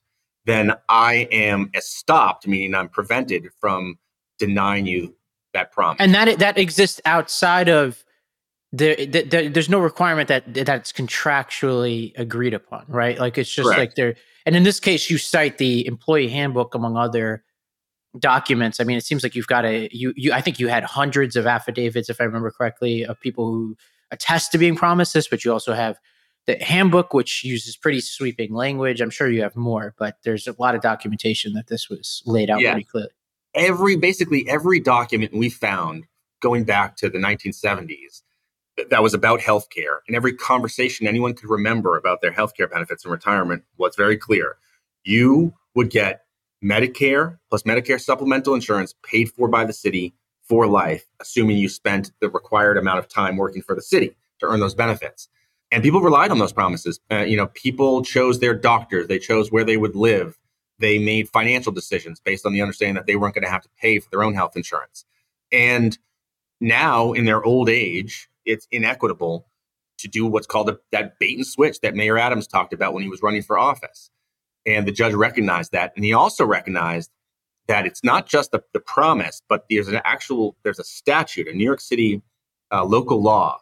then 0.46 0.74
I 0.90 1.28
am 1.32 1.72
stopped, 1.80 2.48
meaning 2.48 2.76
I'm 2.76 2.90
prevented 2.90 3.48
from 3.60 3.98
denying 4.40 4.86
you 4.86 5.16
that 5.54 5.72
promise. 5.72 5.98
And 6.00 6.14
that 6.14 6.40
that 6.40 6.58
exists 6.58 7.00
outside 7.06 7.70
of 7.70 8.04
the, 8.72 9.06
the, 9.06 9.22
the, 9.22 9.48
there's 9.50 9.70
no 9.70 9.80
requirement 9.80 10.28
that 10.30 10.52
that's 10.52 10.92
contractually 10.92 12.12
agreed 12.18 12.56
upon, 12.56 12.86
right? 12.88 13.20
Like 13.20 13.38
it's 13.38 13.54
just 13.54 13.68
Correct. 13.68 13.80
like 13.80 13.96
there. 13.96 14.16
And 14.46 14.56
in 14.56 14.64
this 14.64 14.80
case, 14.80 15.10
you 15.10 15.18
cite 15.20 15.60
the 15.60 15.86
employee 15.86 16.28
handbook 16.28 16.74
among 16.74 16.98
other 16.98 17.44
documents. 18.18 18.80
I 18.80 18.84
mean, 18.84 18.98
it 18.98 19.06
seems 19.06 19.24
like 19.24 19.36
you've 19.36 19.48
got 19.48 19.64
a 19.64 19.90
you 19.92 20.14
you. 20.16 20.34
I 20.34 20.42
think 20.42 20.60
you 20.60 20.68
had 20.68 20.84
hundreds 20.84 21.36
of 21.36 21.46
affidavits, 21.46 22.10
if 22.10 22.20
I 22.20 22.24
remember 22.24 22.52
correctly, 22.52 23.06
of 23.06 23.20
people 23.20 23.46
who 23.46 23.78
attest 24.12 24.52
to 24.52 24.58
being 24.58 24.76
promised 24.76 25.14
this. 25.14 25.28
But 25.28 25.46
you 25.46 25.54
also 25.54 25.74
have 25.74 26.00
the 26.46 26.58
handbook, 26.62 27.14
which 27.14 27.44
uses 27.44 27.76
pretty 27.76 28.02
sweeping 28.02 28.54
language. 28.54 29.02
I'm 29.02 29.10
sure 29.10 29.30
you 29.30 29.42
have 29.44 29.56
more, 29.56 29.94
but 29.98 30.18
there's 30.24 30.48
a 30.48 30.56
lot 30.60 30.76
of 30.76 30.82
documentation 30.82 31.54
that 31.54 31.68
this 31.68 31.90
was 31.90 32.22
laid 32.26 32.50
out 32.50 32.60
yeah. 32.60 32.74
pretty 32.74 32.86
clearly 32.86 33.10
every 33.54 33.96
basically 33.96 34.48
every 34.50 34.80
document 34.80 35.34
we 35.34 35.50
found 35.50 36.06
going 36.42 36.64
back 36.64 36.96
to 36.98 37.10
the 37.10 37.18
1970s 37.18 38.22
that 38.90 39.04
was 39.04 39.14
about 39.14 39.40
healthcare 39.40 40.00
and 40.08 40.16
every 40.16 40.34
conversation 40.34 41.06
anyone 41.06 41.34
could 41.34 41.50
remember 41.50 41.96
about 41.96 42.22
their 42.22 42.32
healthcare 42.32 42.70
benefits 42.70 43.06
and 43.06 43.12
retirement 43.12 43.64
was 43.78 43.96
very 43.96 44.18
clear. 44.18 44.58
You 45.04 45.54
would 45.76 45.90
get 45.90 46.26
Medicare 46.64 47.38
plus 47.50 47.64
Medicare 47.64 48.02
supplemental 48.02 48.56
insurance 48.56 48.96
paid 49.04 49.30
for 49.30 49.48
by 49.48 49.66
the 49.66 49.74
city 49.74 50.16
for 50.42 50.66
life, 50.66 51.06
assuming 51.20 51.58
you 51.58 51.70
spent 51.70 52.12
the 52.20 52.30
required 52.30 52.78
amount 52.78 53.00
of 53.00 53.08
time 53.08 53.38
working 53.38 53.62
for 53.62 53.76
the 53.76 53.82
city 53.82 54.16
to 54.40 54.48
earn 54.48 54.60
those 54.60 54.76
benefits. 54.76 55.30
And 55.74 55.82
people 55.82 56.02
relied 56.02 56.30
on 56.30 56.38
those 56.38 56.54
promises. 56.54 57.00
Uh, 57.12 57.22
you 57.22 57.36
know, 57.36 57.48
people 57.48 58.04
chose 58.04 58.40
their 58.40 58.54
doctors, 58.54 59.08
they 59.08 59.18
chose 59.18 59.52
where 59.52 59.64
they 59.64 59.76
would 59.76 59.96
live, 59.96 60.38
they 60.78 61.00
made 61.00 61.28
financial 61.30 61.72
decisions 61.72 62.20
based 62.20 62.46
on 62.46 62.54
the 62.54 62.62
understanding 62.62 62.94
that 62.94 63.08
they 63.08 63.16
weren't 63.16 63.34
going 63.34 63.44
to 63.44 63.50
have 63.50 63.64
to 63.64 63.70
pay 63.82 63.98
for 63.98 64.08
their 64.12 64.22
own 64.22 64.36
health 64.36 64.56
insurance. 64.56 65.04
And 65.52 65.98
now, 66.62 67.14
in 67.14 67.26
their 67.26 67.44
old 67.44 67.70
age, 67.70 68.30
it's 68.46 68.68
inequitable 68.70 69.48
to 69.98 70.08
do 70.08 70.28
what's 70.28 70.46
called 70.46 70.70
a, 70.70 70.78
that 70.92 71.18
bait 71.18 71.38
and 71.38 71.48
switch 71.48 71.80
that 71.82 71.96
Mayor 71.96 72.20
Adams 72.20 72.46
talked 72.46 72.74
about 72.74 72.94
when 72.94 73.02
he 73.02 73.10
was 73.10 73.24
running 73.24 73.42
for 73.42 73.58
office. 73.58 74.12
And 74.68 74.88
the 74.88 74.92
judge 74.92 75.16
recognized 75.16 75.72
that. 75.72 75.92
And 75.96 76.06
he 76.06 76.14
also 76.14 76.46
recognized 76.46 77.10
that 77.68 77.88
it's 77.88 78.04
not 78.04 78.28
just 78.28 78.52
the, 78.52 78.62
the 78.74 78.80
promise, 78.80 79.42
but 79.50 79.66
there's 79.72 79.88
an 79.88 80.02
actual 80.06 80.56
there's 80.62 80.80
a 80.80 80.84
statute, 80.84 81.48
a 81.48 81.54
New 81.54 81.64
York 81.64 81.82
City 81.82 82.22
uh, 82.72 82.86
local 82.86 83.24
law 83.24 83.60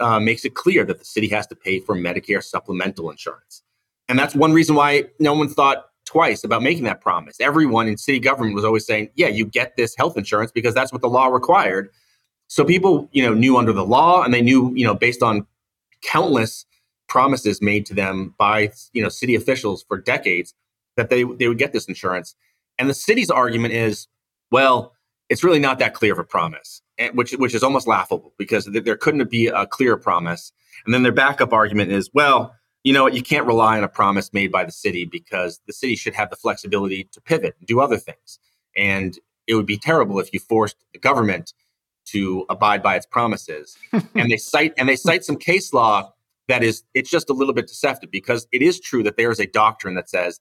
uh, 0.00 0.20
makes 0.20 0.44
it 0.44 0.54
clear 0.54 0.84
that 0.84 0.98
the 0.98 1.04
city 1.04 1.28
has 1.28 1.46
to 1.48 1.56
pay 1.56 1.80
for 1.80 1.96
Medicare 1.96 2.42
supplemental 2.42 3.10
insurance, 3.10 3.62
and 4.08 4.18
that's 4.18 4.34
one 4.34 4.52
reason 4.52 4.74
why 4.74 5.04
no 5.18 5.34
one 5.34 5.48
thought 5.48 5.86
twice 6.04 6.42
about 6.42 6.62
making 6.62 6.84
that 6.84 7.00
promise. 7.00 7.36
Everyone 7.40 7.86
in 7.86 7.98
city 7.98 8.18
government 8.18 8.54
was 8.54 8.64
always 8.64 8.86
saying, 8.86 9.10
"Yeah, 9.14 9.28
you 9.28 9.44
get 9.44 9.76
this 9.76 9.94
health 9.96 10.16
insurance 10.16 10.50
because 10.52 10.74
that's 10.74 10.92
what 10.92 11.02
the 11.02 11.08
law 11.08 11.26
required." 11.26 11.90
So 12.48 12.64
people, 12.64 13.08
you 13.12 13.22
know, 13.22 13.34
knew 13.34 13.56
under 13.58 13.72
the 13.72 13.84
law, 13.84 14.22
and 14.22 14.32
they 14.32 14.40
knew, 14.40 14.72
you 14.74 14.84
know, 14.86 14.94
based 14.94 15.22
on 15.22 15.46
countless 16.02 16.64
promises 17.08 17.60
made 17.60 17.86
to 17.86 17.94
them 17.94 18.34
by, 18.38 18.70
you 18.92 19.02
know, 19.02 19.08
city 19.08 19.34
officials 19.34 19.84
for 19.86 19.98
decades 19.98 20.54
that 20.96 21.10
they 21.10 21.24
they 21.24 21.48
would 21.48 21.58
get 21.58 21.72
this 21.72 21.86
insurance. 21.86 22.34
And 22.78 22.88
the 22.88 22.94
city's 22.94 23.30
argument 23.30 23.74
is, 23.74 24.08
well, 24.50 24.94
it's 25.28 25.44
really 25.44 25.58
not 25.58 25.78
that 25.80 25.94
clear 25.94 26.12
of 26.12 26.18
a 26.18 26.24
promise, 26.24 26.82
which 27.12 27.32
which 27.32 27.54
is 27.54 27.62
almost 27.62 27.86
laughable 27.86 28.32
because 28.38 28.66
there 28.66 28.96
couldn't 28.96 29.30
be 29.30 29.46
a 29.46 29.66
clear 29.66 29.96
promise. 29.96 30.52
And 30.84 30.94
then 30.94 31.02
their 31.02 31.12
backup 31.12 31.52
argument 31.52 31.92
is, 31.92 32.10
well, 32.12 32.54
you 32.84 32.92
know 32.92 33.04
what, 33.04 33.14
you 33.14 33.22
can't 33.22 33.46
rely 33.46 33.78
on 33.78 33.84
a 33.84 33.88
promise 33.88 34.32
made 34.32 34.52
by 34.52 34.64
the 34.64 34.72
city 34.72 35.04
because 35.04 35.60
the 35.66 35.72
city 35.72 35.96
should 35.96 36.14
have 36.14 36.30
the 36.30 36.36
flexibility 36.36 37.04
to 37.12 37.20
pivot 37.20 37.56
and 37.58 37.66
do 37.66 37.80
other 37.80 37.96
things. 37.96 38.38
And 38.76 39.18
it 39.46 39.54
would 39.54 39.66
be 39.66 39.78
terrible 39.78 40.18
if 40.20 40.32
you 40.32 40.40
forced 40.40 40.76
the 40.92 40.98
government 40.98 41.52
to 42.06 42.46
abide 42.48 42.82
by 42.82 42.96
its 42.96 43.06
promises. 43.06 43.76
and 43.92 44.30
they 44.30 44.36
cite 44.36 44.74
and 44.78 44.88
they 44.88 44.96
cite 44.96 45.24
some 45.24 45.36
case 45.36 45.72
law 45.72 46.12
that 46.48 46.62
is 46.62 46.82
it's 46.94 47.10
just 47.10 47.30
a 47.30 47.34
little 47.34 47.54
bit 47.54 47.66
deceptive 47.66 48.10
because 48.10 48.46
it 48.52 48.62
is 48.62 48.80
true 48.80 49.02
that 49.02 49.16
there 49.16 49.30
is 49.30 49.40
a 49.40 49.46
doctrine 49.46 49.94
that 49.94 50.08
says 50.08 50.40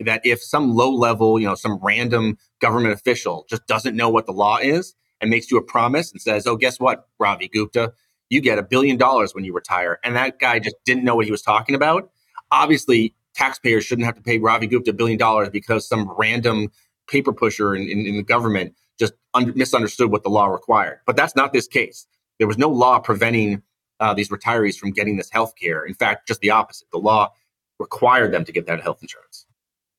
that 0.00 0.20
if 0.24 0.42
some 0.42 0.74
low 0.74 0.92
level, 0.92 1.40
you 1.40 1.46
know, 1.46 1.54
some 1.54 1.78
random 1.82 2.36
government 2.60 2.92
official 2.92 3.46
just 3.48 3.66
doesn't 3.66 3.96
know 3.96 4.10
what 4.10 4.26
the 4.26 4.32
law 4.32 4.58
is 4.58 4.94
and 5.20 5.30
makes 5.30 5.50
you 5.50 5.58
a 5.58 5.62
promise 5.62 6.12
and 6.12 6.20
says, 6.20 6.46
"Oh, 6.46 6.56
guess 6.56 6.80
what, 6.80 7.08
Ravi 7.18 7.48
Gupta, 7.48 7.92
you 8.30 8.40
get 8.40 8.58
a 8.58 8.62
billion 8.62 8.96
dollars 8.96 9.34
when 9.34 9.44
you 9.44 9.52
retire," 9.54 9.98
and 10.04 10.16
that 10.16 10.38
guy 10.38 10.58
just 10.58 10.76
didn't 10.84 11.04
know 11.04 11.16
what 11.16 11.24
he 11.26 11.30
was 11.30 11.42
talking 11.42 11.74
about. 11.74 12.10
Obviously, 12.52 13.14
taxpayers 13.34 13.84
shouldn't 13.84 14.06
have 14.06 14.16
to 14.16 14.22
pay 14.22 14.38
Ravi 14.38 14.66
Gupta 14.66 14.90
a 14.90 14.94
billion 14.94 15.18
dollars 15.18 15.50
because 15.50 15.88
some 15.88 16.12
random 16.18 16.70
paper 17.08 17.32
pusher 17.32 17.74
in, 17.74 17.88
in, 17.88 18.06
in 18.06 18.16
the 18.16 18.22
government 18.22 18.74
just 18.98 19.14
un- 19.34 19.52
misunderstood 19.56 20.10
what 20.10 20.22
the 20.22 20.30
law 20.30 20.46
required. 20.46 21.00
But 21.06 21.16
that's 21.16 21.36
not 21.36 21.52
this 21.52 21.68
case. 21.68 22.06
There 22.38 22.48
was 22.48 22.58
no 22.58 22.68
law 22.68 22.98
preventing 22.98 23.62
uh, 24.00 24.14
these 24.14 24.28
retirees 24.30 24.76
from 24.76 24.92
getting 24.92 25.16
this 25.16 25.30
health 25.30 25.54
care. 25.60 25.84
In 25.84 25.94
fact, 25.94 26.28
just 26.28 26.40
the 26.40 26.50
opposite. 26.50 26.88
The 26.92 26.98
law 26.98 27.32
required 27.78 28.32
them 28.32 28.44
to 28.44 28.52
get 28.52 28.66
that 28.66 28.82
health 28.82 28.98
insurance. 29.02 29.45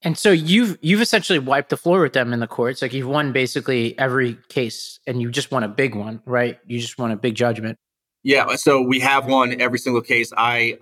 And 0.04 0.18
so 0.18 0.32
you've 0.32 0.78
you've 0.82 1.02
essentially 1.02 1.40
wiped 1.40 1.70
the 1.70 1.78
floor 1.78 2.02
with 2.02 2.14
them 2.14 2.34
in 2.34 2.40
the 2.40 2.48
courts. 2.48 2.82
Like 2.82 2.94
you've 2.94 3.08
won 3.08 3.32
basically 3.32 3.98
every 3.98 4.38
case, 4.50 5.00
and 5.08 5.22
you 5.22 5.32
just 5.32 5.52
won 5.52 5.64
a 5.64 5.68
big 5.68 5.96
one, 5.96 6.22
right? 6.26 6.60
You 6.68 6.80
just 6.80 6.98
won 7.00 7.12
a 7.12 7.16
big 7.16 7.36
judgment. 7.36 7.78
Yeah. 8.24 8.56
So 8.56 8.82
we 8.82 9.00
have 9.00 9.26
won 9.26 9.60
every 9.60 9.80
single 9.80 10.02
case. 10.02 10.32
I 10.38 10.78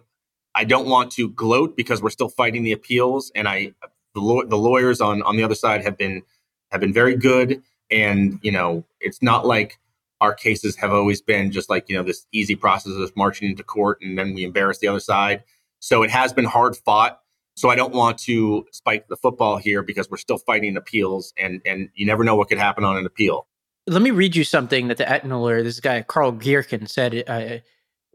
I 0.53 0.63
don't 0.65 0.87
want 0.87 1.11
to 1.13 1.29
gloat 1.29 1.77
because 1.77 2.01
we're 2.01 2.09
still 2.09 2.29
fighting 2.29 2.63
the 2.63 2.73
appeals, 2.73 3.31
and 3.35 3.47
I 3.47 3.73
the, 4.13 4.21
law, 4.21 4.43
the 4.43 4.57
lawyers 4.57 4.99
on 4.99 5.21
on 5.23 5.37
the 5.37 5.43
other 5.43 5.55
side 5.55 5.83
have 5.83 5.97
been 5.97 6.23
have 6.71 6.81
been 6.81 6.93
very 6.93 7.15
good 7.15 7.61
and, 7.91 8.39
you 8.41 8.51
know, 8.51 8.85
it's 8.99 9.21
not 9.21 9.45
like 9.45 9.79
our 10.21 10.33
cases 10.33 10.75
have 10.77 10.91
always 10.91 11.21
been 11.21 11.51
just 11.51 11.69
like, 11.69 11.87
you 11.87 11.95
know, 11.95 12.03
this 12.03 12.25
easy 12.31 12.55
process 12.55 12.93
of 12.93 13.15
marching 13.15 13.49
into 13.49 13.63
court 13.63 13.99
and 14.01 14.17
then 14.17 14.33
we 14.33 14.43
embarrass 14.43 14.79
the 14.79 14.87
other 14.87 14.99
side. 14.99 15.43
So 15.79 16.03
it 16.03 16.09
has 16.09 16.33
been 16.33 16.45
hard 16.45 16.75
fought. 16.75 17.21
So 17.55 17.69
I 17.69 17.75
don't 17.75 17.93
want 17.93 18.17
to 18.19 18.65
spike 18.71 19.07
the 19.07 19.15
football 19.15 19.57
here 19.57 19.81
because 19.81 20.09
we're 20.09 20.17
still 20.17 20.37
fighting 20.37 20.77
appeals 20.77 21.33
and 21.37 21.61
and 21.65 21.89
you 21.95 22.05
never 22.05 22.23
know 22.23 22.35
what 22.35 22.49
could 22.49 22.57
happen 22.57 22.83
on 22.83 22.97
an 22.97 23.05
appeal. 23.05 23.47
Let 23.87 24.01
me 24.01 24.11
read 24.11 24.35
you 24.35 24.43
something 24.43 24.87
that 24.89 24.97
the 24.97 25.37
lawyer, 25.37 25.63
this 25.63 25.79
guy 25.79 26.01
Carl 26.01 26.33
Gierken, 26.33 26.89
said 26.89 27.23
uh, 27.27 27.59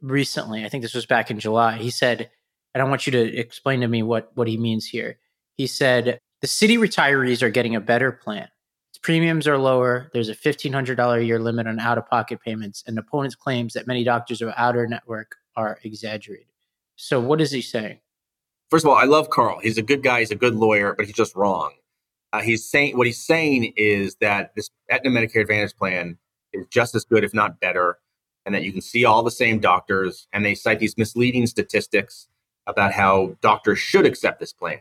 recently. 0.03 0.65
I 0.65 0.69
think 0.69 0.83
this 0.83 0.95
was 0.95 1.07
back 1.07 1.31
in 1.31 1.39
July. 1.41 1.77
He 1.79 1.91
said, 1.91 2.31
and 2.75 2.83
I 2.83 2.89
want 2.89 3.07
you 3.07 3.13
to 3.13 3.37
explain 3.37 3.81
to 3.81 3.89
me 3.89 4.03
what 4.03 4.31
what 4.35 4.49
he 4.49 4.57
means 4.57 4.87
here. 4.87 5.19
He 5.57 5.67
said 5.67 6.19
the 6.41 6.47
city 6.47 6.77
retirees 6.77 7.43
are 7.43 7.51
getting 7.51 7.77
a 7.77 7.81
better 7.81 8.13
plan 8.13 8.49
Its 8.91 8.99
premiums 8.99 9.47
are 9.47 9.59
lower. 9.59 10.11
There's 10.13 10.29
a 10.29 10.35
$1,500 10.35 11.19
a 11.19 11.25
year 11.25 11.39
limit 11.39 11.67
on 11.67 11.79
out 11.79 11.99
of 11.99 12.07
pocket 12.07 12.41
payments, 12.43 12.83
and 12.87 12.99
opponents' 12.99 13.35
claims 13.35 13.75
that 13.75 13.87
many 13.87 14.05
doctors 14.05 14.43
are 14.43 14.55
outer 14.57 14.87
network 14.87 15.37
are 15.57 15.79
exaggerated. 15.85 16.47
So, 16.97 17.21
what 17.21 17.41
is 17.41 17.51
he 17.51 17.63
saying? 17.63 18.01
First 18.71 18.85
of 18.85 18.91
all, 18.91 18.97
I 18.97 19.05
love 19.05 19.31
Carl. 19.31 19.59
He's 19.61 19.79
a 19.79 19.83
good 19.83 20.03
guy. 20.03 20.21
He's 20.21 20.31
a 20.31 20.37
good 20.37 20.55
lawyer, 20.55 20.95
but 20.97 21.07
he's 21.07 21.15
just 21.15 21.35
wrong. 21.35 21.73
Uh, 22.33 22.41
he's 22.41 22.65
saying 22.65 22.97
what 22.97 23.09
he's 23.09 23.21
saying 23.21 23.73
is 23.77 24.15
that 24.21 24.55
this 24.55 24.71
Aetna 24.89 25.11
Medicare 25.11 25.41
Advantage 25.41 25.77
plan 25.77 26.17
is 26.53 26.67
just 26.71 26.95
as 26.95 27.05
good, 27.05 27.25
if 27.25 27.35
not 27.35 27.59
better, 27.59 27.99
and 28.47 28.55
that 28.55 28.63
you 28.63 28.71
can 28.71 28.81
see 28.81 29.05
all 29.05 29.25
the 29.25 29.31
same 29.31 29.59
doctors. 29.59 30.29
And 30.33 30.45
they 30.45 30.55
cite 30.55 30.79
these 30.79 30.97
misleading 30.97 31.49
statistics 31.49 32.29
about 32.69 32.93
how 32.93 33.37
doctors 33.41 33.81
should 33.81 34.07
accept 34.07 34.39
this 34.39 34.53
plan, 34.53 34.79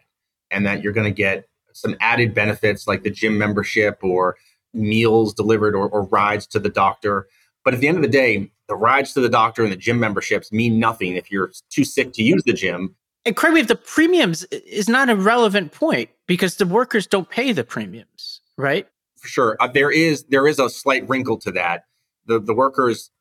and 0.52 0.66
that 0.68 0.84
you're 0.84 0.94
going 0.94 1.12
to 1.12 1.12
get 1.12 1.48
some 1.74 1.96
added 2.00 2.36
benefits 2.36 2.88
like 2.88 3.02
the 3.02 3.10
gym 3.10 3.40
membership 3.40 3.98
or 4.04 4.38
meals 4.74 5.34
delivered 5.34 5.74
or, 5.74 5.90
or 5.90 6.04
rides 6.04 6.46
to 6.46 6.60
the 6.60 6.70
doctor. 6.70 7.28
But 7.66 7.74
at 7.74 7.80
the 7.80 7.88
end 7.88 7.98
of 7.98 8.04
the 8.04 8.10
day, 8.10 8.52
the 8.68 8.76
rides 8.76 9.14
to 9.14 9.22
the 9.22 9.30
doctor 9.30 9.64
and 9.64 9.72
the 9.72 9.78
gym 9.78 10.00
memberships 10.00 10.52
mean 10.52 10.80
nothing 10.80 11.16
if 11.16 11.32
you're 11.32 11.52
too 11.72 11.84
sick 11.84 12.14
to 12.14 12.22
use 12.22 12.44
the 12.44 12.54
gym. 12.54 12.96
And 13.26 13.36
Craig, 13.36 13.54
we 13.54 13.60
have 13.60 13.68
the 13.68 13.76
premiums 13.76 14.44
is 14.46 14.88
not 14.88 15.10
a 15.10 15.16
relevant 15.16 15.72
point 15.72 16.10
because 16.26 16.56
the 16.56 16.66
workers 16.66 17.06
don't 17.06 17.30
pay 17.30 17.52
the 17.52 17.64
premiums, 17.64 18.42
right? 18.58 18.88
For 19.18 19.28
sure, 19.28 19.58
uh, 19.60 19.68
there 19.68 19.92
is 19.92 20.24
there 20.26 20.48
is 20.48 20.60
a 20.60 20.70
slight 20.70 21.08
wrinkle 21.10 21.38
to 21.40 21.52
that. 21.52 21.86
The 22.26 22.40
the 22.40 22.54
workers 22.54 23.12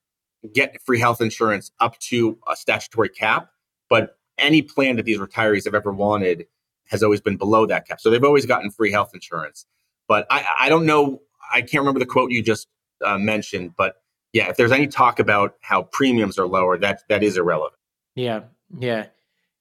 get 0.54 0.80
free 0.82 1.00
health 1.00 1.20
insurance 1.20 1.72
up 1.80 1.98
to 1.98 2.38
a 2.48 2.54
statutory 2.54 3.08
cap, 3.08 3.50
but 3.88 4.16
any 4.38 4.62
plan 4.62 4.96
that 4.96 5.04
these 5.04 5.18
retirees 5.18 5.64
have 5.64 5.74
ever 5.74 5.92
wanted 5.92 6.46
has 6.86 7.02
always 7.02 7.20
been 7.20 7.36
below 7.36 7.66
that 7.66 7.86
cap. 7.86 8.00
So 8.00 8.10
they've 8.10 8.24
always 8.24 8.46
gotten 8.46 8.70
free 8.70 8.92
health 8.92 9.10
insurance. 9.12 9.66
But 10.06 10.26
I, 10.30 10.44
I 10.60 10.68
don't 10.68 10.86
know. 10.86 11.20
I 11.52 11.60
can't 11.60 11.82
remember 11.82 12.00
the 12.00 12.06
quote 12.06 12.30
you 12.30 12.42
just 12.42 12.68
uh, 13.04 13.18
mentioned. 13.18 13.74
But 13.76 13.96
yeah, 14.32 14.48
if 14.48 14.56
there's 14.56 14.72
any 14.72 14.86
talk 14.86 15.18
about 15.18 15.56
how 15.60 15.82
premiums 15.82 16.38
are 16.38 16.46
lower, 16.46 16.78
that 16.78 17.02
that 17.08 17.22
is 17.22 17.36
irrelevant. 17.36 17.74
Yeah, 18.14 18.42
yeah. 18.78 19.06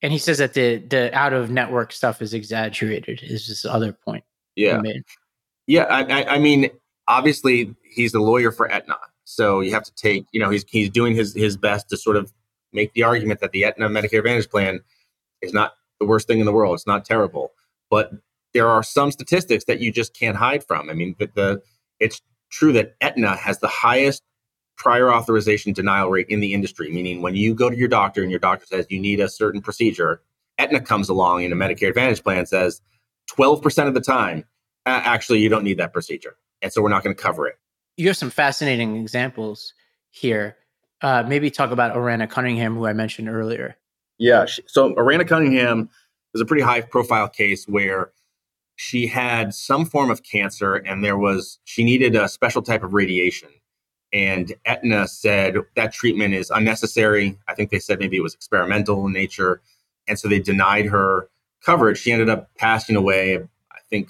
And 0.02 0.12
he 0.12 0.20
says 0.20 0.38
that 0.38 0.54
the 0.54 0.78
the 0.78 1.14
out 1.18 1.34
of 1.34 1.50
network 1.50 1.92
stuff 1.92 2.22
is 2.22 2.34
exaggerated. 2.34 3.22
Is 3.24 3.48
this 3.48 3.66
other 3.66 3.94
point? 3.94 4.24
Yeah, 4.56 4.82
yeah. 5.66 5.84
I, 5.84 6.22
I, 6.22 6.36
I 6.36 6.40
mean, 6.40 6.70
obviously 7.08 7.76
he's 7.84 8.12
the 8.12 8.20
lawyer 8.20 8.52
for 8.52 8.70
Aetna, 8.72 8.98
so 9.24 9.62
you 9.62 9.72
have 9.72 9.84
to 9.84 9.94
take. 9.96 10.26
You 10.32 10.40
know, 10.40 10.50
he's 10.50 10.66
he's 10.68 10.90
doing 10.90 11.16
his 11.16 11.34
his 11.34 11.58
best 11.58 11.90
to 11.90 11.98
sort 11.98 12.16
of 12.16 12.32
make 12.74 12.94
the 12.94 13.04
argument 13.04 13.40
that 13.40 13.52
the 13.52 13.66
Aetna 13.66 13.90
Medicare 13.90 14.20
Advantage 14.20 14.50
plan 14.50 14.82
is 15.42 15.54
not 15.54 15.74
the 16.00 16.06
worst 16.06 16.28
thing 16.28 16.40
in 16.40 16.46
the 16.46 16.52
world. 16.52 16.76
It's 16.76 16.88
not 16.88 17.06
terrible, 17.06 17.54
but 17.90 18.12
there 18.54 18.68
are 18.68 18.84
some 18.84 19.12
statistics 19.12 19.66
that 19.66 19.80
you 19.80 19.92
just 19.92 20.14
can't 20.14 20.38
hide 20.38 20.64
from. 20.64 20.90
I 20.90 20.94
mean, 20.94 21.16
the, 21.18 21.30
the 21.34 21.62
it's 22.00 22.22
true 22.50 22.72
that 22.74 22.96
Aetna 23.02 23.36
has 23.36 23.60
the 23.60 23.68
highest 23.68 24.24
prior 24.78 25.12
authorization 25.12 25.74
denial 25.74 26.10
rate 26.10 26.28
in 26.30 26.40
the 26.40 26.54
industry, 26.54 26.90
meaning 26.90 27.22
when 27.22 27.36
you 27.36 27.54
go 27.54 27.70
to 27.70 27.76
your 27.76 27.88
doctor 27.88 28.22
and 28.22 28.32
your 28.32 28.40
doctor 28.40 28.66
says 28.66 28.86
you 28.90 29.00
need 29.00 29.20
a 29.20 29.28
certain 29.28 29.62
procedure, 29.62 30.22
Aetna 30.58 30.82
comes 30.82 31.10
along 31.10 31.44
in 31.44 31.52
a 31.52 31.56
Medicare 31.56 31.90
Advantage 31.90 32.24
plan 32.24 32.46
says 32.46 32.82
12% 33.36 33.88
of 33.88 33.94
the 33.94 34.02
time, 34.02 34.46
uh, 34.86 35.02
actually, 35.04 35.40
you 35.40 35.50
don't 35.50 35.64
need 35.64 35.78
that 35.80 35.92
procedure. 35.92 36.38
And 36.62 36.72
so 36.72 36.82
we're 36.82 36.90
not 36.90 37.04
going 37.04 37.16
to 37.16 37.22
cover 37.22 37.48
it. 37.48 37.56
You 37.98 38.08
have 38.08 38.18
some 38.18 38.30
fascinating 38.30 38.96
examples 38.96 39.74
here. 40.12 40.56
Uh, 41.02 41.24
maybe 41.28 41.52
talk 41.52 41.72
about 41.72 41.96
Orrana 41.96 42.30
Cunningham, 42.30 42.76
who 42.76 42.88
I 42.88 42.94
mentioned 42.94 43.30
earlier. 43.30 43.76
Yeah. 44.18 44.46
She, 44.46 44.64
so 44.66 44.94
Orrana 44.96 45.28
Cunningham 45.28 45.90
was 46.34 46.42
a 46.42 46.46
pretty 46.46 46.64
high 46.64 46.82
profile 46.82 47.28
case 47.28 47.68
where 47.68 48.12
she 48.76 49.08
had 49.08 49.54
some 49.54 49.86
form 49.86 50.10
of 50.10 50.24
cancer 50.24 50.76
and 50.76 51.04
there 51.04 51.18
was, 51.18 51.60
she 51.66 51.84
needed 51.84 52.16
a 52.16 52.30
special 52.30 52.62
type 52.62 52.84
of 52.84 52.94
radiation. 52.94 53.50
And 54.14 54.54
Aetna 54.66 55.08
said 55.08 55.58
that 55.76 55.94
treatment 55.94 56.34
is 56.34 56.50
unnecessary. 56.50 57.38
I 57.48 57.54
think 57.54 57.72
they 57.72 57.80
said 57.80 58.00
maybe 58.00 58.18
it 58.18 58.22
was 58.24 58.34
experimental 58.34 59.06
in 59.06 59.14
nature. 59.14 59.62
And 60.08 60.18
so 60.18 60.28
they 60.28 60.40
denied 60.40 60.86
her 60.86 61.30
coverage. 61.62 62.00
She 62.00 62.12
ended 62.12 62.30
up 62.30 62.50
passing 62.56 62.96
away, 62.96 63.36
I 63.38 63.80
think, 63.90 64.10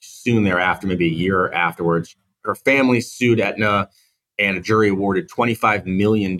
soon 0.00 0.44
thereafter, 0.44 0.86
maybe 0.86 1.06
a 1.06 1.10
year 1.10 1.52
afterwards. 1.52 2.16
Her 2.44 2.54
family 2.54 3.00
sued 3.00 3.40
Aetna 3.40 3.90
and 4.38 4.56
a 4.56 4.60
jury 4.60 4.88
awarded 4.88 5.28
$25 5.28 5.84
million 5.86 6.38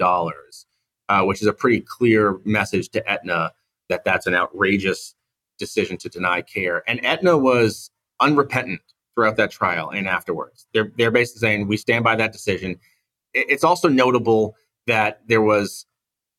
uh, 1.09 1.22
which 1.22 1.40
is 1.40 1.46
a 1.46 1.52
pretty 1.52 1.80
clear 1.80 2.38
message 2.44 2.88
to 2.90 3.11
Aetna 3.11 3.52
that 3.88 4.05
that's 4.05 4.26
an 4.26 4.34
outrageous 4.34 5.14
decision 5.59 5.96
to 5.98 6.09
deny 6.09 6.42
care. 6.42 6.82
And 6.88 7.05
Aetna 7.05 7.36
was 7.36 7.90
unrepentant 8.20 8.80
throughout 9.14 9.36
that 9.36 9.50
trial 9.50 9.90
and 9.90 10.09
afterwards. 10.09 10.66
They're, 10.72 10.90
they're 10.96 11.11
basically 11.11 11.40
saying, 11.40 11.68
we 11.68 11.76
stand 11.76 12.05
by 12.05 12.16
that 12.16 12.32
decision. 12.32 12.80
It's 13.35 13.64
also 13.64 13.89
notable 13.89 14.57
that 14.87 15.20
there 15.26 15.43
was 15.43 15.87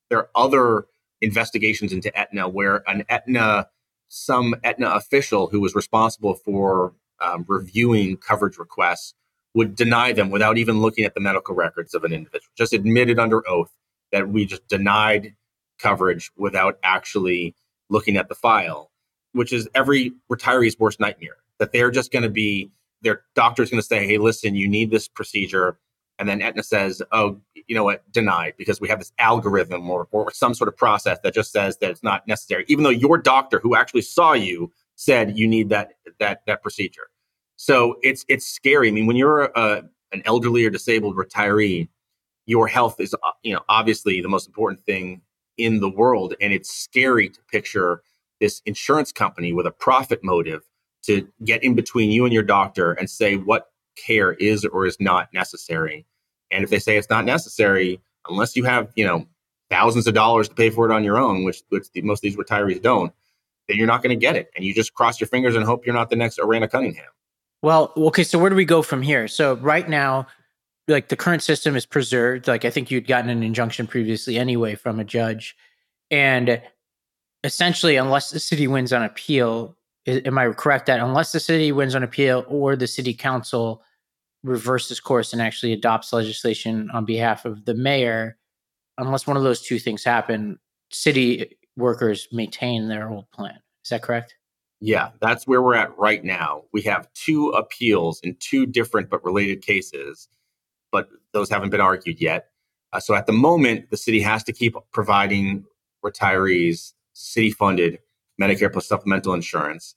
there 0.09 0.19
are 0.19 0.29
other 0.35 0.85
investigations 1.21 1.91
into 1.91 2.15
Aetna 2.17 2.47
where 2.47 2.83
an 2.89 3.03
Aetna 3.09 3.67
some 4.07 4.55
Aetna 4.63 4.91
official 4.91 5.47
who 5.47 5.59
was 5.59 5.75
responsible 5.75 6.35
for 6.35 6.93
um, 7.19 7.45
reviewing 7.47 8.17
coverage 8.17 8.57
requests 8.57 9.13
would 9.53 9.75
deny 9.75 10.11
them 10.11 10.29
without 10.29 10.57
even 10.57 10.81
looking 10.81 11.05
at 11.05 11.13
the 11.13 11.21
medical 11.21 11.55
records 11.55 11.93
of 11.93 12.03
an 12.03 12.11
individual, 12.11 12.51
just 12.57 12.73
admitted 12.73 13.17
under 13.17 13.47
oath 13.49 13.71
that 14.11 14.29
we 14.29 14.45
just 14.45 14.67
denied 14.67 15.33
coverage 15.79 16.31
without 16.37 16.77
actually 16.83 17.55
looking 17.89 18.17
at 18.17 18.29
the 18.29 18.35
file, 18.35 18.91
which 19.31 19.53
is 19.53 19.67
every 19.73 20.11
retiree's 20.31 20.77
worst 20.77 20.99
nightmare. 20.99 21.37
That 21.59 21.71
they're 21.71 21.91
just 21.91 22.11
going 22.11 22.23
to 22.23 22.29
be, 22.29 22.69
their 23.01 23.21
doctor's 23.33 23.69
going 23.69 23.81
to 23.81 23.87
say, 23.87 24.05
hey, 24.05 24.17
listen, 24.17 24.55
you 24.55 24.67
need 24.67 24.91
this 24.91 25.07
procedure. 25.07 25.77
And 26.17 26.29
then 26.29 26.41
Aetna 26.41 26.63
says, 26.63 27.01
oh, 27.11 27.41
you 27.67 27.75
know 27.75 27.83
what, 27.83 28.09
denied 28.11 28.53
because 28.57 28.79
we 28.79 28.87
have 28.87 28.99
this 28.99 29.11
algorithm 29.19 29.89
or, 29.89 30.07
or 30.11 30.31
some 30.31 30.53
sort 30.53 30.67
of 30.67 30.77
process 30.77 31.19
that 31.23 31.33
just 31.33 31.51
says 31.51 31.77
that 31.79 31.91
it's 31.91 32.03
not 32.03 32.27
necessary, 32.27 32.65
even 32.67 32.83
though 32.83 32.89
your 32.89 33.17
doctor 33.17 33.59
who 33.59 33.75
actually 33.75 34.01
saw 34.01 34.33
you 34.33 34.71
said 34.95 35.37
you 35.37 35.47
need 35.47 35.69
that 35.69 35.93
that 36.19 36.41
that 36.47 36.61
procedure. 36.61 37.07
So 37.57 37.97
it's 38.01 38.25
it's 38.29 38.45
scary. 38.45 38.87
I 38.87 38.91
mean, 38.91 39.07
when 39.07 39.15
you're 39.15 39.45
a, 39.55 39.83
an 40.11 40.21
elderly 40.25 40.65
or 40.65 40.69
disabled 40.69 41.15
retiree, 41.15 41.89
your 42.45 42.67
health 42.67 42.99
is 42.99 43.13
uh, 43.13 43.31
you 43.43 43.53
know 43.53 43.61
obviously 43.69 44.21
the 44.21 44.29
most 44.29 44.47
important 44.47 44.81
thing 44.81 45.21
in 45.57 45.79
the 45.79 45.89
world, 45.89 46.35
and 46.41 46.53
it's 46.53 46.73
scary 46.73 47.29
to 47.29 47.39
picture 47.51 48.01
this 48.39 48.61
insurance 48.65 49.11
company 49.11 49.53
with 49.53 49.65
a 49.65 49.71
profit 49.71 50.23
motive 50.23 50.63
to 51.03 51.27
get 51.43 51.63
in 51.63 51.75
between 51.75 52.11
you 52.11 52.25
and 52.25 52.33
your 52.33 52.43
doctor 52.43 52.93
and 52.93 53.09
say 53.09 53.37
what 53.37 53.71
care 53.95 54.33
is 54.33 54.65
or 54.65 54.85
is 54.85 54.97
not 54.99 55.33
necessary. 55.33 56.05
And 56.51 56.63
if 56.63 56.69
they 56.69 56.79
say 56.79 56.97
it's 56.97 57.09
not 57.09 57.25
necessary, 57.25 57.99
unless 58.29 58.55
you 58.55 58.63
have, 58.63 58.91
you 58.95 59.05
know, 59.05 59.25
thousands 59.69 60.07
of 60.07 60.13
dollars 60.13 60.47
to 60.47 60.55
pay 60.55 60.69
for 60.69 60.89
it 60.89 60.93
on 60.93 61.03
your 61.03 61.17
own, 61.17 61.43
which, 61.43 61.63
which 61.69 61.91
the, 61.91 62.01
most 62.01 62.19
of 62.19 62.21
these 62.21 62.35
retirees 62.35 62.81
don't, 62.81 63.13
then 63.67 63.77
you're 63.77 63.87
not 63.87 64.03
going 64.03 64.15
to 64.17 64.19
get 64.19 64.35
it. 64.35 64.51
And 64.55 64.63
you 64.63 64.73
just 64.73 64.93
cross 64.93 65.19
your 65.19 65.27
fingers 65.27 65.55
and 65.55 65.65
hope 65.65 65.85
you're 65.85 65.95
not 65.95 66.09
the 66.09 66.15
next 66.15 66.37
Arianna 66.37 66.69
Cunningham. 66.69 67.07
Well, 67.61 67.91
okay. 67.97 68.23
So 68.23 68.37
where 68.37 68.49
do 68.49 68.55
we 68.55 68.65
go 68.65 68.81
from 68.81 69.01
here? 69.01 69.27
So 69.27 69.55
right 69.55 69.89
now, 69.89 70.27
like 70.87 71.09
the 71.09 71.15
current 71.15 71.41
system 71.41 71.75
is 71.75 71.85
preserved. 71.85 72.47
Like 72.47 72.63
I 72.63 72.69
think 72.69 72.91
you'd 72.91 73.07
gotten 73.07 73.29
an 73.29 73.41
injunction 73.41 73.87
previously 73.87 74.37
anyway 74.37 74.75
from 74.75 74.99
a 74.99 75.03
judge. 75.03 75.55
And 76.11 76.61
essentially, 77.43 77.95
unless 77.95 78.29
the 78.29 78.39
city 78.39 78.67
wins 78.67 78.93
on 78.93 79.01
appeal, 79.01 79.75
am 80.05 80.37
I 80.37 80.49
correct 80.49 80.85
that 80.85 80.99
unless 80.99 81.31
the 81.31 81.39
city 81.39 81.71
wins 81.71 81.95
on 81.95 82.03
appeal 82.03 82.45
or 82.47 82.75
the 82.75 82.87
city 82.87 83.13
council 83.13 83.81
reverses 84.45 84.99
course 84.99 85.33
and 85.33 85.41
actually 85.41 85.73
adopts 85.73 86.13
legislation 86.13 86.89
on 86.91 87.05
behalf 87.05 87.45
of 87.45 87.65
the 87.65 87.73
mayor, 87.73 88.37
unless 88.97 89.27
one 89.27 89.37
of 89.37 89.43
those 89.43 89.61
two 89.61 89.79
things 89.79 90.03
happen, 90.03 90.59
city 90.91 91.57
workers 91.75 92.27
maintain 92.31 92.87
their 92.87 93.09
old 93.09 93.29
plan. 93.31 93.59
Is 93.83 93.89
that 93.89 94.01
correct? 94.01 94.35
Yeah, 94.79 95.09
that's 95.19 95.47
where 95.47 95.61
we're 95.61 95.75
at 95.75 95.97
right 95.97 96.23
now. 96.23 96.63
We 96.71 96.81
have 96.83 97.11
two 97.13 97.49
appeals 97.49 98.19
in 98.21 98.35
two 98.39 98.65
different 98.65 99.09
but 99.09 99.23
related 99.23 99.61
cases, 99.61 100.27
but 100.91 101.09
those 101.33 101.49
haven't 101.49 101.71
been 101.71 101.81
argued 101.81 102.21
yet. 102.21 102.49
Uh, 102.93 102.99
so 102.99 103.15
at 103.15 103.25
the 103.25 103.33
moment, 103.33 103.89
the 103.89 103.97
city 103.97 104.21
has 104.21 104.43
to 104.43 104.53
keep 104.53 104.75
providing 104.91 105.65
retirees 106.03 106.93
city 107.13 107.51
funded 107.51 107.99
Medicare 108.39 108.71
plus 108.71 108.87
supplemental 108.87 109.33
insurance. 109.33 109.95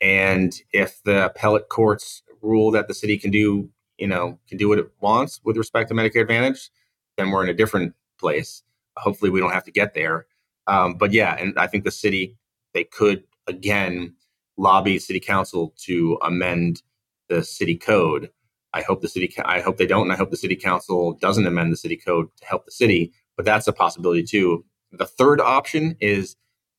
And 0.00 0.54
if 0.72 1.02
the 1.04 1.26
appellate 1.26 1.68
courts 1.68 2.22
rule 2.42 2.70
that 2.72 2.88
the 2.88 2.94
city 2.94 3.18
can 3.18 3.30
do, 3.30 3.70
you 3.98 4.06
know, 4.06 4.38
can 4.48 4.58
do 4.58 4.68
what 4.68 4.78
it 4.78 4.90
wants 5.00 5.40
with 5.44 5.56
respect 5.56 5.88
to 5.88 5.94
Medicare 5.94 6.22
Advantage, 6.22 6.70
then 7.16 7.30
we're 7.30 7.42
in 7.42 7.48
a 7.48 7.54
different 7.54 7.94
place. 8.18 8.62
Hopefully, 8.96 9.30
we 9.30 9.40
don't 9.40 9.52
have 9.52 9.64
to 9.64 9.72
get 9.72 9.94
there. 9.94 10.26
Um, 10.66 10.94
but 10.94 11.12
yeah, 11.12 11.36
and 11.38 11.58
I 11.58 11.66
think 11.66 11.84
the 11.84 11.90
city 11.90 12.36
they 12.74 12.84
could 12.84 13.24
again 13.46 14.14
lobby 14.56 14.98
city 14.98 15.20
council 15.20 15.74
to 15.78 16.18
amend 16.22 16.82
the 17.28 17.42
city 17.42 17.76
code. 17.76 18.30
I 18.72 18.82
hope 18.82 19.00
the 19.00 19.08
city. 19.08 19.32
I 19.44 19.60
hope 19.60 19.76
they 19.76 19.86
don't, 19.86 20.02
and 20.02 20.12
I 20.12 20.16
hope 20.16 20.30
the 20.30 20.36
city 20.36 20.56
council 20.56 21.14
doesn't 21.14 21.46
amend 21.46 21.72
the 21.72 21.76
city 21.76 21.96
code 21.96 22.28
to 22.36 22.46
help 22.46 22.64
the 22.66 22.72
city. 22.72 23.12
But 23.36 23.44
that's 23.44 23.66
a 23.66 23.72
possibility 23.72 24.22
too. 24.22 24.64
The 24.92 25.06
third 25.06 25.40
option 25.40 25.96
is 26.00 26.36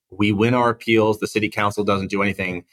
we 0.10 0.32
win 0.32 0.54
our 0.54 0.70
appeals. 0.70 1.20
The 1.20 1.28
city 1.28 1.50
council 1.50 1.84
doesn't 1.84 2.10
do 2.10 2.22
anything 2.22 2.66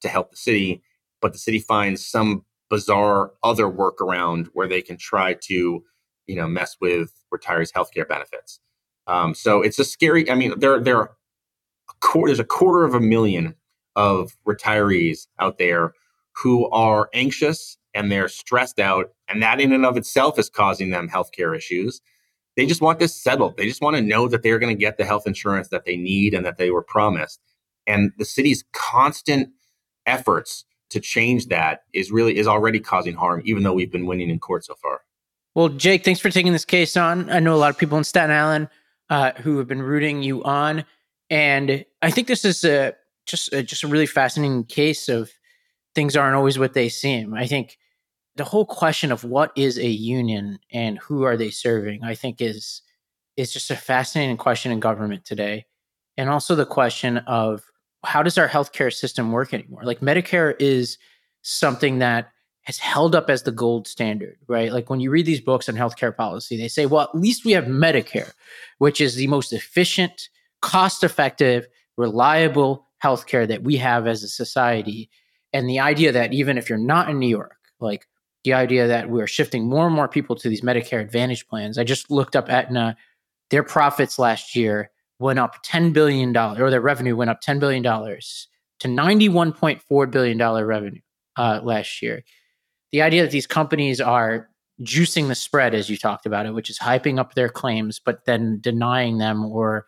to 0.00 0.08
help 0.08 0.30
the 0.30 0.36
city, 0.36 0.82
but 1.20 1.32
the 1.32 1.38
city 1.38 1.58
finds 1.58 2.04
some 2.04 2.44
bizarre 2.70 3.32
other 3.42 3.64
workaround 3.64 4.46
where 4.54 4.68
they 4.68 4.80
can 4.80 4.96
try 4.96 5.34
to, 5.34 5.84
you 6.26 6.36
know, 6.36 6.48
mess 6.48 6.76
with 6.80 7.12
retirees' 7.34 7.72
healthcare 7.72 8.08
benefits. 8.08 8.60
Um, 9.06 9.34
so 9.34 9.60
it's 9.60 9.78
a 9.78 9.84
scary. 9.84 10.30
I 10.30 10.34
mean, 10.34 10.58
there 10.58 10.80
there 10.80 10.96
are 10.96 11.04
a 11.04 12.20
there's 12.26 12.40
a 12.40 12.44
quarter 12.44 12.84
of 12.84 12.94
a 12.94 13.00
million 13.00 13.54
of 13.96 14.36
retirees 14.46 15.26
out 15.38 15.58
there 15.58 15.92
who 16.36 16.70
are 16.70 17.10
anxious 17.12 17.76
and 17.92 18.10
they're 18.10 18.28
stressed 18.28 18.78
out, 18.78 19.12
and 19.28 19.42
that 19.42 19.60
in 19.60 19.72
and 19.72 19.84
of 19.84 19.96
itself 19.96 20.38
is 20.38 20.48
causing 20.48 20.90
them 20.90 21.08
healthcare 21.08 21.56
issues. 21.56 22.00
They 22.56 22.66
just 22.66 22.82
want 22.82 22.98
this 23.00 23.14
settled. 23.14 23.56
They 23.56 23.66
just 23.66 23.82
want 23.82 23.96
to 23.96 24.02
know 24.02 24.28
that 24.28 24.42
they're 24.42 24.58
going 24.58 24.74
to 24.74 24.80
get 24.80 24.96
the 24.96 25.04
health 25.04 25.26
insurance 25.26 25.68
that 25.68 25.84
they 25.84 25.96
need 25.96 26.34
and 26.34 26.44
that 26.46 26.58
they 26.58 26.70
were 26.70 26.82
promised. 26.82 27.40
And 27.86 28.12
the 28.18 28.24
city's 28.24 28.64
constant 28.72 29.50
efforts 30.06 30.64
to 30.90 31.00
change 31.00 31.46
that 31.46 31.84
is 31.92 32.10
really 32.10 32.36
is 32.36 32.46
already 32.46 32.80
causing 32.80 33.14
harm, 33.14 33.42
even 33.44 33.62
though 33.62 33.72
we've 33.72 33.90
been 33.90 34.06
winning 34.06 34.30
in 34.30 34.38
court 34.38 34.64
so 34.64 34.74
far. 34.74 35.00
Well, 35.54 35.68
Jake, 35.68 36.04
thanks 36.04 36.20
for 36.20 36.30
taking 36.30 36.52
this 36.52 36.64
case 36.64 36.96
on. 36.96 37.28
I 37.30 37.40
know 37.40 37.54
a 37.54 37.58
lot 37.58 37.70
of 37.70 37.78
people 37.78 37.98
in 37.98 38.04
Staten 38.04 38.30
Island 38.30 38.68
uh, 39.08 39.32
who 39.32 39.58
have 39.58 39.66
been 39.66 39.82
rooting 39.82 40.22
you 40.22 40.44
on, 40.44 40.84
and 41.28 41.84
I 42.02 42.10
think 42.10 42.28
this 42.28 42.44
is 42.44 42.64
a 42.64 42.94
just 43.26 43.52
a, 43.52 43.62
just 43.62 43.82
a 43.82 43.88
really 43.88 44.06
fascinating 44.06 44.64
case 44.64 45.08
of 45.08 45.30
things 45.94 46.16
aren't 46.16 46.36
always 46.36 46.58
what 46.58 46.74
they 46.74 46.88
seem. 46.88 47.34
I 47.34 47.46
think 47.46 47.78
the 48.36 48.44
whole 48.44 48.64
question 48.64 49.12
of 49.12 49.24
what 49.24 49.52
is 49.56 49.78
a 49.78 49.88
union 49.88 50.58
and 50.72 50.98
who 50.98 51.24
are 51.24 51.36
they 51.36 51.50
serving, 51.50 52.04
I 52.04 52.14
think 52.14 52.40
is 52.40 52.82
is 53.36 53.52
just 53.52 53.70
a 53.70 53.76
fascinating 53.76 54.36
question 54.36 54.72
in 54.72 54.80
government 54.80 55.24
today. 55.24 55.66
And 56.16 56.28
also 56.28 56.54
the 56.54 56.66
question 56.66 57.18
of 57.18 57.62
how 58.04 58.22
does 58.22 58.38
our 58.38 58.48
healthcare 58.48 58.92
system 58.92 59.32
work 59.32 59.52
anymore? 59.52 59.82
Like 59.84 60.00
Medicare 60.00 60.54
is 60.58 60.98
something 61.42 61.98
that 61.98 62.30
has 62.62 62.78
held 62.78 63.14
up 63.14 63.30
as 63.30 63.42
the 63.42 63.52
gold 63.52 63.88
standard, 63.88 64.36
right? 64.46 64.72
Like 64.72 64.90
when 64.90 65.00
you 65.00 65.10
read 65.10 65.26
these 65.26 65.40
books 65.40 65.68
on 65.68 65.74
healthcare 65.74 66.14
policy, 66.14 66.56
they 66.56 66.68
say, 66.68 66.86
well, 66.86 67.02
at 67.02 67.14
least 67.14 67.44
we 67.44 67.52
have 67.52 67.64
Medicare, 67.64 68.32
which 68.78 69.00
is 69.00 69.14
the 69.14 69.26
most 69.26 69.52
efficient, 69.52 70.28
cost 70.62 71.02
effective, 71.02 71.66
reliable 71.96 72.86
healthcare 73.02 73.48
that 73.48 73.62
we 73.62 73.76
have 73.76 74.06
as 74.06 74.22
a 74.22 74.28
society. 74.28 75.10
And 75.52 75.68
the 75.68 75.80
idea 75.80 76.12
that 76.12 76.32
even 76.32 76.58
if 76.58 76.68
you're 76.68 76.78
not 76.78 77.08
in 77.08 77.18
New 77.18 77.28
York, 77.28 77.56
like 77.80 78.06
the 78.44 78.52
idea 78.54 78.86
that 78.86 79.10
we're 79.10 79.26
shifting 79.26 79.68
more 79.68 79.86
and 79.86 79.94
more 79.94 80.08
people 80.08 80.36
to 80.36 80.48
these 80.48 80.62
Medicare 80.62 81.00
Advantage 81.00 81.46
plans. 81.48 81.76
I 81.78 81.84
just 81.84 82.10
looked 82.10 82.36
up 82.36 82.48
Aetna, 82.48 82.96
their 83.50 83.62
profits 83.62 84.18
last 84.18 84.56
year 84.56 84.90
went 85.20 85.38
up 85.38 85.64
$10 85.64 85.92
billion, 85.92 86.36
or 86.36 86.70
their 86.70 86.80
revenue 86.80 87.14
went 87.14 87.30
up 87.30 87.42
$10 87.42 87.60
billion 87.60 87.82
to 87.82 88.88
$91.4 88.88 90.10
billion 90.10 90.66
revenue 90.66 91.00
uh, 91.36 91.60
last 91.62 92.02
year. 92.02 92.24
The 92.90 93.02
idea 93.02 93.22
that 93.22 93.30
these 93.30 93.46
companies 93.46 94.00
are 94.00 94.48
juicing 94.82 95.28
the 95.28 95.34
spread, 95.34 95.74
as 95.74 95.90
you 95.90 95.96
talked 95.96 96.26
about 96.26 96.46
it, 96.46 96.54
which 96.54 96.70
is 96.70 96.78
hyping 96.78 97.18
up 97.18 97.34
their 97.34 97.50
claims, 97.50 98.00
but 98.04 98.24
then 98.24 98.58
denying 98.60 99.18
them 99.18 99.44
or 99.44 99.86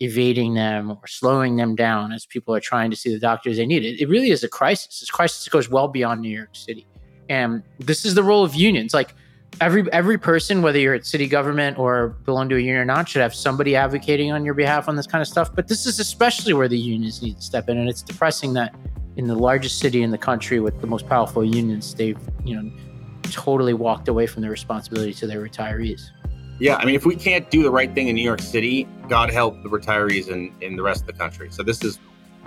evading 0.00 0.52
them 0.52 0.90
or 0.90 1.06
slowing 1.06 1.56
them 1.56 1.74
down 1.74 2.12
as 2.12 2.26
people 2.26 2.54
are 2.54 2.60
trying 2.60 2.90
to 2.90 2.96
see 2.96 3.12
the 3.12 3.18
doctors 3.18 3.56
they 3.56 3.66
need. 3.66 3.82
It, 3.82 3.98
it 3.98 4.08
really 4.10 4.30
is 4.30 4.44
a 4.44 4.48
crisis. 4.48 5.00
This 5.00 5.10
crisis 5.10 5.48
goes 5.48 5.70
well 5.70 5.88
beyond 5.88 6.20
New 6.20 6.28
York 6.28 6.50
City. 6.52 6.86
And 7.30 7.62
this 7.80 8.04
is 8.04 8.14
the 8.14 8.22
role 8.22 8.44
of 8.44 8.54
unions. 8.54 8.92
Like 8.92 9.14
every 9.60 9.90
every 9.92 10.18
person, 10.18 10.62
whether 10.62 10.78
you're 10.78 10.94
at 10.94 11.06
city 11.06 11.26
government 11.26 11.78
or 11.78 12.08
belong 12.24 12.48
to 12.48 12.56
a 12.56 12.58
union 12.58 12.76
or 12.76 12.84
not, 12.84 13.08
should 13.08 13.22
have 13.22 13.34
somebody 13.34 13.76
advocating 13.76 14.32
on 14.32 14.44
your 14.44 14.54
behalf 14.54 14.88
on 14.88 14.96
this 14.96 15.06
kind 15.06 15.22
of 15.22 15.28
stuff. 15.28 15.54
But 15.54 15.68
this 15.68 15.86
is 15.86 15.98
especially 15.98 16.52
where 16.52 16.68
the 16.68 16.78
unions 16.78 17.22
need 17.22 17.36
to 17.36 17.42
step 17.42 17.68
in. 17.68 17.78
And 17.78 17.88
it's 17.88 18.02
depressing 18.02 18.52
that 18.54 18.74
in 19.16 19.26
the 19.26 19.34
largest 19.34 19.78
city 19.78 20.02
in 20.02 20.10
the 20.10 20.18
country 20.18 20.60
with 20.60 20.80
the 20.80 20.86
most 20.86 21.08
powerful 21.08 21.44
unions, 21.44 21.94
they've, 21.94 22.18
you 22.44 22.60
know, 22.60 22.70
totally 23.22 23.74
walked 23.74 24.08
away 24.08 24.26
from 24.26 24.42
their 24.42 24.50
responsibility 24.50 25.14
to 25.14 25.26
their 25.26 25.42
retirees. 25.42 26.10
Yeah, 26.58 26.76
I 26.76 26.84
mean, 26.84 26.94
if 26.94 27.04
we 27.04 27.16
can't 27.16 27.50
do 27.50 27.62
the 27.62 27.70
right 27.70 27.92
thing 27.94 28.08
in 28.08 28.14
New 28.14 28.22
York 28.22 28.40
City, 28.40 28.86
God 29.08 29.30
help 29.30 29.62
the 29.62 29.68
retirees 29.68 30.28
in, 30.28 30.54
in 30.60 30.76
the 30.76 30.82
rest 30.82 31.02
of 31.02 31.06
the 31.06 31.12
country. 31.12 31.48
So 31.50 31.62
this 31.62 31.84
is, 31.84 31.98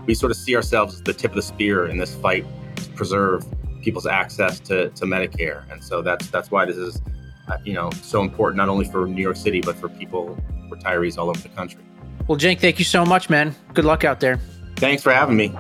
we 0.06 0.16
sort 0.16 0.32
of 0.32 0.38
see 0.38 0.56
ourselves 0.56 0.96
as 0.96 1.02
the 1.04 1.14
tip 1.14 1.32
of 1.32 1.36
the 1.36 1.42
spear 1.42 1.86
in 1.88 1.98
this 1.98 2.16
fight 2.16 2.46
to 2.78 2.90
preserve 2.92 3.46
people's 3.82 4.06
access 4.06 4.60
to, 4.62 4.90
to 4.90 5.06
Medicare. 5.06 5.70
And 5.72 5.84
so 5.84 6.02
that's 6.02 6.28
that's 6.30 6.52
why 6.52 6.66
this 6.66 6.78
is, 6.78 7.02
uh, 7.48 7.58
you 7.64 7.74
know, 7.74 7.90
so 8.02 8.22
important 8.22 8.58
not 8.58 8.70
only 8.70 8.86
for 8.86 9.08
New 9.08 9.22
York 9.22 9.38
City 9.38 9.62
but 9.62 9.76
for 9.76 9.90
people, 9.90 10.38
retirees 10.70 11.18
all 11.18 11.30
over 11.30 11.40
the 11.40 11.50
country. 11.50 11.82
Well, 12.28 12.38
Jake, 12.38 12.60
thank 12.60 12.78
you 12.78 12.86
so 12.86 13.06
much, 13.06 13.30
man. 13.30 13.56
Good 13.74 13.86
luck 13.86 14.04
out 14.04 14.20
there. 14.20 14.40
Thanks 14.76 15.02
for 15.02 15.12
having 15.12 15.36
me. 15.36 15.52